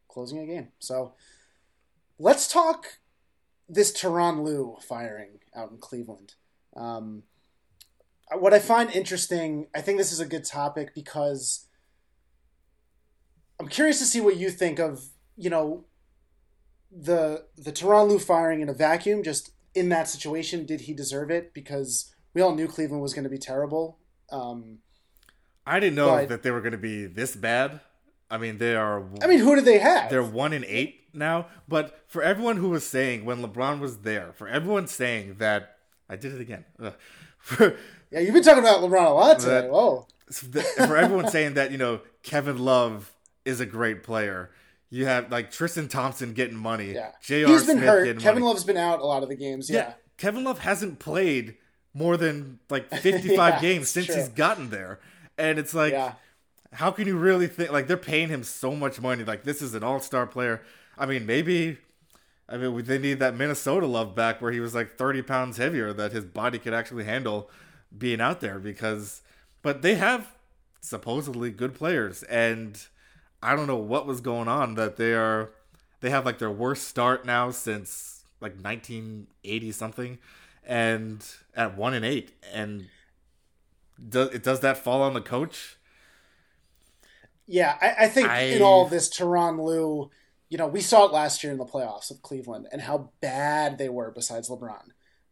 closing 0.08 0.38
a 0.38 0.46
game. 0.46 0.68
So 0.78 1.14
let's 2.18 2.50
talk 2.50 2.86
this 3.68 3.92
Tyronn 3.92 4.42
Lue 4.42 4.76
firing 4.80 5.40
out 5.54 5.70
in 5.70 5.78
Cleveland. 5.78 6.34
Um, 6.74 7.24
what 8.32 8.54
I 8.54 8.58
find 8.58 8.90
interesting, 8.90 9.68
I 9.74 9.80
think 9.80 9.98
this 9.98 10.12
is 10.12 10.20
a 10.20 10.26
good 10.26 10.44
topic 10.44 10.94
because 10.94 11.66
I'm 13.60 13.68
curious 13.68 13.98
to 13.98 14.04
see 14.04 14.20
what 14.20 14.36
you 14.36 14.50
think 14.50 14.78
of 14.78 15.08
you 15.36 15.50
know 15.50 15.84
the 16.90 17.44
the 17.56 17.72
Tyronn 17.72 18.08
Lue 18.08 18.18
firing 18.18 18.60
in 18.60 18.68
a 18.68 18.74
vacuum, 18.74 19.22
just 19.22 19.50
in 19.74 19.88
that 19.90 20.08
situation, 20.08 20.64
did 20.66 20.82
he 20.82 20.94
deserve 20.94 21.30
it? 21.30 21.52
Because 21.54 22.14
we 22.34 22.40
all 22.42 22.54
knew 22.54 22.66
Cleveland 22.68 23.02
was 23.02 23.14
going 23.14 23.24
to 23.24 23.30
be 23.30 23.38
terrible. 23.38 23.98
Um, 24.30 24.78
I 25.66 25.80
didn't 25.80 25.96
know 25.96 26.08
But- 26.08 26.28
that 26.28 26.42
they 26.42 26.50
were 26.50 26.60
going 26.60 26.72
to 26.72 26.78
be 26.78 27.06
this 27.06 27.34
bad. 27.36 27.80
I 28.30 28.38
mean, 28.38 28.58
they 28.58 28.74
are. 28.74 29.04
I 29.22 29.26
mean, 29.28 29.38
who 29.38 29.54
did 29.54 29.64
they 29.64 29.78
have? 29.78 30.10
they're 30.10 30.22
one 30.22 30.52
in 30.52 30.64
eight 30.66 31.02
now. 31.14 31.46
But 31.68 32.02
for 32.08 32.22
everyone 32.22 32.56
who 32.56 32.70
was 32.70 32.84
saying 32.86 33.24
when 33.24 33.38
LeBron 33.42 33.78
was 33.78 33.98
there, 33.98 34.32
for 34.34 34.48
everyone 34.48 34.86
saying 34.88 35.36
that 35.38 35.76
I 36.08 36.16
did 36.16 36.34
it 36.34 36.40
again. 36.40 36.64
For, 37.38 37.76
yeah, 38.10 38.18
you've 38.18 38.34
been 38.34 38.42
talking 38.42 38.64
about 38.64 38.80
LeBron 38.80 39.06
a 39.06 39.10
lot 39.10 39.38
today. 39.38 39.60
That- 39.60 39.70
Whoa, 39.70 40.08
for 40.32 40.96
everyone 40.96 41.28
saying 41.28 41.54
that 41.54 41.70
you 41.70 41.78
know 41.78 42.00
Kevin 42.24 42.58
Love 42.58 43.12
is 43.44 43.60
a 43.60 43.66
great 43.66 44.02
player, 44.02 44.50
you 44.90 45.06
have 45.06 45.30
like 45.30 45.50
Tristan 45.50 45.88
Thompson 45.88 46.32
getting 46.32 46.56
money. 46.56 46.92
yeah, 46.94 47.12
J.R. 47.22 47.48
he's 47.50 47.66
been 47.66 47.78
Smith 47.78 47.88
hurt. 47.88 48.18
Kevin 48.20 48.42
money. 48.42 48.52
Love's 48.52 48.64
been 48.64 48.76
out 48.76 49.00
a 49.00 49.04
lot 49.06 49.22
of 49.22 49.28
the 49.28 49.36
games. 49.36 49.68
yeah. 49.70 49.76
Yeah, 49.76 49.92
Kevin 50.16 50.44
Love 50.44 50.60
hasn't 50.60 50.98
played 50.98 51.56
more 51.94 52.16
than 52.16 52.58
like 52.70 52.88
55 52.94 53.36
Yeah, 53.36 53.60
games 53.60 53.88
since 53.88 54.06
true. 54.06 54.14
he's 54.16 54.28
gotten 54.28 54.70
there, 54.70 55.00
and 55.38 55.58
it's 55.58 55.74
like. 55.74 55.92
yeah, 55.92 56.12
how 56.72 56.90
can 56.90 57.06
you 57.06 57.16
really 57.16 57.46
think 57.46 57.70
like 57.70 57.86
they're 57.86 57.96
paying 57.96 58.28
him 58.28 58.42
so 58.42 58.74
much 58.74 59.00
money? 59.00 59.24
Like 59.24 59.44
this 59.44 59.62
is 59.62 59.72
an 59.74 59.82
all-star 59.82 60.26
player. 60.26 60.62
I 60.98 61.06
mean, 61.06 61.24
maybe. 61.24 61.78
I 62.48 62.58
mean, 62.58 62.84
they 62.84 62.98
need 62.98 63.18
that 63.20 63.34
Minnesota 63.34 63.86
love 63.86 64.14
back 64.14 64.42
where 64.42 64.52
he 64.52 64.60
was 64.60 64.74
like 64.74 64.96
30 64.98 65.22
pounds 65.22 65.56
heavier 65.56 65.92
that 65.94 66.12
his 66.12 66.24
body 66.24 66.58
could 66.58 66.74
actually 66.74 67.04
handle 67.04 67.50
being 67.96 68.20
out 68.20 68.40
there 68.40 68.58
because, 68.58 69.22
but 69.62 69.80
they 69.82 69.94
have 69.94 70.34
supposedly 70.80 71.50
good 71.50 71.74
players 71.74 72.22
and 72.24 72.86
I 73.42 73.54
don't 73.56 73.66
know 73.66 73.76
what 73.76 74.06
was 74.06 74.20
going 74.20 74.48
on 74.48 74.74
that 74.74 74.96
they 74.96 75.14
are, 75.14 75.52
they 76.00 76.10
have 76.10 76.24
like 76.26 76.38
their 76.38 76.50
worst 76.50 76.88
start 76.88 77.24
now 77.24 77.50
since 77.50 78.24
like 78.40 78.60
1980 78.62 79.72
something 79.72 80.18
and 80.64 81.24
at 81.54 81.76
one 81.76 81.94
and 81.94 82.04
eight 82.04 82.32
and 82.52 82.88
does 84.08 84.34
it 84.34 84.42
does 84.42 84.60
that 84.60 84.78
fall 84.78 85.02
on 85.02 85.14
the 85.14 85.20
coach? 85.20 85.76
yeah. 87.46 87.76
I, 87.80 88.04
I 88.04 88.08
think 88.08 88.28
I- 88.28 88.42
in 88.50 88.62
all 88.62 88.88
this, 88.88 89.08
Tyronn 89.08 89.62
Lue, 89.62 90.10
you 90.48 90.58
know, 90.58 90.66
we 90.66 90.80
saw 90.80 91.06
it 91.06 91.12
last 91.12 91.42
year 91.42 91.52
in 91.52 91.58
the 91.58 91.64
playoffs 91.64 92.10
with 92.10 92.22
Cleveland 92.22 92.68
and 92.72 92.80
how 92.80 93.10
bad 93.20 93.78
they 93.78 93.88
were 93.88 94.10
besides 94.10 94.48
LeBron. 94.48 94.84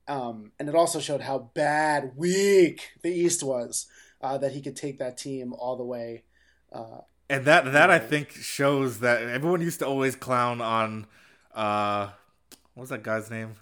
Um, 0.07 0.53
and 0.59 0.69
it 0.69 0.75
also 0.75 1.01
showed 1.01 1.23
how 1.23 1.51
bad, 1.55 2.13
weak 2.17 2.91
the 3.03 3.11
East 3.11 3.43
was. 3.43 3.87
Uh, 4.21 4.39
that 4.39 4.53
he 4.53 4.63
could 4.63 4.75
take 4.77 4.99
that 4.99 5.19
team 5.19 5.53
all 5.53 5.77
the 5.77 5.85
way. 5.85 6.25
Uh, 6.73 7.01
And 7.31 7.45
that 7.47 7.73
that 7.73 7.91
I 7.91 7.99
think 7.99 8.31
shows 8.33 9.01
that 9.01 9.23
everyone 9.23 9.61
used 9.63 9.79
to 9.81 9.87
always 9.87 10.15
clown 10.17 10.61
on 10.61 11.07
uh 11.55 12.09
what 12.75 12.83
was 12.83 12.91
that 12.91 13.03
guy's 13.03 13.31
name? 13.31 13.55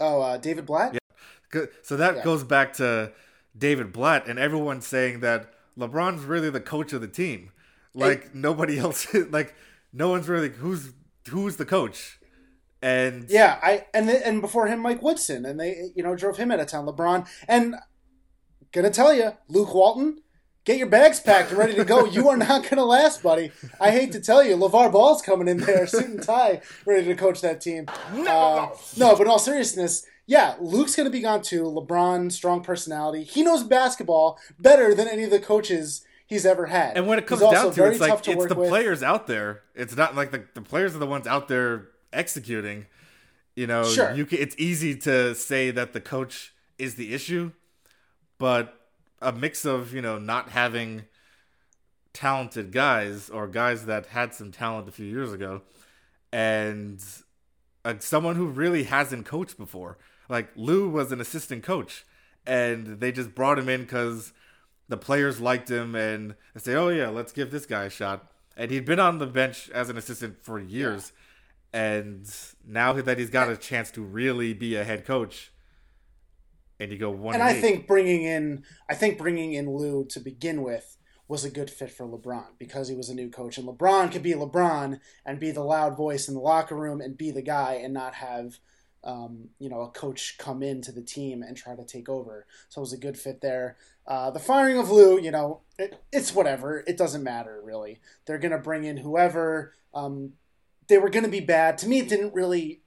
oh, 0.00 0.20
uh, 0.20 0.36
David 0.36 0.66
Blatt. 0.66 0.94
Yeah. 0.94 1.64
So 1.82 1.96
that 1.96 2.16
Yeah. 2.16 2.24
goes 2.24 2.42
back 2.44 2.72
to 2.74 3.12
David 3.56 3.92
Blatt 3.92 4.26
and 4.26 4.38
everyone 4.38 4.80
saying 4.80 5.20
that 5.20 5.52
LeBron's 5.78 6.24
really 6.24 6.50
the 6.50 6.60
coach 6.60 6.92
of 6.92 7.00
the 7.00 7.08
team. 7.08 7.50
Like 7.94 8.34
nobody 8.34 8.78
else 8.84 9.06
like 9.30 9.54
no 9.92 10.08
one's 10.08 10.28
really 10.28 10.48
who's 10.48 10.92
who's 11.28 11.56
the 11.56 11.66
coach. 11.66 12.18
And 12.80 13.26
Yeah, 13.28 13.60
I 13.62 13.86
and 13.94 14.10
and 14.10 14.40
before 14.40 14.66
him, 14.66 14.80
Mike 14.80 15.02
Woodson, 15.02 15.44
and 15.44 15.60
they 15.60 15.92
you 15.94 16.02
know 16.02 16.16
drove 16.16 16.36
him 16.38 16.50
out 16.50 16.58
of 16.58 16.66
town. 16.66 16.86
LeBron 16.86 17.28
and 17.46 17.76
gonna 18.72 18.90
tell 18.90 19.12
you, 19.14 19.32
Luke 19.48 19.72
Walton, 19.74 20.21
get 20.64 20.78
your 20.78 20.86
bags 20.88 21.20
packed 21.20 21.50
and 21.50 21.58
ready 21.58 21.74
to 21.74 21.84
go. 21.84 22.04
you 22.04 22.28
are 22.28 22.36
not 22.36 22.68
gonna 22.68 22.84
last, 22.84 23.22
buddy. 23.22 23.50
I 23.80 23.90
hate 23.90 24.12
to 24.12 24.20
tell 24.20 24.42
you, 24.44 24.56
LaVar 24.56 24.92
Ball's 24.92 25.22
coming 25.22 25.48
in 25.48 25.58
there, 25.58 25.86
suit 25.86 26.04
and 26.06 26.22
tie, 26.22 26.60
ready 26.86 27.06
to 27.06 27.14
coach 27.14 27.40
that 27.40 27.60
team. 27.60 27.86
Uh, 28.12 28.68
no, 28.96 29.16
but 29.16 29.22
in 29.22 29.28
all 29.28 29.38
seriousness. 29.38 30.06
Yeah, 30.24 30.54
Luke's 30.60 30.94
going 30.94 31.06
to 31.06 31.10
be 31.10 31.20
gone 31.20 31.42
too. 31.42 31.64
LeBron, 31.64 32.30
strong 32.30 32.62
personality. 32.62 33.24
He 33.24 33.42
knows 33.42 33.64
basketball 33.64 34.38
better 34.58 34.94
than 34.94 35.08
any 35.08 35.24
of 35.24 35.30
the 35.30 35.40
coaches 35.40 36.04
he's 36.28 36.46
ever 36.46 36.66
had. 36.66 36.96
And 36.96 37.08
when 37.08 37.18
it 37.18 37.26
comes 37.26 37.40
down 37.42 37.72
to 37.72 37.84
it, 37.86 37.90
it's 37.90 38.00
like 38.00 38.22
to 38.22 38.30
it's 38.30 38.46
the 38.46 38.54
with. 38.54 38.68
players 38.68 39.02
out 39.02 39.26
there. 39.26 39.62
It's 39.74 39.96
not 39.96 40.14
like 40.14 40.30
the, 40.30 40.44
the 40.54 40.62
players 40.62 40.94
are 40.94 40.98
the 41.00 41.06
ones 41.08 41.26
out 41.26 41.48
there 41.48 41.88
executing. 42.12 42.86
You 43.56 43.66
know, 43.66 43.82
Sure. 43.84 44.14
you 44.14 44.24
can, 44.24 44.38
it's 44.38 44.54
easy 44.58 44.94
to 44.98 45.34
say 45.34 45.72
that 45.72 45.92
the 45.92 46.00
coach 46.00 46.54
is 46.78 46.94
the 46.94 47.12
issue, 47.12 47.50
but 48.38 48.78
a 49.22 49.32
mix 49.32 49.64
of 49.64 49.94
you 49.94 50.02
know 50.02 50.18
not 50.18 50.50
having 50.50 51.04
talented 52.12 52.72
guys 52.72 53.30
or 53.30 53.46
guys 53.48 53.86
that 53.86 54.06
had 54.06 54.34
some 54.34 54.52
talent 54.52 54.88
a 54.88 54.92
few 54.92 55.06
years 55.06 55.32
ago, 55.32 55.62
and 56.32 57.02
uh, 57.84 57.94
someone 57.98 58.36
who 58.36 58.46
really 58.46 58.84
hasn't 58.84 59.26
coached 59.26 59.56
before. 59.56 59.98
Like 60.28 60.50
Lue 60.56 60.88
was 60.88 61.12
an 61.12 61.20
assistant 61.20 61.62
coach, 61.62 62.04
and 62.46 63.00
they 63.00 63.12
just 63.12 63.34
brought 63.34 63.58
him 63.58 63.68
in 63.68 63.82
because 63.82 64.32
the 64.88 64.96
players 64.96 65.40
liked 65.40 65.70
him, 65.70 65.94
and 65.94 66.34
they 66.54 66.60
say, 66.60 66.74
"Oh 66.74 66.88
yeah, 66.88 67.08
let's 67.08 67.32
give 67.32 67.50
this 67.50 67.66
guy 67.66 67.84
a 67.84 67.90
shot." 67.90 68.30
And 68.56 68.70
he'd 68.70 68.84
been 68.84 69.00
on 69.00 69.18
the 69.18 69.26
bench 69.26 69.70
as 69.70 69.88
an 69.88 69.96
assistant 69.96 70.42
for 70.42 70.58
years, 70.58 71.12
and 71.72 72.30
now 72.66 72.92
that 72.92 73.18
he's 73.18 73.30
got 73.30 73.50
a 73.50 73.56
chance 73.56 73.90
to 73.92 74.02
really 74.02 74.52
be 74.52 74.76
a 74.76 74.84
head 74.84 75.06
coach, 75.06 75.51
and 76.82 76.92
you 76.92 76.98
go 76.98 77.10
one. 77.10 77.34
and 77.34 77.42
I 77.42 77.52
eight. 77.52 77.60
think 77.60 77.86
bringing 77.86 78.24
in, 78.24 78.64
I 78.90 78.94
think 78.94 79.18
bringing 79.18 79.52
in 79.54 79.70
Lue 79.70 80.04
to 80.10 80.20
begin 80.20 80.62
with 80.62 80.98
was 81.28 81.44
a 81.44 81.50
good 81.50 81.70
fit 81.70 81.90
for 81.90 82.06
LeBron 82.06 82.58
because 82.58 82.88
he 82.88 82.94
was 82.94 83.08
a 83.08 83.14
new 83.14 83.30
coach, 83.30 83.56
and 83.56 83.66
LeBron 83.66 84.10
could 84.12 84.22
be 84.22 84.32
LeBron 84.32 84.98
and 85.24 85.40
be 85.40 85.50
the 85.50 85.62
loud 85.62 85.96
voice 85.96 86.28
in 86.28 86.34
the 86.34 86.40
locker 86.40 86.76
room 86.76 87.00
and 87.00 87.16
be 87.16 87.30
the 87.30 87.42
guy, 87.42 87.74
and 87.74 87.94
not 87.94 88.14
have, 88.14 88.58
um, 89.04 89.48
you 89.58 89.68
know, 89.70 89.80
a 89.80 89.90
coach 89.90 90.36
come 90.38 90.62
into 90.62 90.92
the 90.92 91.02
team 91.02 91.42
and 91.42 91.56
try 91.56 91.74
to 91.76 91.84
take 91.84 92.08
over. 92.08 92.46
So 92.68 92.80
it 92.80 92.82
was 92.82 92.92
a 92.92 92.98
good 92.98 93.16
fit 93.16 93.40
there. 93.40 93.76
Uh, 94.06 94.30
the 94.32 94.40
firing 94.40 94.78
of 94.78 94.90
Lue, 94.90 95.20
you 95.20 95.30
know, 95.30 95.60
it, 95.78 96.02
it's 96.12 96.34
whatever. 96.34 96.82
It 96.86 96.98
doesn't 96.98 97.22
matter 97.22 97.60
really. 97.62 98.00
They're 98.26 98.38
gonna 98.38 98.58
bring 98.58 98.84
in 98.84 98.96
whoever. 98.96 99.74
Um, 99.94 100.32
they 100.88 100.98
were 100.98 101.08
gonna 101.10 101.28
be 101.28 101.40
bad. 101.40 101.78
To 101.78 101.88
me, 101.88 102.00
it 102.00 102.08
didn't 102.08 102.34
really 102.34 102.82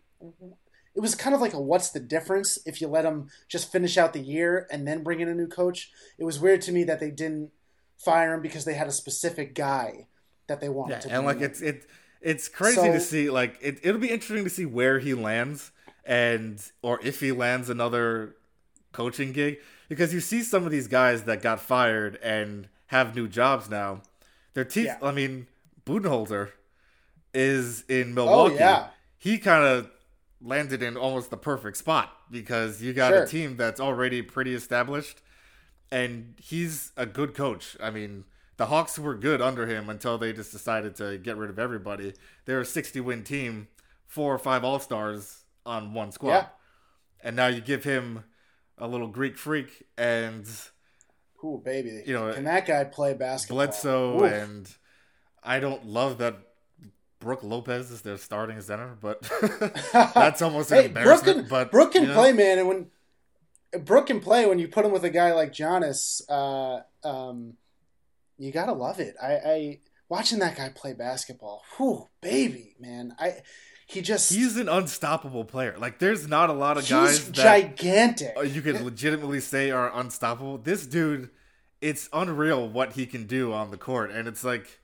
it 0.96 1.02
was 1.02 1.14
kind 1.16 1.36
of 1.36 1.42
like 1.42 1.54
a 1.54 1.60
what's 1.60 1.90
the 1.90 2.00
difference 2.00 2.58
if 2.66 2.80
you 2.82 2.88
let 2.88 3.02
them 3.04 3.28
just 3.50 3.72
finish 3.72 3.98
out 3.98 4.14
the 4.14 4.20
year 4.22 4.68
and 4.72 4.88
then 4.88 5.04
bring 5.04 5.20
in 5.20 5.28
a 5.28 5.36
new 5.36 5.48
coach. 5.48 5.92
It 6.18 6.24
was 6.24 6.40
weird 6.40 6.62
to 6.64 6.72
me 6.72 6.84
that 6.86 7.00
they 7.00 7.12
didn't 7.12 7.52
fire 7.98 8.34
him 8.34 8.42
because 8.42 8.66
they 8.66 8.74
had 8.76 8.88
a 8.88 8.92
specific 8.92 9.56
guy 9.56 10.08
that 10.48 10.62
they 10.62 10.70
wanted 10.70 10.94
Yeah, 10.96 11.00
to. 11.00 11.08
and 11.12 11.16
bring 11.18 11.26
like 11.26 11.38
in. 11.38 11.44
it's 11.44 11.62
it 11.62 11.88
it's 12.22 12.48
crazy 12.48 12.76
So- 12.78 12.94
to 12.94 13.00
see 13.00 13.30
like 13.30 13.58
it 13.62 13.80
it'll 13.84 14.00
be 14.02 14.10
interesting 14.10 14.44
to 14.46 14.50
see 14.50 14.66
where 14.66 15.00
he 15.00 15.14
lands 15.14 15.72
and 16.06 16.62
or 16.82 17.00
if 17.04 17.20
he 17.20 17.32
lands 17.32 17.70
another 17.70 18.36
coaching 18.92 19.32
gig 19.34 19.58
because 19.90 20.14
you 20.14 20.20
see 20.22 20.42
some 20.44 20.66
of 20.66 20.72
these 20.72 20.88
guys 20.88 21.24
that 21.24 21.42
got 21.42 21.60
fired 21.60 22.18
and 22.24 22.70
have 22.88 23.16
new 23.16 23.28
jobs 23.28 23.70
now. 23.70 24.02
Their 24.54 24.66
teeth 24.66 24.86
Yeah. 24.86 24.98
I 25.02 25.12
mean 25.12 25.48
Budenholzer 25.86 26.52
is 27.34 27.84
in 27.90 28.12
oh, 28.12 28.14
Milwaukee. 28.16 28.56
Oh, 28.56 28.60
yeah. 28.60 28.88
He 29.18 29.38
kind 29.38 29.66
of 29.66 29.90
landed 30.42 30.84
in 30.84 30.98
almost 30.98 31.30
the 31.30 31.38
perfect 31.38 31.78
spot 31.78 32.12
because 32.30 32.82
you 32.82 32.94
got 32.94 33.10
Sure. 33.12 33.24
a 33.24 33.28
team 33.28 33.58
that's 33.58 33.80
already 33.80 34.22
pretty 34.22 34.54
established 34.54 35.22
and 35.92 36.36
he's 36.42 36.92
a 36.98 37.06
good 37.06 37.34
coach. 37.34 37.78
I 37.82 37.90
mean, 37.90 38.26
the 38.58 38.68
Hawks 38.68 38.98
were 39.00 39.16
good 39.16 39.42
under 39.42 39.66
him 39.68 39.90
until 39.90 40.18
they 40.18 40.34
just 40.34 40.52
decided 40.52 40.96
to 40.96 41.18
get 41.18 41.38
rid 41.38 41.50
of 41.50 41.60
everybody. 41.60 42.14
They're 42.46 42.62
a 42.62 42.66
60 42.66 43.00
win 43.02 43.24
team, 43.24 43.68
four 44.08 44.34
or 44.34 44.40
five 44.40 44.64
All 44.64 44.80
Stars 44.80 45.44
on 45.66 45.94
one 45.94 46.12
squad. 46.12 46.30
Yeah. 46.32 46.48
And 47.22 47.36
now 47.36 47.48
you 47.48 47.62
give 47.62 47.84
him 47.84 48.24
a 48.78 48.88
little 48.88 49.08
Greek 49.08 49.38
freak 49.38 49.84
and 49.98 50.48
Ooh, 51.44 51.62
baby, 51.64 52.04
you 52.06 52.14
know, 52.14 52.34
can 52.34 52.44
that 52.46 52.66
guy 52.66 52.84
play 52.86 53.14
basketball? 53.14 53.58
Bledsoe, 53.58 54.24
Oof. 54.24 54.32
and 54.32 54.76
I 55.44 55.60
don't 55.60 55.86
love 55.86 56.18
that 56.18 56.38
Brooke 57.26 57.44
Lopez 57.44 57.90
is 57.90 58.04
their 58.04 58.18
starting 58.18 58.62
center, 58.62 58.96
but 59.02 59.20
that's 59.94 60.44
almost 60.44 60.72
an 60.72 60.78
hey, 60.78 60.88
Brooke 60.90 61.24
can, 61.24 61.48
but 61.50 61.72
Brooke 61.72 61.94
can 61.94 62.04
you 62.04 62.10
know, 62.10 62.14
play, 62.14 62.32
man, 62.34 62.60
and 62.60 62.68
when 62.68 62.92
Brooke 63.84 64.06
can 64.06 64.20
play, 64.20 64.46
when 64.46 64.60
you 64.60 64.68
put 64.68 64.86
him 64.86 64.92
with 64.92 65.04
a 65.04 65.10
guy 65.10 65.34
like 65.34 65.52
Giannis, 65.52 66.22
uh, 66.30 66.82
um, 67.04 67.54
you 68.38 68.52
gotta 68.52 68.74
love 68.74 69.00
it. 69.00 69.16
I, 69.20 69.34
I 69.34 69.80
watching 70.08 70.38
that 70.38 70.56
guy 70.56 70.70
play 70.70 70.94
basketball. 70.94 71.64
Whew, 71.76 72.10
baby, 72.22 72.76
man, 72.80 73.16
I 73.18 73.38
he 73.88 74.02
just 74.02 74.32
He's 74.32 74.56
an 74.58 74.70
unstoppable 74.70 75.46
player. 75.46 75.76
Like, 75.80 75.98
there's 75.98 76.28
not 76.28 76.52
a 76.52 76.54
lot 76.54 76.78
of 76.78 76.88
guys 76.88 77.28
gigantic. 77.30 78.36
uh, 78.38 78.42
you 78.42 78.62
could 78.62 78.82
legitimately 78.82 79.40
say 79.40 79.72
are 79.72 79.92
unstoppable. 79.92 80.60
This 80.60 80.86
dude, 80.86 81.32
it's 81.82 82.08
unreal 82.14 82.70
what 82.70 82.94
he 82.94 83.08
can 83.08 83.26
do 83.26 83.52
on 83.52 83.72
the 83.72 83.78
court, 83.78 84.12
and 84.12 84.28
it's 84.28 84.44
like, 84.44 84.80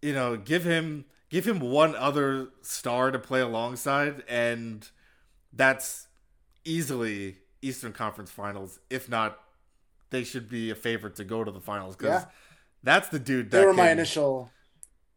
you 0.00 0.14
know, 0.14 0.38
give 0.38 0.64
him 0.64 1.04
give 1.32 1.46
him 1.48 1.58
one 1.60 1.96
other 1.96 2.48
star 2.60 3.10
to 3.10 3.18
play 3.18 3.40
alongside, 3.40 4.22
and 4.28 4.86
that's 5.52 6.06
easily 6.64 7.38
Eastern 7.62 7.92
Conference 7.92 8.30
Finals. 8.30 8.78
If 8.90 9.08
not, 9.08 9.38
they 10.10 10.24
should 10.24 10.48
be 10.48 10.70
a 10.70 10.74
favorite 10.74 11.16
to 11.16 11.24
go 11.24 11.42
to 11.42 11.50
the 11.50 11.60
finals 11.60 11.96
because 11.96 12.22
Yeah. 12.22 12.28
that's 12.82 13.08
the 13.08 13.18
dude. 13.18 13.50
That 13.50 13.58
They 13.60 13.64
were 13.66 13.72
my 13.72 13.90
initial. 13.90 14.50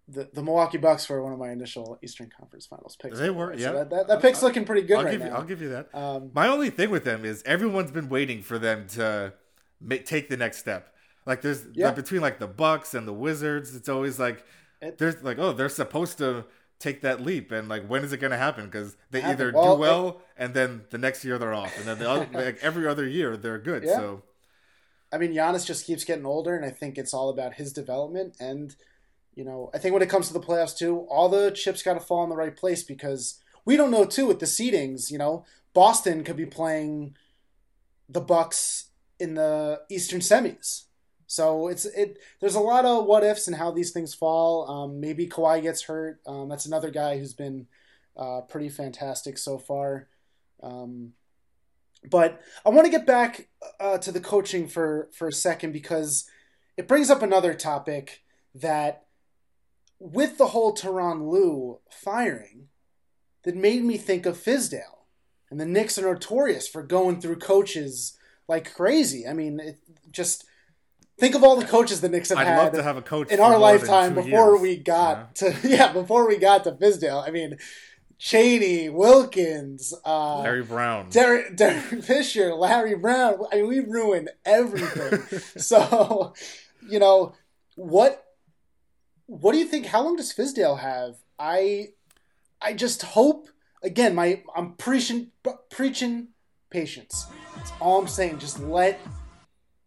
The, 0.08 0.30
the 0.34 0.42
Milwaukee 0.44 0.78
Bucks 0.78 1.10
were 1.10 1.22
one 1.24 1.34
of 1.34 1.40
my 1.40 1.50
initial 1.52 1.98
Eastern 2.04 2.30
Conference 2.30 2.66
Finals 2.68 2.96
picks. 2.96 3.18
They 3.20 3.30
were, 3.32 3.54
So 3.58 3.60
yeah. 3.60 3.72
that, 3.72 3.90
that, 3.90 4.08
that 4.08 4.22
pick's 4.22 4.42
looking 4.44 4.64
pretty 4.64 4.84
good 4.84 5.00
I'll 5.00 5.04
right 5.04 5.12
give 5.12 5.22
you. 5.22 5.30
now. 5.30 5.36
I'll 5.36 5.44
give 5.44 5.62
you 5.64 5.70
that. 5.70 5.90
um, 5.96 6.30
My 6.34 6.48
only 6.48 6.70
thing 6.70 6.92
with 6.92 7.04
them 7.04 7.26
is 7.26 7.42
everyone's 7.44 7.92
been 7.92 8.08
waiting 8.08 8.42
for 8.44 8.58
them 8.60 8.86
to 8.90 9.34
ma- 9.82 9.96
take 10.06 10.30
the 10.30 10.38
next 10.38 10.60
step. 10.60 10.94
Like 11.26 11.42
there's 11.42 11.66
Yeah. 11.74 11.88
like, 11.88 11.96
between 11.96 12.22
like 12.22 12.38
the 12.40 12.48
Bucks 12.48 12.94
and 12.94 13.08
the 13.08 13.14
Wizards, 13.14 13.76
it's 13.76 13.90
always 13.90 14.20
like 14.20 14.46
It- 14.86 14.98
there's 14.98 15.22
like 15.24 15.40
oh 15.40 15.54
they're 15.54 15.70
supposed 15.70 16.18
to 16.20 16.46
take 16.80 17.02
that 17.02 17.22
leap 17.22 17.52
and 17.52 17.70
like 17.70 17.88
when 17.88 18.04
is 18.04 18.12
it 18.14 18.18
going 18.18 18.32
to 18.32 18.38
happen? 18.38 18.66
Because 18.66 18.98
they 19.12 19.22
Happen. 19.22 19.34
either 19.34 19.52
Well, 19.54 19.76
do 19.76 19.82
well 19.82 20.22
and 20.38 20.54
then 20.54 20.84
the 20.90 20.98
next 20.98 21.24
year 21.24 21.38
they're 21.38 21.54
off, 21.54 21.78
and 21.78 21.88
then 21.88 22.00
the 22.00 22.10
other, 22.10 22.28
like 22.34 22.60
every 22.62 22.88
other 22.88 23.08
year 23.08 23.38
they're 23.38 23.60
good. 23.60 23.84
Yeah. 23.84 23.96
So 23.96 24.24
I 25.12 25.18
mean, 25.18 25.34
Giannis 25.34 25.66
just 25.66 25.86
keeps 25.86 26.04
getting 26.04 26.26
older, 26.26 26.56
and 26.56 26.66
I 26.66 26.70
think 26.70 26.98
it's 26.98 27.14
all 27.14 27.30
about 27.30 27.54
his 27.54 27.72
development. 27.72 28.36
And 28.40 28.76
you 29.34 29.46
know, 29.46 29.70
I 29.74 29.78
think 29.78 29.94
when 29.94 30.02
it 30.02 30.10
comes 30.10 30.28
to 30.28 30.34
the 30.34 30.40
playoffs 30.40 30.78
too, 30.78 31.00
all 31.10 31.30
the 31.30 31.52
chips 31.52 31.84
got 31.84 31.94
to 31.94 32.00
fall 32.00 32.24
in 32.24 32.30
the 32.30 32.36
right 32.36 32.56
place 32.56 32.84
because 32.84 33.42
we 33.64 33.78
don't 33.78 33.92
know 33.92 34.06
too 34.06 34.28
with 34.28 34.40
the 34.40 34.46
seedings. 34.46 35.12
You 35.12 35.18
know, 35.18 35.46
Boston 35.74 36.24
could 36.24 36.38
be 36.38 36.46
playing 36.46 37.16
the 38.10 38.22
Bucks 38.22 38.90
in 39.20 39.36
the 39.36 39.82
Eastern 39.90 40.20
semis. 40.20 40.84
So 41.36 41.68
it's 41.68 41.86
it. 41.86 42.18
There's 42.40 42.56
a 42.56 42.60
lot 42.60 42.86
of 42.86 43.06
what 43.06 43.24
ifs 43.24 43.48
and 43.48 43.56
how 43.56 43.72
these 43.72 43.92
things 43.92 44.14
fall. 44.14 44.70
Um, 44.70 45.00
maybe 45.00 45.28
Kawhi 45.28 45.62
gets 45.62 45.84
hurt. 45.84 46.22
Um, 46.26 46.48
that's 46.48 46.66
another 46.66 46.90
guy 46.90 47.18
who's 47.18 47.34
been 47.34 47.68
uh, 48.16 48.42
pretty 48.42 48.70
fantastic 48.70 49.38
so 49.38 49.58
far. 49.58 50.08
Um, 50.64 51.14
but 52.10 52.42
I 52.66 52.70
want 52.70 52.86
to 52.86 52.92
get 52.92 53.06
back 53.06 53.50
uh, 53.80 53.98
to 54.00 54.12
the 54.12 54.22
coaching 54.22 54.68
for 54.68 55.10
for 55.12 55.28
a 55.28 55.34
second 55.34 55.74
because 55.74 56.30
it 56.78 56.88
brings 56.88 57.10
up 57.10 57.22
another 57.22 57.54
topic 57.54 58.24
that 58.54 59.06
with 60.00 60.38
the 60.38 60.48
whole 60.48 60.74
Tyronn 60.74 61.30
Lue 61.30 61.80
firing 61.90 62.68
that 63.44 63.56
made 63.56 63.84
me 63.84 63.98
think 63.98 64.26
of 64.26 64.38
Fizdale. 64.38 65.04
And 65.52 65.60
the 65.60 65.66
Knicks 65.66 65.98
are 65.98 66.12
notorious 66.14 66.68
for 66.68 66.82
going 66.82 67.22
through 67.22 67.38
coaches 67.38 68.18
like 68.48 68.74
crazy. 68.74 69.28
I 69.28 69.34
mean, 69.34 69.60
it 69.60 69.80
just 70.12 70.46
think 71.18 71.36
of 71.36 71.44
all 71.44 71.56
the 71.56 71.66
coaches 71.66 72.02
the 72.02 72.10
Knicks 72.10 72.30
have 72.30 72.38
I'd 72.38 72.48
had 72.48 72.58
love 72.58 72.74
to 72.74 72.84
have 72.84 72.98
a 72.98 73.02
coach 73.02 73.32
in 73.32 73.40
our 73.40 73.58
lifetime 73.58 74.14
before 74.14 74.52
years, 74.52 74.62
we 74.62 74.78
got 74.78 75.42
you 75.42 75.50
know? 75.50 75.56
to 75.60 75.68
yeah 75.68 75.94
before 75.94 76.28
we 76.28 76.38
got 76.38 76.64
to 76.66 76.72
Fizdale. 76.74 77.26
I 77.26 77.32
mean, 77.32 77.58
Cheney, 78.18 78.90
Wilkens, 78.90 79.94
uh, 80.06 80.40
Larry 80.40 80.64
Brown. 80.64 81.10
Derek, 81.10 81.56
Derek 81.56 81.84
Fisher, 82.04 82.54
Larry 82.54 82.96
Brown. 82.96 83.38
I 83.52 83.58
mean, 83.58 83.68
we 83.68 83.80
ruined 83.80 84.30
everything. 84.46 85.42
so, 85.58 86.34
you 86.88 87.00
know, 87.00 87.34
what 87.76 88.24
what 89.28 89.52
do 89.52 89.58
you 89.58 89.66
think? 89.66 89.88
How 89.88 90.04
long 90.04 90.16
does 90.16 90.34
Fizdale 90.34 90.80
have? 90.80 91.16
I 91.38 91.90
I 92.62 92.74
just 92.74 93.02
hope 93.02 93.50
again. 93.84 94.16
My 94.16 94.44
I'm 94.56 94.74
preaching 94.74 95.32
preaching 95.70 96.30
patience. 96.70 97.28
That's 97.56 97.72
all 97.82 98.00
I'm 98.00 98.08
saying. 98.08 98.40
Just 98.40 98.60
let 98.60 99.00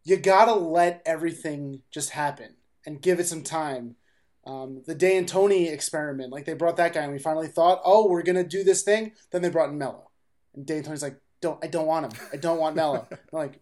you 0.08 0.16
gotta 0.16 0.54
let 0.54 1.02
everything 1.04 1.82
just 1.90 2.10
happen 2.10 2.56
and 2.86 3.02
give 3.02 3.20
it 3.20 3.26
some 3.26 3.42
time. 3.42 3.96
Um, 4.46 4.82
the 4.86 4.94
D'Antoni 4.94 5.70
experiment, 5.70 6.32
like 6.32 6.46
they 6.46 6.54
brought 6.54 6.78
that 6.78 6.94
guy, 6.94 7.02
and 7.02 7.12
we 7.12 7.18
finally 7.18 7.48
thought, 7.48 7.82
oh, 7.84 8.08
we're 8.08 8.22
gonna 8.22 8.42
do 8.42 8.64
this 8.64 8.82
thing. 8.82 9.12
Then 9.30 9.42
they 9.42 9.50
brought 9.50 9.68
in 9.68 9.76
Melo, 9.76 10.10
and 10.54 10.64
D'Antoni's 10.64 11.02
like, 11.02 11.20
don't, 11.42 11.62
I 11.62 11.66
don't 11.66 11.86
want 11.86 12.06
him. 12.06 12.20
I 12.32 12.36
don't 12.36 12.58
want 12.58 12.74
Melo. 12.74 13.06
Like, 13.32 13.60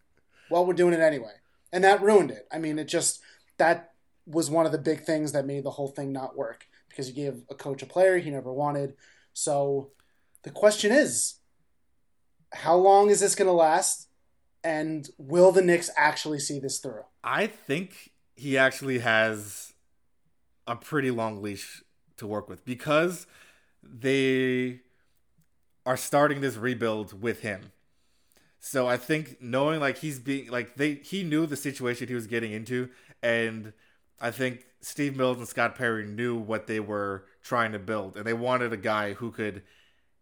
well, 0.49 0.65
we're 0.65 0.75
doing 0.75 0.95
it 0.95 1.01
anyway, 1.01 1.33
and 1.73 1.83
that 1.83 2.03
ruined 2.03 2.31
it. 2.31 2.47
I 2.53 2.59
mean, 2.59 2.79
it 2.79 2.87
just 2.87 3.21
that 3.59 3.95
was 4.27 4.49
one 4.49 4.67
of 4.67 4.73
the 4.73 4.79
big 4.79 5.03
things 5.03 5.33
that 5.33 5.47
made 5.47 5.65
the 5.65 5.71
whole 5.71 5.89
thing 5.89 6.13
not 6.13 6.37
work 6.37 6.67
because 6.89 7.09
you 7.09 7.15
gave 7.15 7.43
a 7.51 7.55
coach 7.55 7.83
a 7.83 7.87
player 7.87 8.19
he 8.19 8.31
never 8.31 8.53
wanted. 8.53 8.95
So 9.33 9.91
the 10.45 10.51
question 10.51 10.93
is, 10.93 11.35
how 12.53 12.77
long 12.77 13.11
is 13.11 13.21
this 13.21 13.35
to 13.35 13.51
last? 13.51 14.09
And 14.67 15.09
will 15.17 15.53
the 15.53 15.63
Knicks 15.63 15.91
actually 15.97 16.41
see 16.41 16.59
this 16.59 16.79
through? 16.81 17.05
I 17.23 17.47
think 17.47 18.11
he 18.35 18.59
actually 18.59 18.99
has 18.99 19.75
a 20.67 20.75
pretty 20.75 21.13
long 21.13 21.41
leash 21.41 21.85
to 22.17 22.27
work 22.27 22.49
with 22.49 22.65
because 22.65 23.29
they 23.81 24.81
are 25.87 25.97
starting 25.97 26.41
this 26.41 26.57
rebuild 26.57 27.23
with 27.23 27.43
him. 27.43 27.71
So 28.59 28.89
I 28.89 28.97
think 28.97 29.41
knowing 29.41 29.79
like 29.79 29.99
he's 29.99 30.19
being 30.19 30.51
like 30.51 30.75
they 30.75 30.95
he 30.95 31.23
knew 31.23 31.47
the 31.47 31.57
situation 31.57 32.09
he 32.09 32.15
was 32.15 32.27
getting 32.27 32.51
into, 32.51 32.89
and 33.23 33.73
I 34.21 34.33
think 34.33 34.67
Steve 34.81 35.17
Mills 35.17 35.39
and 35.39 35.47
Scott 35.47 35.77
Perry 35.77 36.05
knew 36.05 36.37
what 36.37 36.67
they 36.67 36.81
were 36.81 37.27
trying 37.41 37.71
to 37.71 37.79
build, 37.79 38.17
and 38.17 38.27
they 38.27 38.33
wanted 38.33 38.73
a 38.73 38.77
guy 38.77 39.13
who 39.13 39.31
could 39.31 39.63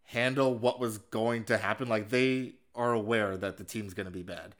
handle 0.02 0.54
what 0.54 0.78
was 0.78 0.98
going 0.98 1.44
to 1.44 1.56
happen. 1.56 1.88
Like 1.88 2.10
they 2.10 2.56
are 2.74 2.92
aware 2.92 3.36
that 3.36 3.56
the 3.56 3.64
team's 3.64 3.94
going 3.94 4.06
to 4.06 4.12
be 4.12 4.22
bad. 4.22 4.54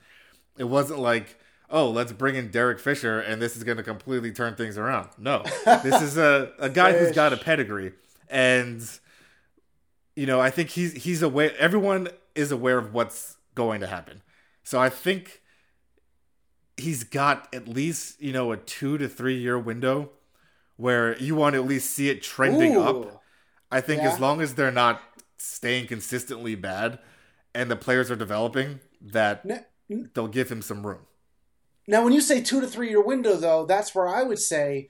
It 0.56 0.64
wasn't 0.64 1.00
like, 1.00 1.38
oh, 1.70 1.90
let's 1.90 2.12
bring 2.12 2.36
in 2.36 2.50
Derek 2.50 2.78
Fisher 2.78 3.18
and 3.20 3.40
this 3.42 3.56
is 3.56 3.64
going 3.64 3.76
to 3.76 3.82
completely 3.82 4.30
turn 4.32 4.54
things 4.54 4.78
around. 4.78 5.08
No, 5.18 5.42
this 5.64 6.00
is 6.00 6.16
a, 6.16 6.52
a 6.58 6.68
guy 6.70 6.96
who's 6.96 7.12
got 7.14 7.32
a 7.32 7.36
pedigree, 7.36 7.92
and 8.28 8.82
you 10.14 10.26
know, 10.26 10.40
I 10.40 10.50
think 10.50 10.70
he's 10.70 10.92
he's 11.04 11.22
aware. 11.22 11.52
Everyone 11.58 12.08
is 12.34 12.52
aware 12.52 12.78
of 12.78 12.94
what's 12.94 13.36
going 13.54 13.80
to 13.80 13.86
happen. 13.86 14.22
So 14.62 14.80
I 14.80 14.88
think 14.88 15.40
he's 16.76 17.04
got 17.04 17.52
at 17.54 17.68
least 17.68 18.20
you 18.20 18.32
know 18.32 18.52
a 18.52 18.56
two 18.56 18.98
to 18.98 19.08
three 19.08 19.36
year 19.38 19.58
window 19.58 20.10
where 20.76 21.16
you 21.18 21.34
want 21.36 21.54
to 21.54 21.60
at 21.62 21.68
least 21.68 21.90
see 21.90 22.08
it 22.08 22.22
trending 22.22 22.76
Ooh. 22.76 22.82
up. 22.82 23.22
I 23.70 23.80
think 23.80 24.02
Yeah. 24.02 24.12
as 24.12 24.20
long 24.20 24.40
as 24.40 24.54
they're 24.54 24.72
not 24.72 25.00
staying 25.38 25.86
consistently 25.86 26.54
bad 26.54 26.98
and 27.54 27.70
the 27.70 27.76
players 27.76 28.10
are 28.10 28.16
developing, 28.16 28.80
that 29.00 29.44
they'll 30.14 30.28
give 30.28 30.50
him 30.50 30.62
some 30.62 30.86
room. 30.86 31.06
Now, 31.86 32.02
when 32.02 32.12
you 32.12 32.20
say 32.20 32.40
two 32.40 32.60
to 32.60 32.66
three 32.66 32.88
year 32.88 33.02
window, 33.02 33.36
though, 33.36 33.66
that's 33.66 33.94
where 33.94 34.08
I 34.08 34.22
would 34.22 34.38
say 34.38 34.88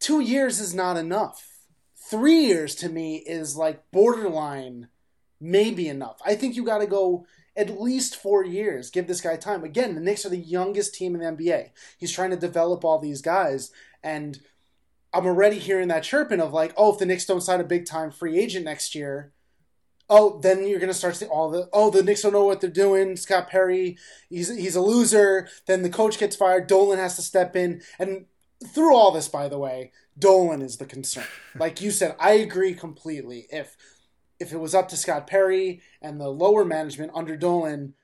two 0.00 0.20
years 0.20 0.60
is 0.60 0.74
not 0.74 0.96
enough. 0.96 1.50
Three 1.96 2.46
years 2.46 2.74
to 2.76 2.88
me 2.88 3.16
is 3.16 3.56
like 3.56 3.90
borderline, 3.90 4.88
maybe 5.40 5.88
enough. 5.88 6.20
I 6.24 6.34
think 6.34 6.56
you 6.56 6.64
got 6.64 6.78
to 6.78 6.86
go 6.86 7.26
at 7.56 7.80
least 7.80 8.16
four 8.16 8.44
years. 8.44 8.90
Give 8.90 9.06
this 9.06 9.20
guy 9.20 9.36
time. 9.36 9.64
Again, 9.64 9.94
the 9.94 10.00
Knicks 10.00 10.26
are 10.26 10.30
the 10.30 10.36
youngest 10.36 10.94
team 10.94 11.14
in 11.14 11.20
the 11.20 11.44
NBA. 11.44 11.70
He's 11.98 12.12
trying 12.12 12.30
to 12.30 12.36
develop 12.36 12.84
all 12.84 12.98
these 12.98 13.22
guys, 13.22 13.70
and 14.02 14.40
I'm 15.12 15.26
already 15.26 15.58
hearing 15.58 15.88
that 15.88 16.02
chirping 16.02 16.40
of 16.40 16.52
like, 16.52 16.74
oh, 16.76 16.92
if 16.92 16.98
the 16.98 17.06
Knicks 17.06 17.24
don't 17.24 17.40
sign 17.40 17.60
a 17.60 17.64
big 17.64 17.86
time 17.86 18.10
free 18.10 18.38
agent 18.38 18.64
next 18.64 18.94
year, 18.94 19.32
oh, 20.08 20.38
then 20.40 20.66
you're 20.66 20.80
gonna 20.80 20.94
start 20.94 21.16
seeing 21.16 21.30
all 21.30 21.50
the 21.50 21.68
oh, 21.72 21.90
the 21.90 22.02
Knicks 22.02 22.22
don't 22.22 22.32
know 22.32 22.44
what 22.44 22.60
they're 22.60 22.70
doing. 22.70 23.16
Scott 23.16 23.48
Perry, 23.48 23.96
he's 24.28 24.54
he's 24.54 24.76
a 24.76 24.80
loser. 24.80 25.48
Then 25.66 25.82
the 25.82 25.90
coach 25.90 26.18
gets 26.18 26.36
fired. 26.36 26.66
Dolan 26.66 26.98
has 26.98 27.16
to 27.16 27.22
step 27.22 27.56
in, 27.56 27.82
and 27.98 28.26
through 28.66 28.94
all 28.94 29.10
this, 29.10 29.28
by 29.28 29.48
the 29.48 29.58
way, 29.58 29.92
Dolan 30.18 30.62
is 30.62 30.76
the 30.76 30.86
concern. 30.86 31.24
Like 31.58 31.80
you 31.80 31.90
said, 31.90 32.16
I 32.18 32.32
agree 32.32 32.74
completely. 32.74 33.46
If 33.50 33.76
if 34.40 34.52
it 34.52 34.58
was 34.58 34.74
up 34.74 34.88
to 34.88 34.96
Scott 34.96 35.26
Perry 35.26 35.80
and 36.02 36.20
the 36.20 36.28
lower 36.28 36.64
management 36.64 37.12
under 37.14 37.36
Dolan, 37.36 37.94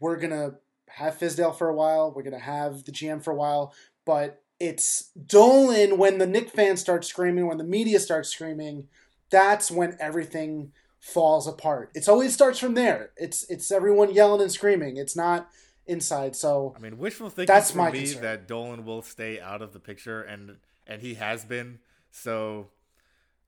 we're 0.00 0.16
gonna 0.16 0.54
have 0.88 1.18
Fizdale 1.18 1.56
for 1.56 1.68
a 1.68 1.74
while. 1.74 2.12
We're 2.12 2.22
gonna 2.22 2.38
have 2.38 2.84
the 2.84 2.92
GM 2.92 3.22
for 3.22 3.32
a 3.32 3.36
while, 3.36 3.74
but 4.04 4.42
it's 4.58 5.10
Dolan 5.10 5.98
when 5.98 6.18
the 6.18 6.26
Knick 6.26 6.50
fans 6.50 6.80
start 6.80 7.04
screaming, 7.04 7.46
when 7.46 7.58
the 7.58 7.64
media 7.64 8.00
starts 8.00 8.30
screaming, 8.30 8.88
that's 9.30 9.70
when 9.70 9.96
everything 10.00 10.72
falls 11.06 11.46
apart. 11.46 11.90
It's 11.94 12.08
always 12.08 12.34
starts 12.34 12.58
from 12.58 12.74
there. 12.74 13.10
It's 13.16 13.44
it's 13.44 13.70
everyone 13.70 14.12
yelling 14.12 14.40
and 14.42 14.50
screaming. 14.50 14.96
It's 14.96 15.14
not 15.14 15.48
inside. 15.86 16.34
So 16.34 16.74
I 16.76 16.80
mean, 16.80 16.98
wishful 16.98 17.30
thinking 17.30 17.54
That's 17.54 17.70
for 17.70 17.78
my 17.78 17.90
me 17.92 18.00
concern. 18.00 18.22
that 18.22 18.48
Dolan 18.48 18.84
will 18.84 19.02
stay 19.02 19.40
out 19.40 19.62
of 19.62 19.72
the 19.72 19.78
picture, 19.78 20.20
and 20.22 20.56
and 20.86 21.00
he 21.00 21.14
has 21.14 21.44
been. 21.44 21.78
So 22.10 22.68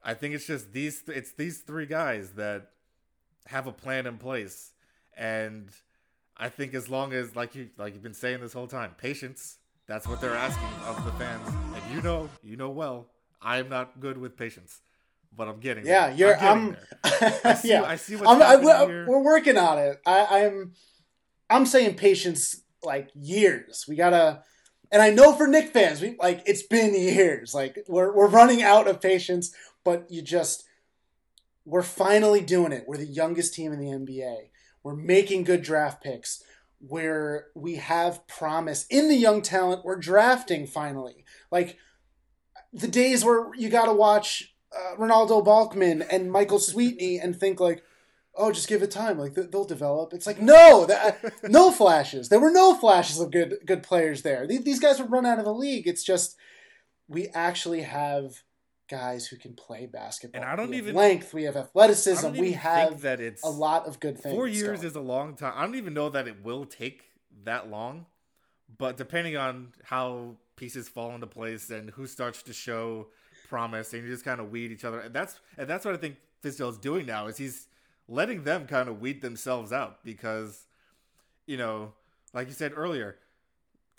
I 0.05 0.15
think 0.15 0.35
it's 0.35 0.47
just 0.47 0.73
these. 0.73 1.03
It's 1.09 1.33
these 1.33 1.59
three 1.59 1.87
guys 1.87 2.31
that 2.33 2.71
have 3.47 3.67
a 3.67 3.73
plan 3.73 4.07
in 4.07 4.19
place, 4.19 4.73
and 5.17 5.69
I 6.37 6.49
think 6.49 6.75
as 6.75 6.89
long 6.89 7.13
as 7.13 7.35
like 7.35 7.57
you 7.57 7.71
like 7.77 7.93
you've 7.95 8.03
been 8.05 8.15
saying 8.15 8.41
this 8.41 8.53
whole 8.53 8.69
time, 8.69 8.93
patience. 8.97 9.59
That's 9.89 10.07
what 10.07 10.21
they're 10.21 10.37
asking 10.37 10.69
of 10.87 11.03
the 11.07 11.13
fans, 11.13 11.49
and 11.75 11.95
you 11.95 12.03
know, 12.03 12.29
you 12.43 12.57
know 12.57 12.69
well, 12.69 13.07
I'm 13.41 13.71
not 13.71 14.01
good 14.01 14.19
with 14.19 14.37
patience, 14.37 14.83
but 15.37 15.49
I'm 15.49 15.61
getting 15.61 15.87
yeah, 15.87 16.09
there. 16.09 16.17
you're 16.17 16.37
I'm 16.39 16.77
I'm. 17.05 17.33
I 17.45 17.55
see- 17.55 17.69
yeah. 17.71 17.83
I 17.83 17.97
see 17.97 18.17
what's 18.17 18.29
I'm, 18.29 18.43
I, 18.43 18.57
we're, 18.57 18.87
here. 18.87 19.07
we're 19.09 19.23
working 19.23 19.57
on 19.57 19.79
it. 19.79 20.01
I, 20.05 20.45
I'm 20.45 20.73
I'm 21.49 21.67
saying 21.67 21.95
patience 21.95 22.63
like 22.83 23.11
years. 23.15 23.85
We 23.89 23.97
gotta, 23.97 24.43
and 24.91 25.01
I 25.01 25.11
know 25.11 25.33
for 25.33 25.47
Knick 25.47 25.73
fans, 25.73 26.01
we 26.01 26.17
like 26.19 26.43
it's 26.47 26.63
been 26.63 26.95
years. 26.95 27.55
Like 27.55 27.79
we're 27.89 28.15
we're 28.15 28.29
running 28.29 28.63
out 28.63 28.89
of 28.89 29.01
patience, 29.01 29.55
but 29.85 30.11
you 30.11 30.23
just 30.23 30.65
we're 31.65 31.83
finally 31.83 32.41
doing 32.41 32.73
it. 32.73 32.85
We're 32.87 32.97
the 32.97 33.07
youngest 33.07 33.55
team 33.55 33.73
in 33.73 33.79
the 33.79 33.91
NBA. 33.91 34.49
We're 34.83 34.97
making 34.97 35.45
good 35.45 35.63
draft 35.63 36.03
picks. 36.03 36.43
Where 36.81 37.49
we 37.57 37.75
have 37.75 38.25
promise 38.29 38.87
in 38.89 39.09
the 39.09 39.17
young 39.17 39.43
talent, 39.43 39.85
we're 39.85 39.97
drafting 39.97 40.65
finally. 40.65 41.25
Like 41.51 41.77
the 42.73 42.87
days 42.87 43.25
where 43.25 43.53
you 43.57 43.69
got 43.69 43.87
to 43.87 43.93
watch 43.93 44.55
uh, 44.77 44.97
Renaldo 44.97 45.43
Balkman 45.43 46.07
and 46.11 46.31
Michael 46.31 46.59
Sweetney 46.59 47.19
and 47.23 47.39
think 47.39 47.61
like, 47.61 47.83
oh, 48.35 48.53
just 48.53 48.69
give 48.69 48.83
it 48.83 48.91
time. 48.91 49.19
Like 49.19 49.35
they'll 49.35 49.65
develop. 49.65 50.13
It's 50.13 50.27
like 50.27 50.41
no, 50.41 50.87
that, 50.87 51.19
no 51.51 51.71
flashes. 51.71 52.29
There 52.29 52.41
were 52.41 52.51
no 52.51 52.75
flashes 52.75 53.21
of 53.21 53.31
good 53.31 53.57
good 53.67 53.83
players 53.83 54.23
there. 54.23 54.47
These, 54.47 54.81
guys 54.81 55.01
would 55.01 55.11
run 55.11 55.27
out 55.27 55.39
of 55.39 55.45
the 55.45 55.55
league. 55.55 55.87
It's 55.87 56.05
just 56.05 56.37
we 57.09 57.29
actually 57.29 57.83
have 57.83 58.43
guys 58.91 59.27
who 59.27 59.37
can 59.37 59.55
play 59.55 59.87
basketball. 59.87 60.41
And 60.41 60.51
I 60.51 60.57
don't 60.57 60.71
We 60.71 60.77
have 60.77 60.87
even- 60.87 60.97
length. 60.97 61.35
We 61.35 61.45
have 61.45 61.57
athleticism. 61.57 62.33
We 62.33 62.53
have 62.53 63.03
that 63.03 63.21
it's 63.21 63.43
a 63.45 63.51
lot 63.51 63.87
of 63.87 64.01
good 64.01 64.19
things. 64.19 64.35
Four 64.35 64.47
years 64.47 64.79
going. 64.79 64.87
is 64.89 64.97
a 64.97 65.01
long 65.01 65.35
time. 65.37 65.53
I 65.57 65.65
don't 65.65 65.75
even 65.77 65.95
know 65.95 66.09
that 66.11 66.27
it 66.27 66.43
will 66.43 66.65
take 66.65 67.03
that 67.45 67.71
long, 67.71 68.07
but 68.79 68.97
depending 68.97 69.37
on 69.37 69.73
how 69.85 70.37
pieces 70.57 70.89
fall 70.89 71.15
into 71.15 71.27
place 71.27 71.71
and 71.71 71.91
who 71.91 72.07
starts 72.07 72.43
to 72.43 72.53
show 72.53 73.09
promise, 73.49 73.93
and 73.93 74.05
you 74.05 74.11
just 74.11 74.25
kind 74.25 74.41
of 74.41 74.51
weed 74.51 74.71
each 74.71 74.85
other. 74.85 75.01
And 75.01 75.15
that's 75.15 75.41
and 75.57 75.69
that's 75.69 75.85
what 75.85 75.95
I 75.95 75.99
think 75.99 76.17
Fizdale 76.45 76.71
is 76.71 76.79
doing 76.79 77.07
now 77.07 77.27
is 77.27 77.37
he's 77.37 77.67
letting 78.07 78.45
them 78.45 78.67
kind 78.67 78.89
of 78.89 79.01
weed 79.01 79.21
themselves 79.21 79.73
out 79.73 80.05
because, 80.05 80.67
you 81.47 81.57
know, 81.57 81.93
like 82.33 82.49
you 82.49 82.55
said 82.55 82.73
earlier, 82.75 83.17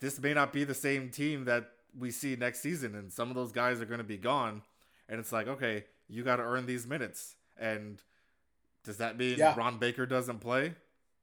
this 0.00 0.20
may 0.20 0.32
not 0.34 0.52
be 0.52 0.64
the 0.64 0.74
same 0.74 1.10
team 1.10 1.44
that 1.44 1.70
we 1.98 2.10
see 2.10 2.36
next 2.36 2.60
season, 2.60 2.94
and 2.94 3.12
some 3.12 3.28
of 3.28 3.34
those 3.34 3.52
guys 3.52 3.80
are 3.80 3.86
going 3.86 3.98
to 3.98 4.04
be 4.04 4.16
gone. 4.16 4.62
And 5.08 5.18
it's 5.18 5.32
like, 5.32 5.48
okay, 5.48 5.84
you 6.08 6.22
got 6.22 6.36
to 6.36 6.42
earn 6.42 6.66
these 6.66 6.86
minutes. 6.86 7.34
And 7.58 8.00
does 8.84 8.98
that 8.98 9.18
mean 9.18 9.38
Yeah. 9.38 9.54
Ron 9.56 9.78
Baker 9.78 10.06
doesn't 10.06 10.38
play? 10.40 10.74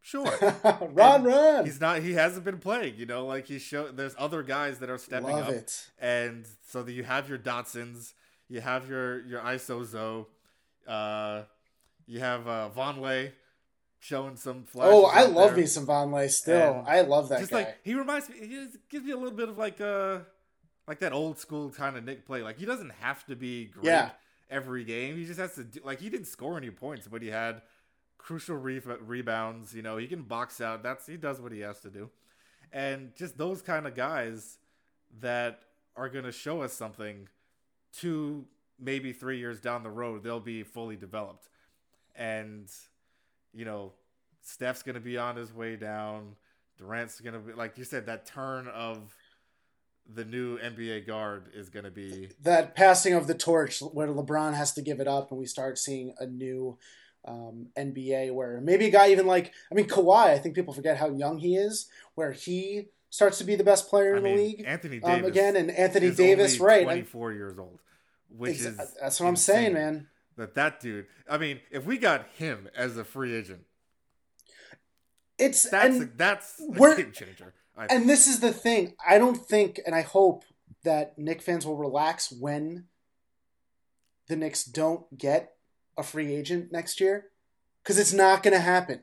Sure. 0.02 0.26
run, 0.64 1.16
And 1.16 1.26
run. 1.26 1.66
He's 1.66 1.82
not. 1.82 2.00
He 2.02 2.14
hasn't 2.14 2.46
been 2.46 2.60
playing. 2.60 2.96
You 2.98 3.06
know, 3.06 3.26
like 3.26 3.48
he 3.48 3.60
show. 3.60 3.90
There's 3.90 4.16
other 4.18 4.42
guys 4.44 4.80
that 4.80 4.90
are 4.90 4.98
stepping 4.98 5.28
Love 5.32 5.48
up, 5.48 5.54
it. 5.54 5.90
and 6.00 6.46
so 6.68 6.82
that 6.84 6.92
you 6.94 7.04
have 7.04 7.28
your 7.28 7.38
Dotsons, 7.38 8.14
you 8.48 8.62
have 8.62 8.88
your 8.90 9.26
your 9.26 9.42
Isozo, 9.42 10.28
uh, 10.88 11.42
you 12.06 12.20
have 12.20 12.48
uh, 12.48 12.70
Vonleh 12.76 13.32
showing 14.00 14.38
some 14.38 14.64
flashes. 14.64 14.94
Oh, 14.94 15.06
I 15.06 15.24
love 15.26 15.50
there. 15.52 15.60
me 15.62 15.66
some 15.66 15.86
Vonleh 15.86 16.30
still. 16.30 16.80
And 16.80 16.88
I 16.88 17.02
love 17.02 17.30
that 17.30 17.40
Just 17.40 17.52
guy. 17.52 17.58
like 17.58 17.78
he 17.84 17.94
reminds 17.96 18.30
me, 18.30 18.36
he 18.40 18.68
gives 18.90 19.06
me 19.06 19.12
a 19.12 19.18
little 19.18 19.32
bit 19.32 19.50
of 19.50 19.58
like 19.58 19.82
uh 19.82 20.20
like 20.88 21.00
that 21.00 21.12
old 21.12 21.38
school 21.38 21.70
kind 21.72 21.98
of 21.98 22.06
Knick 22.06 22.26
play. 22.26 22.42
Like 22.44 22.58
he 22.58 22.66
doesn't 22.66 22.92
have 23.02 23.26
to 23.26 23.36
be 23.36 23.66
great 23.66 23.86
Yeah. 23.88 24.12
every 24.50 24.86
game. 24.86 25.18
He 25.18 25.26
just 25.26 25.40
has 25.40 25.56
to 25.56 25.64
do, 25.66 25.82
like 25.84 26.00
he 26.00 26.10
didn't 26.10 26.28
score 26.28 26.56
any 26.56 26.70
points, 26.70 27.08
but 27.10 27.22
he 27.22 27.28
had 27.28 27.62
crucial 28.28 28.58
re- 28.58 28.82
rebounds. 29.00 29.74
You 29.74 29.82
know, 29.82 29.96
he 29.96 30.06
can 30.06 30.24
box 30.24 30.60
out. 30.60 30.84
That's 30.84 31.08
he 31.08 31.16
does 31.16 31.40
what 31.40 31.54
he 31.54 31.62
has 31.62 31.80
to 31.80 31.90
do, 31.90 32.10
and 32.74 33.16
just 33.16 33.38
those 33.38 33.62
kind 33.62 33.88
of 33.88 33.96
guys 33.96 34.58
that 35.22 35.62
are 35.96 36.10
gonna 36.10 36.34
show 36.34 36.62
us 36.62 36.74
something. 36.74 37.30
Two 37.94 38.46
maybe 38.78 39.14
three 39.14 39.40
years 39.40 39.62
down 39.62 39.82
the 39.82 39.90
road, 39.90 40.24
they'll 40.24 40.42
be 40.42 40.64
fully 40.64 40.98
developed, 40.98 41.48
and 42.18 42.68
you 43.54 43.64
know, 43.64 43.94
Steph's 44.42 44.84
gonna 44.84 45.00
be 45.00 45.18
on 45.18 45.38
his 45.38 45.54
way 45.54 45.78
down. 45.78 46.36
Durant's 46.78 47.22
gonna 47.22 47.40
be 47.40 47.54
like 47.54 47.78
you 47.78 47.86
said. 47.86 48.08
That 48.08 48.26
turn 48.26 48.68
of 48.68 49.16
the 50.06 50.26
new 50.26 50.58
NBA 50.58 51.08
guard 51.08 51.50
is 51.54 51.70
gonna 51.70 51.92
be 51.92 52.30
that 52.42 52.76
passing 52.76 53.14
of 53.14 53.28
the 53.28 53.34
torch 53.34 53.80
where 53.80 54.10
LeBron 54.10 54.54
has 54.54 54.74
to 54.74 54.82
give 54.82 55.00
it 55.00 55.08
up 55.08 55.32
and 55.32 55.40
we 55.40 55.46
start 55.46 55.78
seeing 55.78 56.14
a 56.20 56.26
new 56.26 56.78
um, 57.28 57.68
NBA 57.78 58.34
where 58.34 58.62
maybe 58.62 58.86
a 58.86 58.90
guy 58.90 59.12
even 59.12 59.28
like 59.28 59.54
I 59.72 59.76
mean 59.76 59.88
Kawhi 59.88 60.28
I 60.28 60.38
think 60.38 60.56
people 60.56 60.74
forget 60.74 60.98
how 60.98 61.10
young 61.10 61.38
he 61.38 61.56
is 61.56 61.90
where 62.16 62.32
he 62.32 62.86
starts 63.10 63.38
to 63.40 63.44
be 63.44 63.56
the 63.56 63.64
best 63.64 63.90
player 63.90 64.16
I 64.16 64.18
in 64.18 64.24
the 64.24 64.36
league 64.36 64.64
Anthony 64.66 65.02
um, 65.04 65.26
again 65.26 65.56
and 65.56 65.70
Anthony 65.70 66.08
is 66.08 66.18
Davis 66.18 66.60
right 66.60 66.84
twenty 66.84 67.04
four 67.04 67.34
years 67.34 67.60
old, 67.60 67.80
which 68.30 68.58
exa- 68.58 68.80
is 68.80 68.96
that's 69.00 69.20
what 69.20 69.28
I'm 69.28 69.36
saying 69.36 69.74
man 69.74 70.08
That 70.38 70.56
that 70.56 70.80
dude. 70.80 71.08
I 71.30 71.38
mean, 71.38 71.60
if 71.70 71.86
we 71.86 71.98
got 71.98 72.28
him 72.38 72.70
as 72.76 72.98
a 72.98 73.04
free 73.04 73.36
agent, 73.36 73.62
it's 75.38 75.70
that's 75.70 76.00
a, 76.00 76.10
that's 76.16 76.62
a 76.62 76.96
game 76.96 77.12
changer. 77.12 77.54
I, 77.78 77.88
and 77.90 78.10
this 78.10 78.28
is 78.28 78.40
the 78.40 78.54
thing 78.54 78.96
I 79.08 79.18
don't 79.18 79.38
think 79.38 79.80
and 79.86 79.94
I 79.94 80.02
hope 80.02 80.46
that 80.84 81.18
Knick 81.18 81.42
fans 81.42 81.66
will 81.66 81.78
relax 81.78 82.32
when 82.32 82.86
the 84.28 84.36
Knicks 84.36 84.64
don't 84.64 85.18
get 85.18 85.57
a 85.98 86.04
free 86.04 86.34
agent 86.34 86.72
next 86.72 87.00
year 87.00 87.28
because 87.84 87.98
it's 87.98 88.14
not 88.14 88.44
going 88.44 88.54
to 88.54 88.60
happen. 88.60 89.02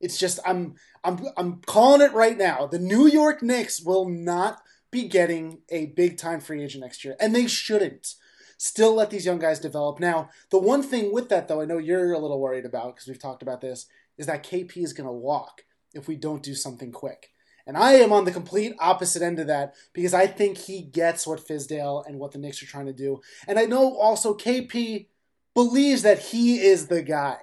It's 0.00 0.18
just 0.18 0.38
I'm 0.44 0.74
I'm 1.02 1.26
I'm 1.36 1.60
calling 1.62 2.02
it 2.02 2.12
right 2.12 2.36
now. 2.36 2.66
The 2.66 2.78
New 2.78 3.06
York 3.06 3.42
Knicks 3.42 3.80
will 3.80 4.08
not 4.08 4.60
be 4.90 5.08
getting 5.08 5.60
a 5.70 5.86
big 5.86 6.16
time 6.18 6.40
free 6.40 6.62
agent 6.62 6.82
next 6.82 7.04
year, 7.04 7.16
and 7.18 7.34
they 7.34 7.46
shouldn't. 7.46 8.14
Still 8.58 8.94
let 8.94 9.10
these 9.10 9.26
young 9.26 9.38
guys 9.38 9.60
develop. 9.60 10.00
Now, 10.00 10.30
the 10.48 10.58
one 10.58 10.82
thing 10.82 11.12
with 11.12 11.28
that 11.28 11.46
though, 11.46 11.60
I 11.60 11.66
know 11.66 11.76
you're 11.76 12.14
a 12.14 12.18
little 12.18 12.40
worried 12.40 12.64
about 12.64 12.94
because 12.94 13.06
we've 13.06 13.18
talked 13.18 13.42
about 13.42 13.60
this, 13.60 13.86
is 14.16 14.26
that 14.26 14.44
KP 14.44 14.78
is 14.78 14.94
going 14.94 15.06
to 15.06 15.12
walk 15.12 15.64
if 15.92 16.08
we 16.08 16.16
don't 16.16 16.42
do 16.42 16.54
something 16.54 16.90
quick. 16.90 17.30
And 17.66 17.76
I 17.76 17.94
am 17.94 18.12
on 18.12 18.24
the 18.24 18.32
complete 18.32 18.74
opposite 18.78 19.22
end 19.22 19.38
of 19.38 19.48
that 19.48 19.74
because 19.92 20.14
I 20.14 20.26
think 20.26 20.56
he 20.56 20.82
gets 20.82 21.26
what 21.26 21.46
Fizdale 21.46 22.06
and 22.06 22.18
what 22.18 22.32
the 22.32 22.38
Knicks 22.38 22.62
are 22.62 22.66
trying 22.66 22.86
to 22.86 22.92
do. 22.92 23.20
And 23.48 23.58
I 23.58 23.64
know 23.64 23.96
also 23.96 24.34
KP 24.34 25.06
believes 25.56 26.02
that 26.02 26.18
he 26.18 26.60
is 26.60 26.88
the 26.88 27.00
guy, 27.00 27.38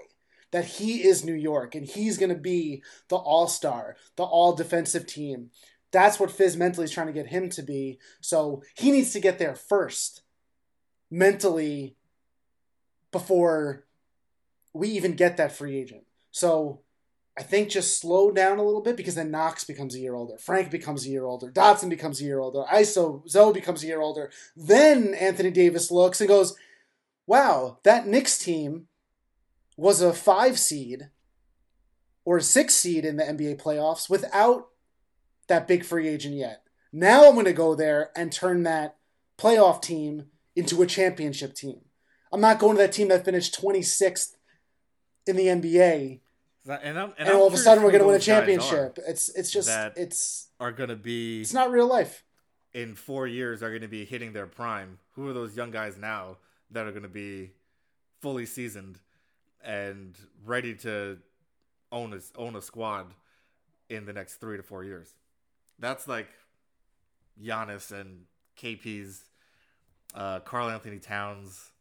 that 0.52 0.66
he 0.66 1.04
is 1.04 1.26
New 1.26 1.34
York, 1.34 1.74
and 1.74 1.84
he's 1.84 2.20
going 2.20 2.30
to 2.30 2.40
be 2.40 2.84
the 3.10 3.16
all 3.16 3.48
star, 3.48 3.96
the 4.18 4.24
all 4.24 4.54
defensive 4.54 5.08
team. 5.08 5.50
That's 5.92 6.20
what 6.20 6.30
Fizz 6.30 6.56
mentally 6.56 6.86
is 6.86 6.92
trying 6.92 7.08
to 7.08 7.14
get 7.14 7.26
him 7.26 7.50
to 7.50 7.64
be. 7.64 7.98
So 8.22 8.62
he 8.76 8.92
needs 8.92 9.14
to 9.14 9.20
get 9.20 9.40
there 9.40 9.56
first, 9.56 10.22
mentally, 11.10 11.96
before 13.12 13.84
we 14.74 14.90
even 14.90 15.16
get 15.16 15.38
that 15.38 15.52
free 15.52 15.76
agent. 15.76 16.04
So 16.30 16.82
I 17.36 17.42
think 17.42 17.70
just 17.70 18.00
slow 18.00 18.30
down 18.30 18.60
a 18.60 18.64
little 18.64 18.82
bit 18.82 18.96
because 18.96 19.16
then 19.16 19.32
Knox 19.32 19.64
becomes 19.64 19.96
a 19.96 20.00
year 20.00 20.14
older, 20.14 20.38
Frank 20.38 20.70
becomes 20.70 21.08
a 21.08 21.10
year 21.10 21.26
older, 21.26 21.52
Dotson 21.52 21.90
becomes 21.90 22.22
a 22.22 22.26
year 22.26 22.40
older, 22.40 22.64
ISO 22.72 23.28
Zoe 23.28 23.54
becomes 23.54 23.84
a 23.84 23.88
year 23.88 24.02
older. 24.02 24.30
Then 24.56 25.16
Anthony 25.16 25.50
Davis 25.50 25.90
looks 25.90 26.22
and 26.22 26.28
goes, 26.28 26.56
"Wow, 27.28 27.80
that 27.84 28.08
Knicks 28.08 28.38
team 28.38 28.88
was 29.78 30.02
a 30.02 30.14
five 30.14 30.60
seed 30.60 31.10
or 32.26 32.38
a 32.38 32.42
six 32.42 32.74
seed 32.74 33.06
in 33.06 33.18
the 33.18 33.24
NBA 33.24 33.62
playoffs 33.62 34.10
without 34.10 34.70
that 35.48 35.68
big 35.68 35.84
free 35.84 36.08
agent 36.08 36.36
yet. 36.36 36.64
Now 36.92 37.28
I'm 37.28 37.34
going 37.34 37.46
to 37.46 37.54
go 37.54 37.76
there 37.76 38.12
and 38.16 38.32
turn 38.32 38.64
that 38.64 38.98
playoff 39.38 39.82
team 39.82 40.28
into 40.56 40.82
a 40.82 40.88
championship 40.88 41.56
team. 41.56 41.82
I'm 42.32 42.42
not 42.42 42.60
going 42.60 42.78
to 42.78 42.84
that 42.84 42.92
team 42.92 43.10
that 43.10 43.26
finished 43.26 43.60
26th 43.60 44.36
in 45.26 45.36
the 45.36 45.48
NBA." 45.48 46.20
And, 46.66 46.98
I'm, 46.98 47.14
And, 47.18 47.28
I'm 47.28 47.36
all 47.36 47.48
of 47.48 47.54
a 47.54 47.58
sudden 47.58 47.84
we're 47.84 47.92
going 47.92 48.02
to 48.02 48.08
win 48.08 48.16
a 48.16 48.20
championship. 48.20 48.98
It's 49.06 49.30
it's 49.36 49.52
just 49.52 49.70
it's 49.98 50.48
Are, 50.60 50.68
are 50.68 50.72
going 50.72 50.90
to 50.90 50.96
be 50.96 51.42
it's 51.42 51.54
not 51.54 51.72
real 51.72 51.88
life. 51.88 52.24
in 52.74 52.96
four 52.96 53.28
years 53.28 53.62
are 53.62 53.70
going 53.70 53.82
to 53.82 53.90
be 53.90 54.06
hitting 54.06 54.32
their 54.32 54.48
prime. 54.48 55.00
Who 55.14 55.28
are 55.28 55.34
those 55.34 55.58
young 55.58 55.72
guys 55.72 55.98
now 55.98 56.38
that 56.74 56.86
are 56.86 56.92
going 56.92 57.04
to 57.04 57.10
be 57.10 57.52
fully 58.22 58.46
seasoned 58.46 59.00
and 59.64 60.18
ready 60.46 60.76
to 60.76 61.18
own 61.92 62.14
a 62.14 62.20
own 62.40 62.56
a 62.56 62.62
squad 62.62 63.14
in 63.90 64.06
the 64.06 64.14
next 64.14 64.36
three 64.36 64.58
to 64.58 64.64
four 64.64 64.84
years? 64.84 65.14
That's 65.80 66.08
like 66.08 66.28
Giannis 67.42 67.92
and 67.92 68.26
KP's, 68.60 69.24
uh, 70.14 70.40
Karl-Anthony 70.42 71.00
Towns, 71.00 71.72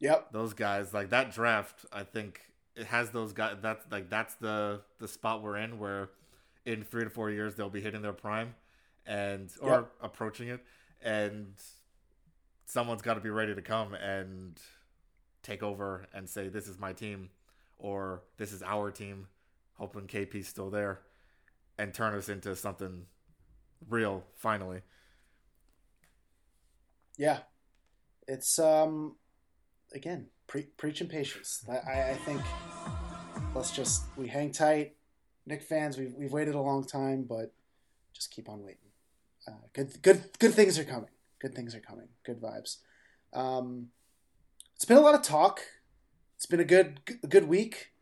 Yep. 0.00 0.32
those 0.32 0.54
guys. 0.54 0.94
Like 0.94 1.10
that 1.10 1.32
draft, 1.32 1.84
I 1.92 2.04
think 2.04 2.40
it 2.76 2.86
has 2.86 3.10
those 3.10 3.32
guys. 3.32 3.56
That's 3.60 3.84
like 3.90 4.08
that's 4.08 4.34
the 4.36 4.80
the 4.98 5.08
spot 5.08 5.42
we're 5.42 5.56
in 5.56 5.78
where 5.78 6.10
in 6.64 6.84
three 6.84 7.04
to 7.04 7.10
four 7.10 7.30
years 7.30 7.54
they'll 7.56 7.68
be 7.70 7.80
hitting 7.80 8.02
their 8.02 8.12
prime 8.12 8.54
and 9.06 9.50
or 9.60 9.70
Yep. 9.70 9.90
approaching 10.02 10.48
it, 10.48 10.64
and 11.02 11.54
someone's 12.70 13.02
got 13.02 13.14
to 13.14 13.20
be 13.20 13.30
ready 13.30 13.54
to 13.54 13.62
come 13.62 13.94
and 13.94 14.58
take 15.42 15.62
over 15.62 16.06
and 16.14 16.28
say 16.28 16.48
this 16.48 16.68
is 16.68 16.78
my 16.78 16.92
team 16.92 17.30
or 17.78 18.22
this 18.36 18.52
is 18.52 18.62
our 18.62 18.90
team, 18.90 19.26
hoping 19.74 20.06
KP's 20.06 20.46
still 20.46 20.70
there, 20.70 21.00
and 21.78 21.92
turn 21.92 22.14
us 22.14 22.28
into 22.28 22.54
something 22.54 23.06
real 23.88 24.22
finally. 24.36 24.82
Yeah. 27.18 27.38
It's 28.28 28.58
um 28.58 29.16
again, 29.92 30.28
pre- 30.46 30.68
preaching 30.76 31.08
patience. 31.08 31.64
I, 31.68 32.10
I, 32.10 32.14
think 32.24 32.40
let's 33.54 33.72
just 33.72 34.04
we 34.16 34.28
hang 34.28 34.52
tight. 34.52 34.94
Knick 35.44 35.62
fans, 35.62 35.98
we've 35.98 36.14
we've 36.16 36.32
waited 36.32 36.54
a 36.54 36.60
long 36.60 36.84
time, 36.84 37.24
but 37.28 37.52
just 38.12 38.30
keep 38.30 38.48
on 38.48 38.62
waiting. 38.62 38.90
Uh, 39.48 39.66
good 39.72 40.00
good 40.02 40.22
good 40.38 40.54
things 40.54 40.78
are 40.78 40.84
coming. 40.84 41.08
Good 41.40 41.54
things 41.54 41.74
are 41.74 41.80
coming. 41.80 42.08
Good 42.24 42.40
vibes. 42.40 42.76
Um, 43.32 43.88
it's 44.76 44.84
been 44.84 44.96
a 44.96 45.00
lot 45.00 45.14
of 45.14 45.22
talk. 45.22 45.60
It's 46.36 46.46
been 46.46 46.60
a 46.60 46.64
good 46.64 47.00
good 47.28 47.48
week. 47.48 47.92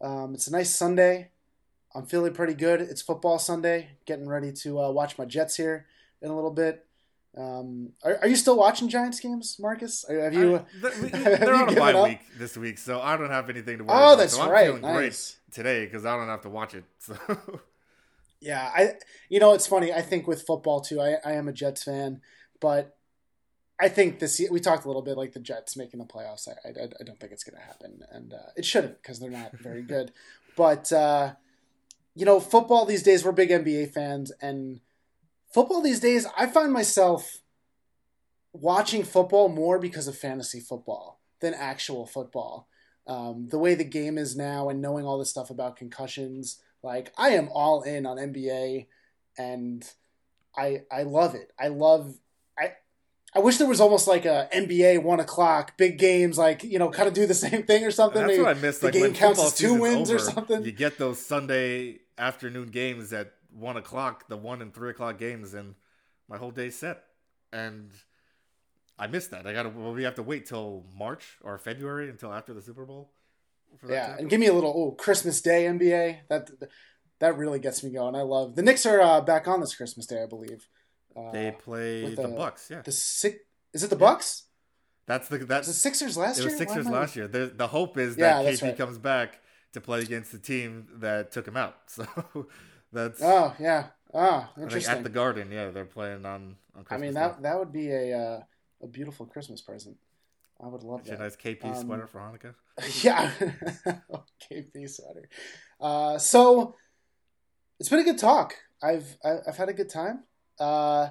Um, 0.00 0.34
it's 0.34 0.46
a 0.46 0.52
nice 0.52 0.74
Sunday. 0.74 1.30
I'm 1.94 2.06
feeling 2.06 2.32
pretty 2.34 2.54
good. 2.54 2.80
It's 2.80 3.02
football 3.02 3.38
Sunday. 3.38 3.90
Getting 4.04 4.28
ready 4.28 4.52
to 4.52 4.80
uh, 4.80 4.90
watch 4.90 5.16
my 5.18 5.24
Jets 5.24 5.56
here 5.56 5.86
in 6.20 6.30
a 6.30 6.34
little 6.34 6.50
bit. 6.50 6.86
Um, 7.36 7.90
are, 8.04 8.18
are 8.22 8.28
you 8.28 8.36
still 8.36 8.56
watching 8.56 8.88
Giants 8.88 9.18
games, 9.20 9.56
Marcus? 9.60 10.04
Have 10.08 10.34
you? 10.34 10.56
I- 10.56 10.64
we- 11.02 11.08
have 11.10 11.40
they're 11.40 11.54
you 11.54 11.62
on 11.62 11.68
a 11.68 11.74
bye 11.76 11.92
up? 11.92 12.08
week 12.08 12.20
this 12.38 12.56
week, 12.56 12.78
so 12.78 13.00
I 13.00 13.16
don't 13.16 13.30
have 13.30 13.48
anything 13.50 13.78
to 13.78 13.84
worry 13.84 13.96
Oh, 13.96 14.04
about. 14.12 14.18
that's 14.18 14.34
so 14.36 14.42
I'm 14.42 14.50
right. 14.50 14.66
feeling 14.66 14.82
Nice. 14.82 15.36
great 15.46 15.54
today 15.54 15.84
because 15.84 16.04
I 16.04 16.16
don't 16.16 16.28
have 16.28 16.42
to 16.42 16.50
watch 16.50 16.74
it. 16.74 16.84
So 17.00 17.16
Yeah, 18.40 18.70
I. 18.74 18.94
You 19.28 19.40
know, 19.40 19.52
it's 19.54 19.66
funny. 19.66 19.92
I 19.92 20.02
think 20.02 20.26
with 20.26 20.42
football 20.42 20.80
too. 20.80 21.00
I, 21.00 21.16
I 21.24 21.32
am 21.32 21.48
a 21.48 21.52
Jets 21.52 21.82
fan, 21.84 22.20
but 22.60 22.96
I 23.80 23.88
think 23.88 24.18
this. 24.18 24.40
We 24.50 24.60
talked 24.60 24.84
a 24.84 24.88
little 24.88 25.02
bit 25.02 25.16
like 25.16 25.32
the 25.32 25.40
Jets 25.40 25.76
making 25.76 25.98
the 25.98 26.06
playoffs. 26.06 26.48
I, 26.48 26.68
I, 26.68 26.84
I 26.84 27.04
don't 27.04 27.18
think 27.18 27.32
it's 27.32 27.44
going 27.44 27.60
to 27.60 27.66
happen, 27.66 28.00
and 28.10 28.32
uh, 28.32 28.50
it 28.56 28.64
shouldn't 28.64 29.02
because 29.02 29.18
they're 29.18 29.30
not 29.30 29.52
very 29.58 29.82
good. 29.94 30.12
But 30.56 30.92
uh, 30.92 31.34
you 32.14 32.24
know, 32.24 32.40
football 32.40 32.84
these 32.84 33.02
days. 33.02 33.24
We're 33.24 33.32
big 33.32 33.50
NBA 33.50 33.92
fans, 33.92 34.32
and 34.40 34.80
football 35.52 35.82
these 35.82 36.00
days. 36.00 36.26
I 36.36 36.46
find 36.46 36.72
myself 36.72 37.38
watching 38.52 39.02
football 39.02 39.48
more 39.48 39.78
because 39.80 40.06
of 40.06 40.16
fantasy 40.16 40.60
football 40.60 41.20
than 41.40 41.54
actual 41.54 42.06
football. 42.06 42.68
Um, 43.06 43.48
the 43.50 43.58
way 43.58 43.74
the 43.74 43.84
game 43.84 44.16
is 44.16 44.36
now, 44.36 44.68
and 44.68 44.80
knowing 44.80 45.04
all 45.04 45.18
this 45.18 45.30
stuff 45.30 45.50
about 45.50 45.76
concussions, 45.76 46.60
like 46.82 47.12
I 47.18 47.30
am 47.30 47.48
all 47.52 47.82
in 47.82 48.06
on 48.06 48.18
NBA, 48.18 48.86
and 49.36 49.84
I 50.56 50.82
I 50.92 51.02
love 51.02 51.34
it. 51.34 51.52
I 51.58 51.68
love 51.68 52.14
I. 53.34 53.40
Wish 53.40 53.58
there 53.58 53.68
was 53.68 53.80
almost 53.80 54.06
like 54.06 54.24
a 54.24 54.48
NBA 54.54 55.02
one 55.02 55.20
o'clock 55.20 55.76
big 55.76 55.98
games, 55.98 56.38
like 56.38 56.64
you 56.64 56.78
know, 56.78 56.90
kind 56.90 57.08
of 57.08 57.14
do 57.14 57.26
the 57.26 57.34
same 57.34 57.64
thing 57.64 57.84
or 57.84 57.90
something. 57.90 58.20
that's 58.20 58.28
Maybe 58.32 58.42
what 58.42 58.56
I 58.56 58.60
miss. 58.60 58.78
the 58.78 58.86
Like 58.86 58.94
game 58.94 59.14
counts 59.14 59.42
as 59.42 59.54
two 59.54 59.74
wins 59.74 60.10
or 60.10 60.18
something. 60.18 60.64
You 60.64 60.72
get 60.72 60.98
those 60.98 61.24
Sunday 61.24 62.00
afternoon 62.18 62.68
games 62.68 63.12
at 63.12 63.32
one 63.52 63.76
o'clock, 63.76 64.28
the 64.28 64.36
one 64.36 64.62
and 64.62 64.72
three 64.72 64.90
o'clock 64.90 65.18
games, 65.18 65.54
and 65.54 65.74
my 66.28 66.36
whole 66.36 66.50
day's 66.50 66.76
set. 66.76 67.04
And 67.52 67.90
I 68.98 69.06
missed 69.06 69.30
that. 69.32 69.46
I 69.46 69.52
gotta. 69.52 69.68
Well, 69.70 69.92
we 69.92 70.04
have 70.04 70.14
to 70.16 70.22
wait 70.22 70.46
till 70.46 70.84
March 70.96 71.38
or 71.42 71.58
February 71.58 72.08
until 72.10 72.32
after 72.32 72.54
the 72.54 72.62
Super 72.62 72.84
Bowl. 72.84 73.10
For 73.78 73.88
that 73.88 73.92
Yeah, 73.92 74.16
and 74.18 74.30
give 74.30 74.38
me 74.40 74.46
a 74.46 74.52
little 74.54 74.72
oh 74.74 74.92
Christmas 74.92 75.40
Day 75.40 75.64
NBA. 75.64 76.18
That 76.28 76.50
that 77.18 77.36
really 77.36 77.58
gets 77.58 77.82
me 77.82 77.90
going. 77.90 78.14
I 78.14 78.22
love 78.22 78.54
the 78.54 78.62
Knicks 78.62 78.86
are 78.86 79.00
uh, 79.00 79.20
back 79.20 79.48
on 79.48 79.60
this 79.60 79.74
Christmas 79.74 80.06
Day, 80.06 80.22
I 80.22 80.26
believe. 80.26 80.68
Uh, 81.16 81.30
they 81.30 81.50
play 81.52 82.14
the, 82.14 82.22
the- 82.22 82.28
Bucks. 82.28 82.68
Yeah, 82.70 82.82
the 82.82 82.92
six 82.92 83.38
is 83.72 83.82
it 83.82 83.90
the 83.90 83.96
Bucks? 83.96 84.44
that's 85.06 85.28
the 85.28 85.38
that's 85.38 85.68
it 85.68 85.74
Sixers 85.74 86.16
last 86.16 86.38
year. 86.38 86.48
it 86.48 86.52
was 86.52 86.58
Sixers 86.58 86.86
am 86.86 86.94
I- 86.94 86.98
last 87.00 87.16
year. 87.16 87.28
The 87.28 87.52
the 87.54 87.66
hope 87.68 87.98
is 87.98 88.16
that 88.16 88.44
KP 88.44 88.62
right. 88.62 88.76
comes 88.78 88.98
back 88.98 89.40
to 89.72 89.80
play 89.80 90.00
against 90.00 90.32
the 90.32 90.38
team 90.38 90.86
that 90.96 91.30
took 91.32 91.46
him 91.46 91.56
out. 91.56 91.76
So 91.88 92.46
that's 92.92 93.20
Oh 93.22 93.54
yeah. 93.58 93.86
Ah, 94.14 94.52
I 94.56 94.60
interesting. 94.62 94.94
at 94.96 95.02
the 95.02 95.10
Garden. 95.10 95.50
Yeah, 95.50 95.70
they're 95.70 95.84
playing 95.84 96.24
on 96.24 96.56
on 96.76 96.84
I 96.90 96.96
mean 96.96 97.14
that 97.14 97.42
that 97.42 97.58
would 97.58 97.72
be 97.72 97.90
a 97.90 98.16
uh, 98.16 98.40
a 98.82 98.86
beautiful 98.86 99.26
Christmas 99.26 99.60
present. 99.60 99.96
I 100.62 100.68
would 100.68 100.84
love 100.84 101.02
Get 101.04 101.10
you 101.12 101.16
a 101.16 101.18
nice 101.18 101.36
KP 101.36 101.64
Um, 101.64 101.84
sweater 101.84 102.06
for 102.06 102.20
Hanukkah. 102.20 102.54
yeah. 103.04 103.30
KP 104.50 104.88
sweater. 104.88 105.28
Uh, 105.80 106.18
so 106.18 106.76
it's 107.80 107.88
been 107.88 107.98
a 107.98 108.04
good 108.04 108.18
talk. 108.18 108.54
I've 108.82 109.16
I've 109.24 109.56
had 109.56 109.68
a 109.68 109.72
good 109.72 109.88
time. 109.90 110.22
Uh, 110.58 111.08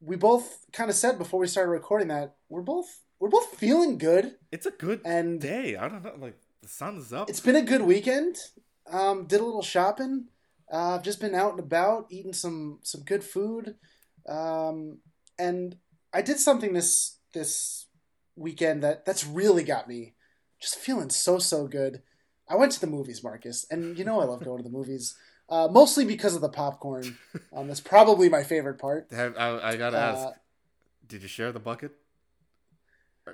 we 0.00 0.16
both 0.16 0.64
kind 0.72 0.90
of 0.90 0.96
said 0.96 1.18
before 1.18 1.40
we 1.40 1.46
started 1.46 1.70
recording 1.70 2.08
that 2.08 2.36
we're 2.48 2.62
both 2.62 3.02
we're 3.18 3.28
both 3.28 3.54
feeling 3.56 3.98
good, 3.98 4.36
It's 4.50 4.64
a 4.66 4.70
good 4.70 5.02
and 5.04 5.40
day. 5.40 5.76
I 5.76 5.88
don't 5.88 6.02
know. 6.02 6.14
Like 6.18 6.38
the 6.62 6.68
sun's 6.68 7.12
up. 7.12 7.28
it's 7.28 7.40
been 7.40 7.56
a 7.56 7.62
good 7.62 7.82
weekend. 7.82 8.36
Um, 8.90 9.26
did 9.26 9.40
a 9.40 9.44
little 9.44 9.62
shopping. 9.62 10.28
Uh, 10.72 10.94
I've 10.94 11.02
just 11.02 11.20
been 11.20 11.34
out 11.34 11.50
and 11.50 11.60
about, 11.60 12.06
eating 12.10 12.32
some 12.32 12.78
some 12.82 13.02
good 13.02 13.22
food, 13.24 13.74
um, 14.28 14.98
and 15.38 15.76
I 16.14 16.22
did 16.22 16.38
something 16.38 16.72
this 16.72 17.18
this 17.34 17.86
weekend 18.36 18.82
that 18.82 19.04
that's 19.04 19.26
really 19.26 19.64
got 19.64 19.86
me 19.88 20.14
just 20.60 20.76
feeling 20.76 21.10
so 21.10 21.38
so 21.38 21.66
good. 21.66 22.02
I 22.48 22.56
went 22.56 22.72
to 22.72 22.80
the 22.80 22.86
movies, 22.86 23.22
Marcus, 23.22 23.66
and 23.70 23.98
you 23.98 24.04
know 24.04 24.20
I 24.20 24.24
love 24.24 24.44
going 24.44 24.58
to 24.58 24.62
the 24.68 24.70
movies, 24.76 25.14
uh, 25.50 25.68
mostly 25.70 26.04
because 26.04 26.34
of 26.34 26.40
the 26.40 26.48
popcorn. 26.48 27.16
Um, 27.52 27.66
that's 27.66 27.80
probably 27.80 28.28
my 28.28 28.44
favorite 28.44 28.78
part. 28.78 29.08
Have, 29.10 29.36
I, 29.36 29.70
I 29.72 29.76
gotta 29.76 29.96
Uh, 29.98 30.00
ask. 30.00 30.38
Did 31.08 31.22
you 31.22 31.28
share 31.28 31.50
the 31.50 31.58
bucket? 31.58 31.90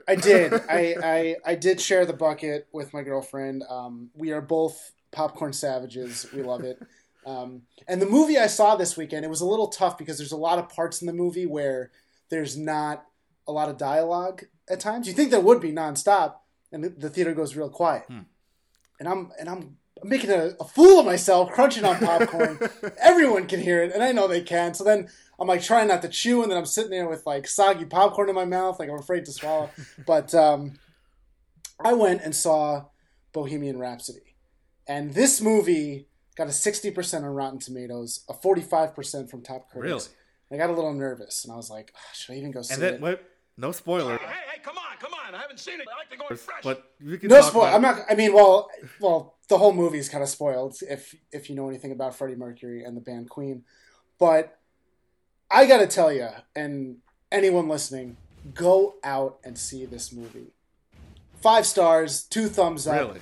I 0.08 0.14
did. 0.16 0.52
I, 0.54 0.96
I 1.02 1.36
I 1.44 1.54
did 1.54 1.80
share 1.80 2.04
the 2.06 2.12
bucket 2.12 2.66
with 2.72 2.92
my 2.94 3.02
girlfriend. 3.02 3.62
Um, 3.68 4.10
we 4.14 4.32
are 4.32 4.40
both 4.40 4.92
popcorn 5.12 5.52
savages. 5.52 6.26
We 6.34 6.42
love 6.42 6.64
it. 6.64 6.80
Um, 7.26 7.62
and 7.88 8.00
the 8.00 8.06
movie 8.06 8.38
I 8.38 8.46
saw 8.46 8.76
this 8.76 8.96
weekend, 8.96 9.24
it 9.24 9.28
was 9.28 9.40
a 9.42 9.46
little 9.46 9.68
tough 9.68 9.98
because 9.98 10.16
there's 10.18 10.32
a 10.32 10.36
lot 10.36 10.58
of 10.58 10.68
parts 10.68 11.00
in 11.02 11.06
the 11.06 11.12
movie 11.12 11.46
where 11.46 11.90
there's 12.30 12.56
not 12.56 13.04
a 13.46 13.52
lot 13.52 13.68
of 13.68 13.76
dialogue 13.76 14.44
at 14.68 14.80
times. 14.80 15.06
You 15.08 15.12
think 15.14 15.30
there 15.30 15.40
would 15.40 15.60
be 15.60 15.72
nonstop, 15.72 16.36
and 16.72 16.82
the, 16.84 16.88
the 16.88 17.10
theater 17.10 17.34
goes 17.34 17.54
real 17.56 17.68
quiet. 17.70 18.04
And 18.08 19.08
I'm 19.08 19.30
and 19.38 19.48
I'm 19.48 19.76
making 20.04 20.30
a, 20.30 20.52
a 20.60 20.64
fool 20.64 21.00
of 21.00 21.06
myself, 21.06 21.50
crunching 21.52 21.84
on 21.84 21.96
popcorn. 21.98 22.58
Everyone 23.00 23.46
can 23.46 23.60
hear 23.60 23.82
it, 23.82 23.92
and 23.92 24.02
I 24.02 24.12
know 24.12 24.28
they 24.28 24.42
can. 24.42 24.74
So 24.74 24.84
then 24.84 25.08
I'm 25.38 25.48
like 25.48 25.62
trying 25.62 25.88
not 25.88 26.02
to 26.02 26.08
chew, 26.08 26.42
and 26.42 26.50
then 26.50 26.58
I'm 26.58 26.66
sitting 26.66 26.90
there 26.90 27.08
with 27.08 27.26
like 27.26 27.46
soggy 27.48 27.84
popcorn 27.84 28.28
in 28.28 28.34
my 28.34 28.44
mouth, 28.44 28.78
like 28.78 28.88
I'm 28.90 28.98
afraid 28.98 29.24
to 29.26 29.32
swallow. 29.32 29.70
But 30.06 30.34
um, 30.34 30.74
I 31.82 31.92
went 31.94 32.22
and 32.22 32.34
saw 32.34 32.86
Bohemian 33.32 33.78
Rhapsody, 33.78 34.34
and 34.86 35.14
this 35.14 35.40
movie 35.40 36.08
got 36.36 36.46
a 36.48 36.50
60% 36.50 37.14
on 37.18 37.24
Rotten 37.24 37.58
Tomatoes, 37.58 38.24
a 38.28 38.34
45% 38.34 39.30
from 39.30 39.42
top 39.42 39.70
critics. 39.70 40.10
I 40.52 40.56
got 40.58 40.70
a 40.70 40.74
little 40.74 40.92
nervous, 40.92 41.44
and 41.44 41.52
I 41.52 41.56
was 41.56 41.70
like, 41.70 41.92
"Ah, 41.96 42.00
should 42.14 42.34
I 42.34 42.36
even 42.38 42.50
go 42.52 42.62
see 42.62 42.74
And 42.74 42.82
then 42.82 42.94
it? 42.94 43.00
what? 43.00 43.22
No 43.58 43.72
spoiler, 43.72 44.18
Hey, 44.18 44.26
hey, 44.26 44.60
come 44.62 44.76
on, 44.76 44.96
come 45.00 45.12
on. 45.14 45.34
I 45.34 45.38
haven't 45.40 45.58
seen 45.60 45.80
it. 45.80 45.86
I 45.92 45.96
like 45.98 46.10
to 46.10 46.16
go 46.16 46.34
fresh. 46.36 46.62
but 46.62 46.92
we 47.04 47.16
can 47.18 47.28
No 47.28 47.40
spoil. 47.40 47.64
I'm 47.64 47.82
not. 47.82 48.00
I 48.10 48.14
mean, 48.14 48.32
well, 48.34 48.68
well, 49.00 49.36
the 49.48 49.56
whole 49.58 49.72
movie's 49.72 50.08
kind 50.08 50.22
of 50.22 50.28
spoiled 50.28 50.76
if 50.88 51.14
if 51.32 51.48
you 51.48 51.56
know 51.56 51.68
anything 51.68 51.92
about 51.92 52.14
Freddie 52.14 52.36
Mercury 52.36 52.84
and 52.84 52.96
the 52.96 53.00
band 53.00 53.30
Queen. 53.30 53.64
But 54.18 54.58
I 55.50 55.66
got 55.66 55.78
to 55.78 55.86
tell 55.86 56.12
you, 56.12 56.28
and 56.54 56.98
anyone 57.32 57.68
listening, 57.68 58.16
go 58.54 58.96
out 59.04 59.38
and 59.44 59.56
see 59.56 59.86
this 59.86 60.12
movie. 60.12 60.52
Five 61.40 61.64
stars, 61.66 62.24
two 62.24 62.48
thumbs 62.48 62.86
up. 62.86 62.98
Really? 62.98 63.20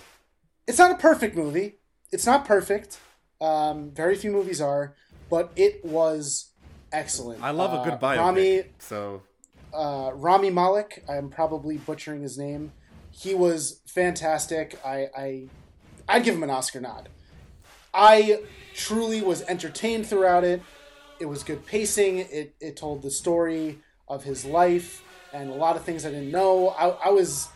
It's 0.67 0.79
not 0.79 0.91
a 0.91 0.97
perfect 0.97 1.37
movie. 1.37 1.77
It's 2.11 2.27
not 2.27 2.45
perfect. 2.45 2.99
Um, 3.41 3.91
very 3.91 4.15
few 4.17 4.31
movies 4.31 4.61
are, 4.61 4.95
but 5.29 5.53
it 5.57 5.85
was 5.85 6.53
excellent. 6.93 7.43
I 7.43 7.51
love 7.51 7.73
a 7.75 7.77
Uh, 7.81 7.85
good 7.85 8.01
biopic. 8.01 8.19
Rami 8.19 8.63
so 8.79 9.23
uh, 9.75 10.13
Rami 10.15 10.51
Malek. 10.51 11.05
I'm 11.09 11.29
probably 11.29 11.79
butchering 11.79 12.23
his 12.23 12.39
name. 12.39 12.73
He 13.11 13.35
was 13.35 13.81
fantastic. 13.87 14.79
I, 14.85 15.09
I 15.17 15.49
I'd 16.09 16.25
give 16.25 16.35
him 16.35 16.43
an 16.43 16.51
Oscar 16.51 16.81
nod. 16.81 17.09
I 17.93 18.41
truly 18.75 19.23
was 19.23 19.43
entertained 19.43 20.07
throughout 20.07 20.45
it. 20.45 20.63
It 21.21 21.27
was 21.27 21.43
good 21.43 21.65
pacing. 21.65 22.19
It 22.19 22.55
it 22.61 22.77
told 22.77 23.03
the 23.03 23.11
story 23.11 23.79
of 24.09 24.25
his 24.25 24.45
life 24.45 25.03
and 25.33 25.51
a 25.51 25.55
lot 25.55 25.77
of 25.77 25.83
things 25.83 26.05
I 26.05 26.11
didn't 26.11 26.31
know. 26.31 26.69
I, 26.71 26.89
I 27.07 27.11
was 27.11 27.49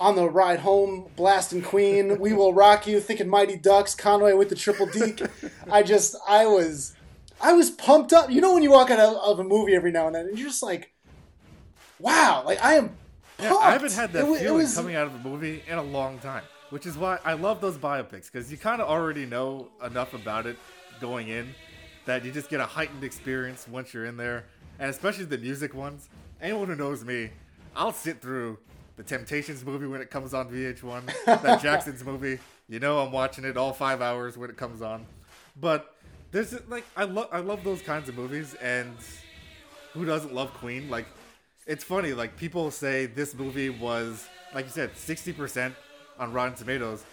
on 0.00 0.16
the 0.16 0.28
ride 0.28 0.60
home 0.60 1.08
blasting 1.14 1.62
Queen, 1.62 2.18
We 2.20 2.32
Will 2.32 2.54
Rock 2.54 2.86
You, 2.86 3.00
thinking 3.00 3.28
Mighty 3.28 3.56
Ducks, 3.56 3.94
Conway 3.94 4.32
with 4.32 4.48
the 4.48 4.54
triple 4.54 4.86
deke. 4.86 5.22
I 5.70 5.82
just 5.82 6.16
I 6.26 6.46
was 6.46 6.94
I 7.40 7.52
was 7.52 7.70
pumped 7.70 8.12
up. 8.12 8.30
You 8.30 8.40
know 8.40 8.54
when 8.54 8.62
you 8.62 8.70
walk 8.70 8.90
out 8.90 8.98
of, 8.98 9.16
of 9.16 9.38
a 9.38 9.44
movie 9.44 9.74
every 9.74 9.92
now 9.92 10.06
and 10.06 10.14
then 10.14 10.26
and 10.26 10.38
you're 10.38 10.48
just 10.48 10.62
like 10.62 10.92
wow, 12.00 12.42
like 12.44 12.62
I 12.64 12.74
am. 12.74 12.90
yeah. 13.38 13.54
I 13.54 13.72
haven't 13.72 13.92
had 13.92 14.12
that 14.12 14.24
It 14.28 14.38
feeling 14.40 14.58
was- 14.58 14.74
coming 14.74 14.96
out 14.96 15.06
of 15.06 15.14
a 15.14 15.18
movie 15.18 15.62
in 15.68 15.78
a 15.78 15.82
long 15.82 16.18
time, 16.18 16.42
which 16.70 16.86
is 16.86 16.96
why 16.96 17.18
I 17.24 17.34
love 17.34 17.60
those 17.60 17.76
biopics 17.78 18.30
because 18.32 18.50
you 18.50 18.58
kind 18.58 18.80
of 18.82 18.88
already 18.88 19.26
know 19.26 19.68
enough 19.84 20.14
about 20.14 20.46
it 20.46 20.56
going 21.00 21.28
in 21.28 21.54
that 22.06 22.24
you 22.24 22.32
just 22.32 22.48
get 22.50 22.60
a 22.60 22.66
heightened 22.66 23.04
experience 23.04 23.66
once 23.68 23.92
you're 23.94 24.06
in 24.06 24.16
there, 24.16 24.44
and 24.78 24.90
especially 24.90 25.24
the 25.26 25.38
music 25.38 25.74
ones. 25.74 26.08
Anyone 26.40 26.68
who 26.68 26.74
knows 26.76 27.04
me, 27.04 27.30
I'll 27.76 27.92
sit 27.92 28.20
through 28.20 28.58
the 28.96 29.02
Temptations 29.02 29.64
movie 29.64 29.86
when 29.86 30.00
it 30.00 30.10
comes 30.10 30.32
on 30.34 30.50
VH1, 30.50 31.02
that 31.26 31.62
Jackson's 31.62 32.02
movie. 32.04 32.38
You 32.68 32.78
know 32.80 33.00
I'm 33.00 33.12
watching 33.12 33.44
it 33.44 33.56
all 33.56 33.72
five 33.72 34.00
hours 34.00 34.36
when 34.38 34.48
it 34.50 34.56
comes 34.56 34.80
on, 34.82 35.04
but 35.60 35.96
there's 36.32 36.54
like 36.68 36.84
I 36.96 37.04
love 37.04 37.28
I 37.32 37.40
love 37.40 37.64
those 37.64 37.82
kinds 37.82 38.08
of 38.08 38.16
movies, 38.16 38.54
and 38.54 38.94
who 39.92 40.04
doesn't 40.04 40.32
love 40.34 40.52
Queen? 40.54 40.88
Like, 40.88 41.06
it's 41.70 41.84
funny. 41.84 42.12
Like 42.12 42.36
people 42.36 42.70
say 42.70 43.06
this 43.06 43.34
movie 43.34 43.70
was, 43.70 44.28
like 44.54 44.64
you 44.66 44.70
said, 44.72 44.90
sixty 44.96 45.32
percent 45.32 45.74
on 46.18 46.32
Rotten 46.32 46.54
Tomatoes. 46.54 47.04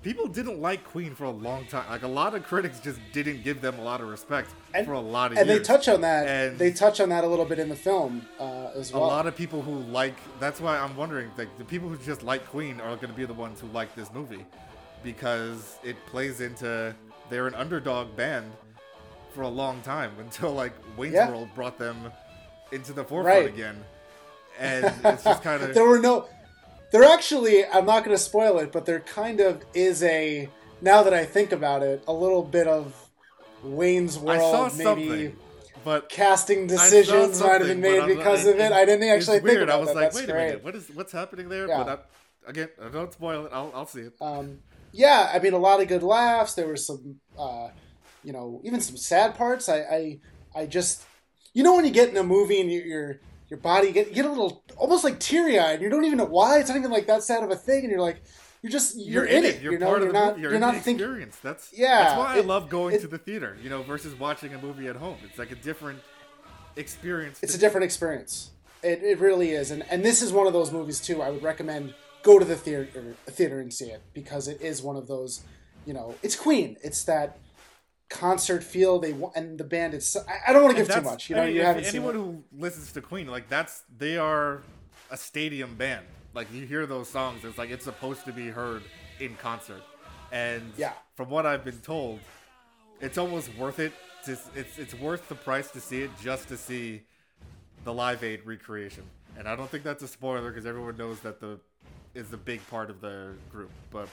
People 0.00 0.28
didn't 0.28 0.60
like 0.60 0.84
Queen 0.84 1.12
for 1.16 1.24
a 1.24 1.30
long 1.30 1.66
time. 1.66 1.84
Like 1.90 2.02
a 2.04 2.08
lot 2.08 2.32
of 2.36 2.44
critics 2.44 2.78
just 2.78 3.00
didn't 3.12 3.42
give 3.42 3.60
them 3.60 3.76
a 3.80 3.82
lot 3.82 4.00
of 4.00 4.06
respect 4.08 4.48
And- 4.72 4.86
for 4.86 4.92
a 4.92 5.00
lot 5.00 5.32
of 5.32 5.38
years. 5.38 5.40
and 5.40 5.48
years. 5.48 5.58
they 5.66 5.74
touch 5.74 5.88
on 5.88 6.00
that. 6.02 6.28
And 6.28 6.56
they 6.56 6.70
touch 6.70 7.00
on 7.00 7.08
that 7.08 7.24
a 7.24 7.26
little 7.26 7.44
bit 7.44 7.58
in 7.58 7.68
the 7.68 7.74
film 7.74 8.24
uh, 8.38 8.70
as 8.76 8.92
well. 8.92 9.02
a 9.02 9.06
lot 9.06 9.26
of 9.26 9.34
people 9.34 9.60
who 9.60 9.78
like. 10.00 10.14
That's 10.38 10.60
why 10.60 10.78
I'm 10.78 10.96
wondering. 10.96 11.30
Like 11.36 11.48
the 11.58 11.64
people 11.64 11.88
who 11.88 11.96
just 11.96 12.22
like 12.22 12.46
Queen 12.46 12.80
are 12.80 12.94
going 12.94 13.08
to 13.10 13.18
be 13.22 13.24
the 13.24 13.34
ones 13.34 13.60
who 13.60 13.66
like 13.68 13.92
this 13.96 14.12
movie 14.12 14.44
because 15.02 15.78
it 15.82 15.96
plays 16.06 16.40
into 16.40 16.94
they're 17.30 17.46
an 17.48 17.54
underdog 17.54 18.14
band 18.16 18.50
for 19.32 19.42
a 19.42 19.48
long 19.48 19.80
time 19.82 20.12
until 20.20 20.52
like 20.52 20.74
Wayne's 20.96 21.14
Yeah. 21.14 21.30
World 21.30 21.48
brought 21.56 21.76
them 21.78 21.96
into 22.72 22.92
the 22.92 23.04
forefront 23.04 23.44
Right. 23.44 23.48
again. 23.54 23.84
And 24.58 24.84
it's 25.04 25.24
just 25.24 25.42
kind 25.42 25.62
of 25.62 25.74
there 25.74 25.84
were 25.86 25.98
no. 26.00 26.28
There 26.90 27.04
actually, 27.04 27.64
I'm 27.66 27.84
not 27.84 28.04
going 28.04 28.16
to 28.16 28.22
spoil 28.22 28.58
it, 28.58 28.72
but 28.72 28.86
there 28.86 29.00
kind 29.00 29.40
of 29.40 29.62
is 29.74 30.02
a. 30.02 30.48
Now 30.80 31.02
that 31.02 31.12
I 31.12 31.24
think 31.24 31.52
about 31.52 31.82
it, 31.82 32.02
a 32.08 32.12
little 32.12 32.42
bit 32.42 32.66
of 32.66 32.94
Wayne's 33.62 34.16
I 34.16 34.20
World, 34.22 34.70
saw 34.72 34.76
maybe 34.76 35.08
something, 35.08 35.36
but 35.84 36.08
casting 36.08 36.66
decisions 36.66 37.40
might 37.40 37.60
have 37.60 37.66
been 37.68 37.80
made 37.80 38.06
because 38.06 38.46
it- 38.46 38.54
of 38.54 38.60
it. 38.60 38.72
I 38.72 38.84
didn't 38.84 39.08
actually 39.08 39.40
think 39.40 39.60
about 39.60 39.70
I 39.76 39.80
was 39.80 39.88
that. 39.88 39.94
like, 39.96 40.04
That's 40.12 40.16
wait 40.16 40.30
a 40.30 40.34
minute, 40.34 40.64
what 40.64 40.74
is 40.76 40.88
what's 40.94 41.12
happening 41.12 41.48
there? 41.48 41.66
Yeah. 41.68 41.82
But 41.84 42.06
I, 42.46 42.50
again, 42.50 42.68
I 42.82 42.88
don't 42.88 43.12
spoil 43.12 43.46
it. 43.46 43.52
I'll 43.52 43.70
I'll 43.74 43.86
see 43.86 44.02
it. 44.02 44.12
Um, 44.20 44.58
yeah, 44.92 45.30
I 45.32 45.38
mean, 45.40 45.52
a 45.52 45.58
lot 45.58 45.80
of 45.82 45.88
good 45.88 46.02
laughs. 46.02 46.54
There 46.54 46.66
were 46.66 46.76
some, 46.76 47.20
uh, 47.38 47.68
you 48.24 48.32
know, 48.32 48.60
even 48.64 48.80
some 48.80 48.96
sad 48.96 49.34
parts. 49.34 49.68
I, 49.68 49.80
I, 49.80 50.18
I 50.62 50.66
just, 50.66 51.02
you 51.58 51.64
know, 51.64 51.74
when 51.74 51.84
you 51.84 51.90
get 51.90 52.08
in 52.08 52.16
a 52.16 52.22
movie 52.22 52.60
and 52.60 52.70
you, 52.70 52.80
your 52.82 53.18
your 53.48 53.58
body 53.58 53.90
get 53.90 54.06
you 54.10 54.14
get 54.14 54.24
a 54.26 54.28
little 54.28 54.62
almost 54.76 55.02
like 55.02 55.18
teary 55.18 55.58
eyed. 55.58 55.82
You 55.82 55.88
don't 55.88 56.04
even 56.04 56.18
know 56.18 56.24
why. 56.24 56.60
It's 56.60 56.68
not 56.68 56.78
even 56.78 56.92
like 56.92 57.08
that 57.08 57.24
sad 57.24 57.42
of 57.42 57.50
a 57.50 57.56
thing, 57.56 57.80
and 57.82 57.90
you're 57.90 58.00
like, 58.00 58.22
you're 58.62 58.70
just 58.70 58.96
you're, 58.96 59.24
in 59.24 59.44
it. 59.44 59.60
You're 59.60 59.72
you 59.72 59.78
know, 59.80 59.86
part 59.86 59.98
you're 60.02 60.06
of 60.10 60.14
the 60.14 60.20
not 60.20 60.28
movie. 60.28 60.42
You're, 60.42 60.50
you're 60.52 60.60
not 60.60 60.74
the 60.74 60.80
thinking. 60.80 61.04
experience. 61.04 61.36
That's 61.42 61.72
Yeah, 61.76 62.04
That's 62.04 62.16
why 62.16 62.36
I 62.36 62.40
love 62.42 62.68
going 62.68 62.94
it- 62.94 63.00
to 63.00 63.08
the 63.08 63.18
theater. 63.18 63.56
You 63.60 63.70
know, 63.70 63.82
versus 63.82 64.14
watching 64.14 64.54
a 64.54 64.58
movie 64.62 64.86
at 64.86 64.94
home. 64.94 65.16
It's 65.28 65.36
like 65.36 65.50
a 65.50 65.56
different 65.56 65.98
experience. 66.76 67.40
It's 67.42 67.56
a 67.56 67.58
different 67.58 67.84
experience. 67.86 68.50
It, 68.84 69.02
it 69.02 69.18
really 69.18 69.50
is, 69.50 69.72
and 69.72 69.82
and 69.90 70.04
this 70.04 70.22
is 70.22 70.32
one 70.32 70.46
of 70.46 70.52
those 70.52 70.70
movies 70.70 71.00
too. 71.00 71.22
I 71.22 71.30
would 71.30 71.42
recommend 71.42 71.92
go 72.22 72.38
to 72.38 72.44
the 72.44 72.54
theater 72.54 72.86
theater 73.26 73.58
and 73.58 73.74
see 73.74 73.86
it 73.86 74.02
because 74.14 74.46
it 74.46 74.60
is 74.60 74.80
one 74.80 74.94
of 74.94 75.08
those. 75.08 75.42
You 75.86 75.94
know, 75.94 76.14
it's 76.22 76.36
Queen. 76.36 76.76
It's 76.84 77.02
that 77.04 77.38
concert 78.08 78.64
feel 78.64 78.98
they 78.98 79.12
want, 79.12 79.36
and 79.36 79.58
the 79.58 79.64
band. 79.64 79.94
It's 79.94 80.16
I, 80.16 80.40
I 80.48 80.52
don't 80.52 80.62
want 80.62 80.76
to 80.76 80.82
give 80.82 80.92
too 80.92 81.02
much. 81.02 81.28
You 81.30 81.36
I 81.36 81.40
know, 81.40 81.46
mean, 81.46 81.56
you 81.56 81.62
haven't 81.62 81.84
seen 81.84 81.96
anyone 81.96 82.14
who 82.14 82.42
listens 82.56 82.92
to 82.92 83.00
Queen, 83.00 83.26
like 83.26 83.48
that's 83.48 83.82
they 83.98 84.16
are 84.16 84.62
a 85.10 85.16
stadium 85.16 85.74
band. 85.74 86.04
Like 86.34 86.52
you 86.52 86.66
hear 86.66 86.86
those 86.86 87.08
songs, 87.08 87.44
it's 87.44 87.58
like 87.58 87.70
it's 87.70 87.84
supposed 87.84 88.24
to 88.26 88.32
be 88.32 88.48
heard 88.48 88.82
in 89.20 89.34
concert. 89.36 89.82
And 90.30 90.62
Yeah. 90.76 90.92
from 91.14 91.30
what 91.30 91.46
I've 91.46 91.64
been 91.64 91.80
told, 91.80 92.20
it's 93.00 93.18
almost 93.18 93.54
worth 93.56 93.78
it. 93.78 93.92
To, 94.24 94.36
it's 94.54 94.78
it's 94.78 94.94
worth 94.94 95.28
the 95.28 95.34
price 95.34 95.70
to 95.70 95.80
see 95.80 96.02
it 96.02 96.10
just 96.22 96.48
to 96.48 96.56
see 96.56 97.02
the 97.84 97.92
Live 97.94 98.22
Aid 98.24 98.44
recreation. 98.44 99.04
And 99.38 99.48
I 99.48 99.54
don't 99.56 99.70
think 99.70 99.84
that's 99.84 100.02
a 100.02 100.08
spoiler 100.08 100.50
because 100.50 100.66
everyone 100.66 100.96
knows 100.96 101.20
that 101.20 101.40
the 101.40 101.60
is 102.14 102.32
a 102.32 102.36
big 102.36 102.66
part 102.68 102.90
of 102.90 103.00
the 103.00 103.32
group. 103.50 103.70
But 103.90 104.08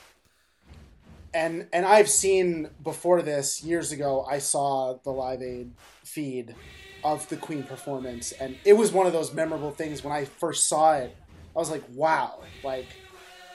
and 1.33 1.67
and 1.73 1.85
I've 1.85 2.09
seen 2.09 2.69
before 2.83 3.21
this 3.21 3.63
years 3.63 3.91
ago. 3.91 4.25
I 4.29 4.39
saw 4.39 4.97
the 5.03 5.11
Live 5.11 5.41
Aid 5.41 5.71
feed 6.03 6.55
of 7.03 7.27
the 7.29 7.37
Queen 7.37 7.63
performance, 7.63 8.31
and 8.33 8.57
it 8.65 8.73
was 8.73 8.91
one 8.91 9.05
of 9.07 9.13
those 9.13 9.33
memorable 9.33 9.71
things. 9.71 10.03
When 10.03 10.13
I 10.13 10.25
first 10.25 10.67
saw 10.67 10.93
it, 10.95 11.15
I 11.55 11.59
was 11.59 11.69
like, 11.69 11.83
"Wow!" 11.93 12.39
Like 12.63 12.87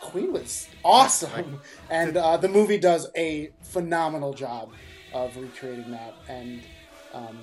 Queen 0.01 0.33
was 0.33 0.69
awesome, 0.85 1.61
and 1.91 2.17
uh, 2.17 2.37
the 2.37 2.49
movie 2.49 2.79
does 2.79 3.09
a 3.17 3.51
phenomenal 3.63 4.33
job 4.35 4.71
of 5.13 5.37
recreating 5.37 5.91
that. 5.93 6.15
And 6.29 6.63
um, 7.13 7.39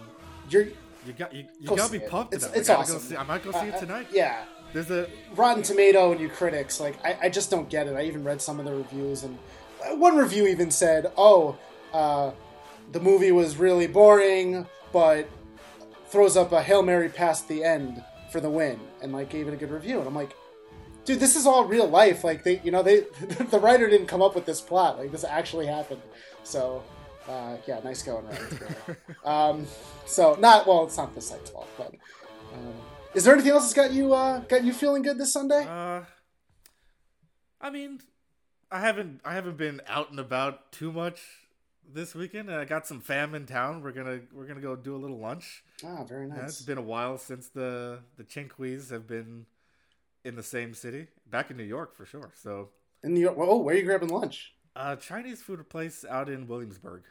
you're 0.49 0.67
you 1.05 1.13
got 1.17 1.33
you, 1.33 1.45
you 1.59 1.67
Go 1.67 1.75
gotta 1.75 1.91
be 1.91 1.97
it. 1.99 2.09
pumped. 2.09 2.33
It's- 2.33 2.49
that. 2.51 2.57
it's 2.59 2.69
I 2.69 2.73
gotta 2.73 2.83
awesome. 2.83 2.99
See, 2.99 3.15
I 3.17 3.23
might 3.23 3.43
go 3.43 3.51
see 3.51 3.57
uh, 3.59 3.65
it 3.65 3.77
tonight. 3.79 4.07
yeah. 4.11 4.45
There's 4.73 4.91
a 4.91 5.07
Rotten 5.33 5.63
Tomato 5.63 6.11
and 6.11 6.19
you 6.19 6.27
critics, 6.27 6.81
like 6.81 6.97
I, 7.03 7.17
I 7.23 7.29
just 7.29 7.49
don't 7.49 7.69
get 7.69 7.87
it. 7.87 7.95
I 7.95 8.01
even 8.03 8.25
read 8.25 8.41
some 8.41 8.59
of 8.59 8.65
the 8.65 8.75
reviews, 8.75 9.23
and 9.23 9.37
one 9.95 10.17
review 10.17 10.47
even 10.47 10.71
said, 10.71 11.11
"Oh, 11.17 11.57
uh, 11.93 12.31
the 12.91 12.99
movie 12.99 13.31
was 13.31 13.57
really 13.57 13.87
boring, 13.87 14.67
but 14.91 15.29
throws 16.07 16.37
up 16.37 16.51
a 16.51 16.61
hail 16.61 16.81
mary 16.81 17.09
past 17.09 17.47
the 17.47 17.63
end 17.63 18.03
for 18.31 18.39
the 18.39 18.49
win," 18.49 18.79
and 19.01 19.13
like 19.13 19.29
gave 19.29 19.47
it 19.47 19.53
a 19.53 19.57
good 19.57 19.71
review. 19.71 19.99
And 19.99 20.07
I'm 20.07 20.15
like, 20.15 20.35
dude, 21.05 21.19
this 21.19 21.35
is 21.35 21.45
all 21.45 21.65
real 21.65 21.87
life. 21.87 22.23
Like 22.23 22.43
they, 22.43 22.59
you 22.63 22.71
know, 22.71 22.83
they 22.83 23.01
the 23.51 23.59
writer 23.59 23.89
didn't 23.89 24.07
come 24.07 24.21
up 24.21 24.35
with 24.35 24.45
this 24.45 24.61
plot. 24.61 24.97
Like 24.99 25.11
this 25.11 25.23
actually 25.23 25.67
happened. 25.67 26.01
So. 26.43 26.83
Uh, 27.27 27.57
yeah, 27.67 27.81
nice 27.83 28.03
going, 28.03 28.25
um, 29.25 29.67
so 30.05 30.37
not 30.39 30.65
well, 30.65 30.85
it's 30.85 30.95
not 30.95 31.13
the 31.13 31.19
site's 31.19 31.49
fault, 31.49 31.67
but 31.77 31.93
um, 32.53 32.73
is 33.13 33.25
there 33.25 33.33
anything 33.33 33.51
else 33.51 33.63
that's 33.63 33.73
got 33.73 33.91
you 33.91 34.13
uh, 34.13 34.39
got 34.41 34.63
you 34.63 34.71
feeling 34.71 35.01
good 35.01 35.17
this 35.17 35.33
Sunday? 35.33 35.65
Uh, 35.67 36.03
I 37.59 37.69
mean, 37.69 37.99
I 38.71 38.79
haven't 38.81 39.21
I 39.23 39.33
haven't 39.33 39.57
been 39.57 39.81
out 39.87 40.09
and 40.09 40.19
about 40.19 40.71
too 40.71 40.91
much 40.91 41.21
this 41.93 42.13
weekend. 42.13 42.51
I 42.51 42.65
got 42.65 42.85
some 42.85 42.99
fam 42.99 43.33
in 43.33 43.45
town. 43.45 43.81
We're 43.81 43.91
gonna 43.91 44.19
we're 44.33 44.45
gonna 44.45 44.61
go 44.61 44.75
do 44.75 44.95
a 44.95 44.97
little 44.97 45.19
lunch. 45.19 45.63
Ah, 45.85 46.03
very 46.03 46.27
Yeah, 46.27 46.45
it's 46.45 46.61
been 46.61 46.77
a 46.77 46.81
while 46.81 47.17
since 47.17 47.47
the 47.47 47.99
the 48.17 48.23
Chinquis 48.23 48.89
have 48.91 49.07
been 49.07 49.45
in 50.25 50.35
the 50.35 50.43
same 50.43 50.73
city. 50.73 51.07
Back 51.29 51.49
in 51.49 51.57
New 51.57 51.63
York 51.63 51.95
for 51.95 52.05
sure. 52.05 52.31
So 52.35 52.69
In 53.03 53.13
New 53.13 53.21
York. 53.21 53.35
Oh, 53.37 53.57
where 53.57 53.75
are 53.75 53.77
you 53.77 53.85
grabbing 53.85 54.09
lunch? 54.09 54.53
A 54.75 54.95
Chinese 54.95 55.41
food 55.41 55.67
place 55.69 56.05
out 56.07 56.29
in 56.29 56.47
Williamsburg. 56.47 57.03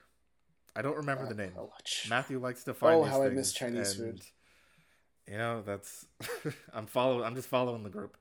I 0.77 0.83
don't 0.83 0.97
remember 0.97 1.27
the 1.27 1.35
name. 1.35 1.53
Lunch. 1.57 2.07
Matthew 2.09 2.39
likes 2.39 2.65
to 2.65 2.75
find. 2.75 2.97
Oh, 2.97 3.03
how 3.05 3.23
I 3.23 3.31
miss 3.31 3.53
Chinese 3.53 3.95
food. 3.95 4.21
You 5.27 5.39
know, 5.39 5.63
that's 5.65 6.07
I'm 6.75 6.87
following. 6.87 7.25
I'm 7.25 7.35
just 7.35 7.49
following 7.49 7.83
the 7.83 7.91
group, 7.91 8.17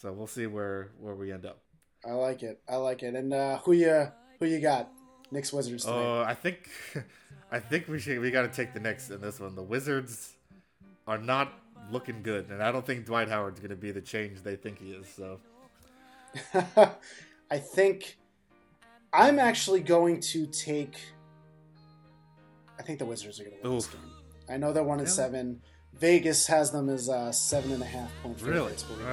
so 0.00 0.10
we'll 0.10 0.26
see 0.26 0.46
where 0.46 0.90
where 0.98 1.14
we 1.14 1.30
end 1.30 1.44
up. 1.44 1.60
I 2.06 2.12
like 2.12 2.42
it. 2.42 2.60
I 2.68 2.76
like 2.76 3.02
it. 3.02 3.14
And 3.14 3.32
uh, 3.32 3.58
who 3.58 3.72
you 3.72 4.08
who 4.38 4.46
you 4.46 4.60
got? 4.60 4.90
Knicks 5.30 5.52
Wizards. 5.52 5.86
Oh, 5.86 6.20
I 6.20 6.34
think, 6.34 6.68
I 7.52 7.58
think 7.58 7.88
we 7.88 7.98
should. 7.98 8.18
We 8.18 8.30
got 8.30 8.42
to 8.42 8.48
take 8.48 8.74
the 8.74 8.80
Knicks 8.80 9.08
in 9.10 9.20
this 9.20 9.40
one. 9.40 9.54
The 9.54 9.62
Wizards 9.62 10.34
are 11.06 11.16
not 11.18 11.52
looking 11.90 12.22
good, 12.22 12.50
and 12.50 12.62
I 12.62 12.70
don't 12.72 12.84
think 12.84 13.06
Dwight 13.06 13.28
Howard's 13.28 13.60
going 13.60 13.70
to 13.70 13.76
be 13.76 13.92
the 13.92 14.00
change 14.02 14.42
they 14.42 14.56
think 14.56 14.78
he 14.78 14.90
is. 14.92 15.06
So 15.08 15.40
I 17.50 17.58
think 17.58 18.18
I'm 19.12 19.38
actually 19.38 19.80
going 19.80 20.20
to 20.20 20.46
take. 20.46 20.96
I 22.78 22.82
think 22.82 22.98
the 22.98 23.06
Wizards 23.06 23.40
are 23.40 23.44
going 23.44 23.56
to 23.62 23.68
win 23.68 23.76
this 23.76 23.86
game. 23.86 24.00
I 24.50 24.56
know 24.56 24.72
they're 24.72 24.82
one 24.82 24.98
and 24.98 25.06
Really? 25.06 25.14
seven. 25.16 25.60
Vegas 25.94 26.46
has 26.46 26.72
them 26.72 26.88
as 26.88 27.08
uh, 27.08 27.30
seven 27.30 27.72
and 27.72 27.82
a 27.82 27.86
half 27.86 28.10
point 28.22 28.40
really, 28.42 28.54
favorites. 28.58 28.82
believe 28.82 29.06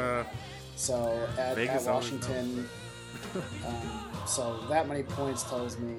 it 0.88 0.92
or 0.92 0.96
not. 0.98 1.28
So 1.36 1.42
at, 1.42 1.58
at 1.58 1.84
Washington, 1.84 2.70
um, 3.68 4.26
so 4.28 4.60
that 4.70 4.88
many 4.88 5.04
points 5.04 5.44
tells 5.44 5.78
me 5.78 5.96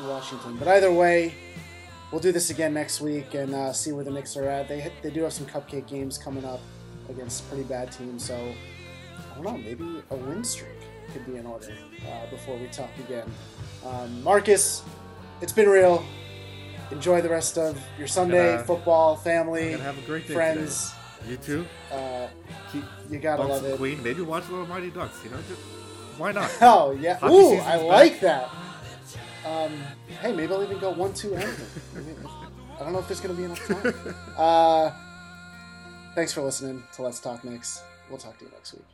Washington. 0.00 0.56
But 0.58 0.68
either 0.68 0.92
way, 0.92 1.34
we'll 2.10 2.20
do 2.20 2.32
this 2.32 2.50
again 2.50 2.74
next 2.74 3.00
week 3.00 3.34
and 3.34 3.54
uh, 3.54 3.72
see 3.72 3.92
where 3.92 4.04
the 4.04 4.10
Knicks 4.10 4.36
are 4.36 4.48
at. 4.48 4.68
They 4.68 4.92
they 5.02 5.10
do 5.10 5.22
have 5.22 5.32
some 5.32 5.46
cupcake 5.46 5.86
games 5.86 6.18
coming 6.18 6.44
up 6.44 6.60
against 7.08 7.48
pretty 7.48 7.64
bad 7.64 7.90
teams. 7.92 8.24
So 8.24 8.34
I 8.36 9.34
don't 9.34 9.44
know, 9.44 9.56
maybe 9.58 10.02
a 10.10 10.14
win 10.16 10.44
streak 10.44 10.70
could 11.12 11.26
be 11.26 11.36
in 11.36 11.46
order 11.46 11.72
uh, 12.06 12.30
before 12.30 12.56
we 12.56 12.66
talk 12.68 12.90
again. 13.06 13.30
Um, 13.84 14.22
Marcus, 14.22 14.82
it's 15.40 15.52
been 15.52 15.68
real. 15.68 16.04
Enjoy 16.90 17.20
the 17.22 17.28
rest 17.28 17.56
of 17.58 17.82
your 17.98 18.06
Sunday, 18.06 18.52
Gonna- 18.52 18.64
football, 18.64 19.16
family, 19.16 19.70
gonna 19.72 19.82
have 19.82 19.98
a 19.98 20.02
great 20.02 20.28
day 20.28 20.34
friends. 20.34 20.90
today. 20.90 20.98
You 21.28 21.36
too. 21.36 21.66
Uh, 21.90 22.28
Keep 22.72 22.84
you 23.10 23.18
gotta 23.18 23.42
love 23.42 23.64
it. 23.64 23.76
Queen. 23.76 24.02
Maybe 24.02 24.22
watch 24.22 24.48
Little 24.48 24.66
Mighty 24.66 24.90
Ducks. 24.90 25.18
You 25.24 25.30
know, 25.30 25.38
just, 25.48 25.60
why 26.18 26.32
not? 26.32 26.50
Oh 26.60 26.92
yeah. 27.00 27.18
Hockey 27.18 27.34
Ooh, 27.34 27.58
I 27.60 27.76
back. 27.76 27.82
like 27.86 28.20
that. 28.20 28.50
Um, 29.46 29.72
hey, 30.20 30.32
maybe 30.32 30.52
I'll 30.52 30.62
even 30.62 30.78
go 30.78 30.90
one, 30.90 31.12
two, 31.14 31.34
anything. 31.34 31.82
Maybe- 31.94 32.28
I 32.78 32.84
don't 32.84 32.92
know 32.92 32.98
if 33.00 33.08
there's 33.08 33.20
gonna 33.20 33.34
be 33.34 33.44
enough 33.44 33.64
time. 33.66 34.14
Uh, 34.36 34.90
thanks 36.14 36.32
for 36.32 36.40
listening 36.42 36.82
to 36.94 37.02
Let's 37.02 37.20
Talk 37.20 37.44
Knicks. 37.44 37.82
We'll 38.08 38.18
talk 38.18 38.38
to 38.38 38.44
you 38.44 38.50
next 38.50 38.72
week. 38.74 38.84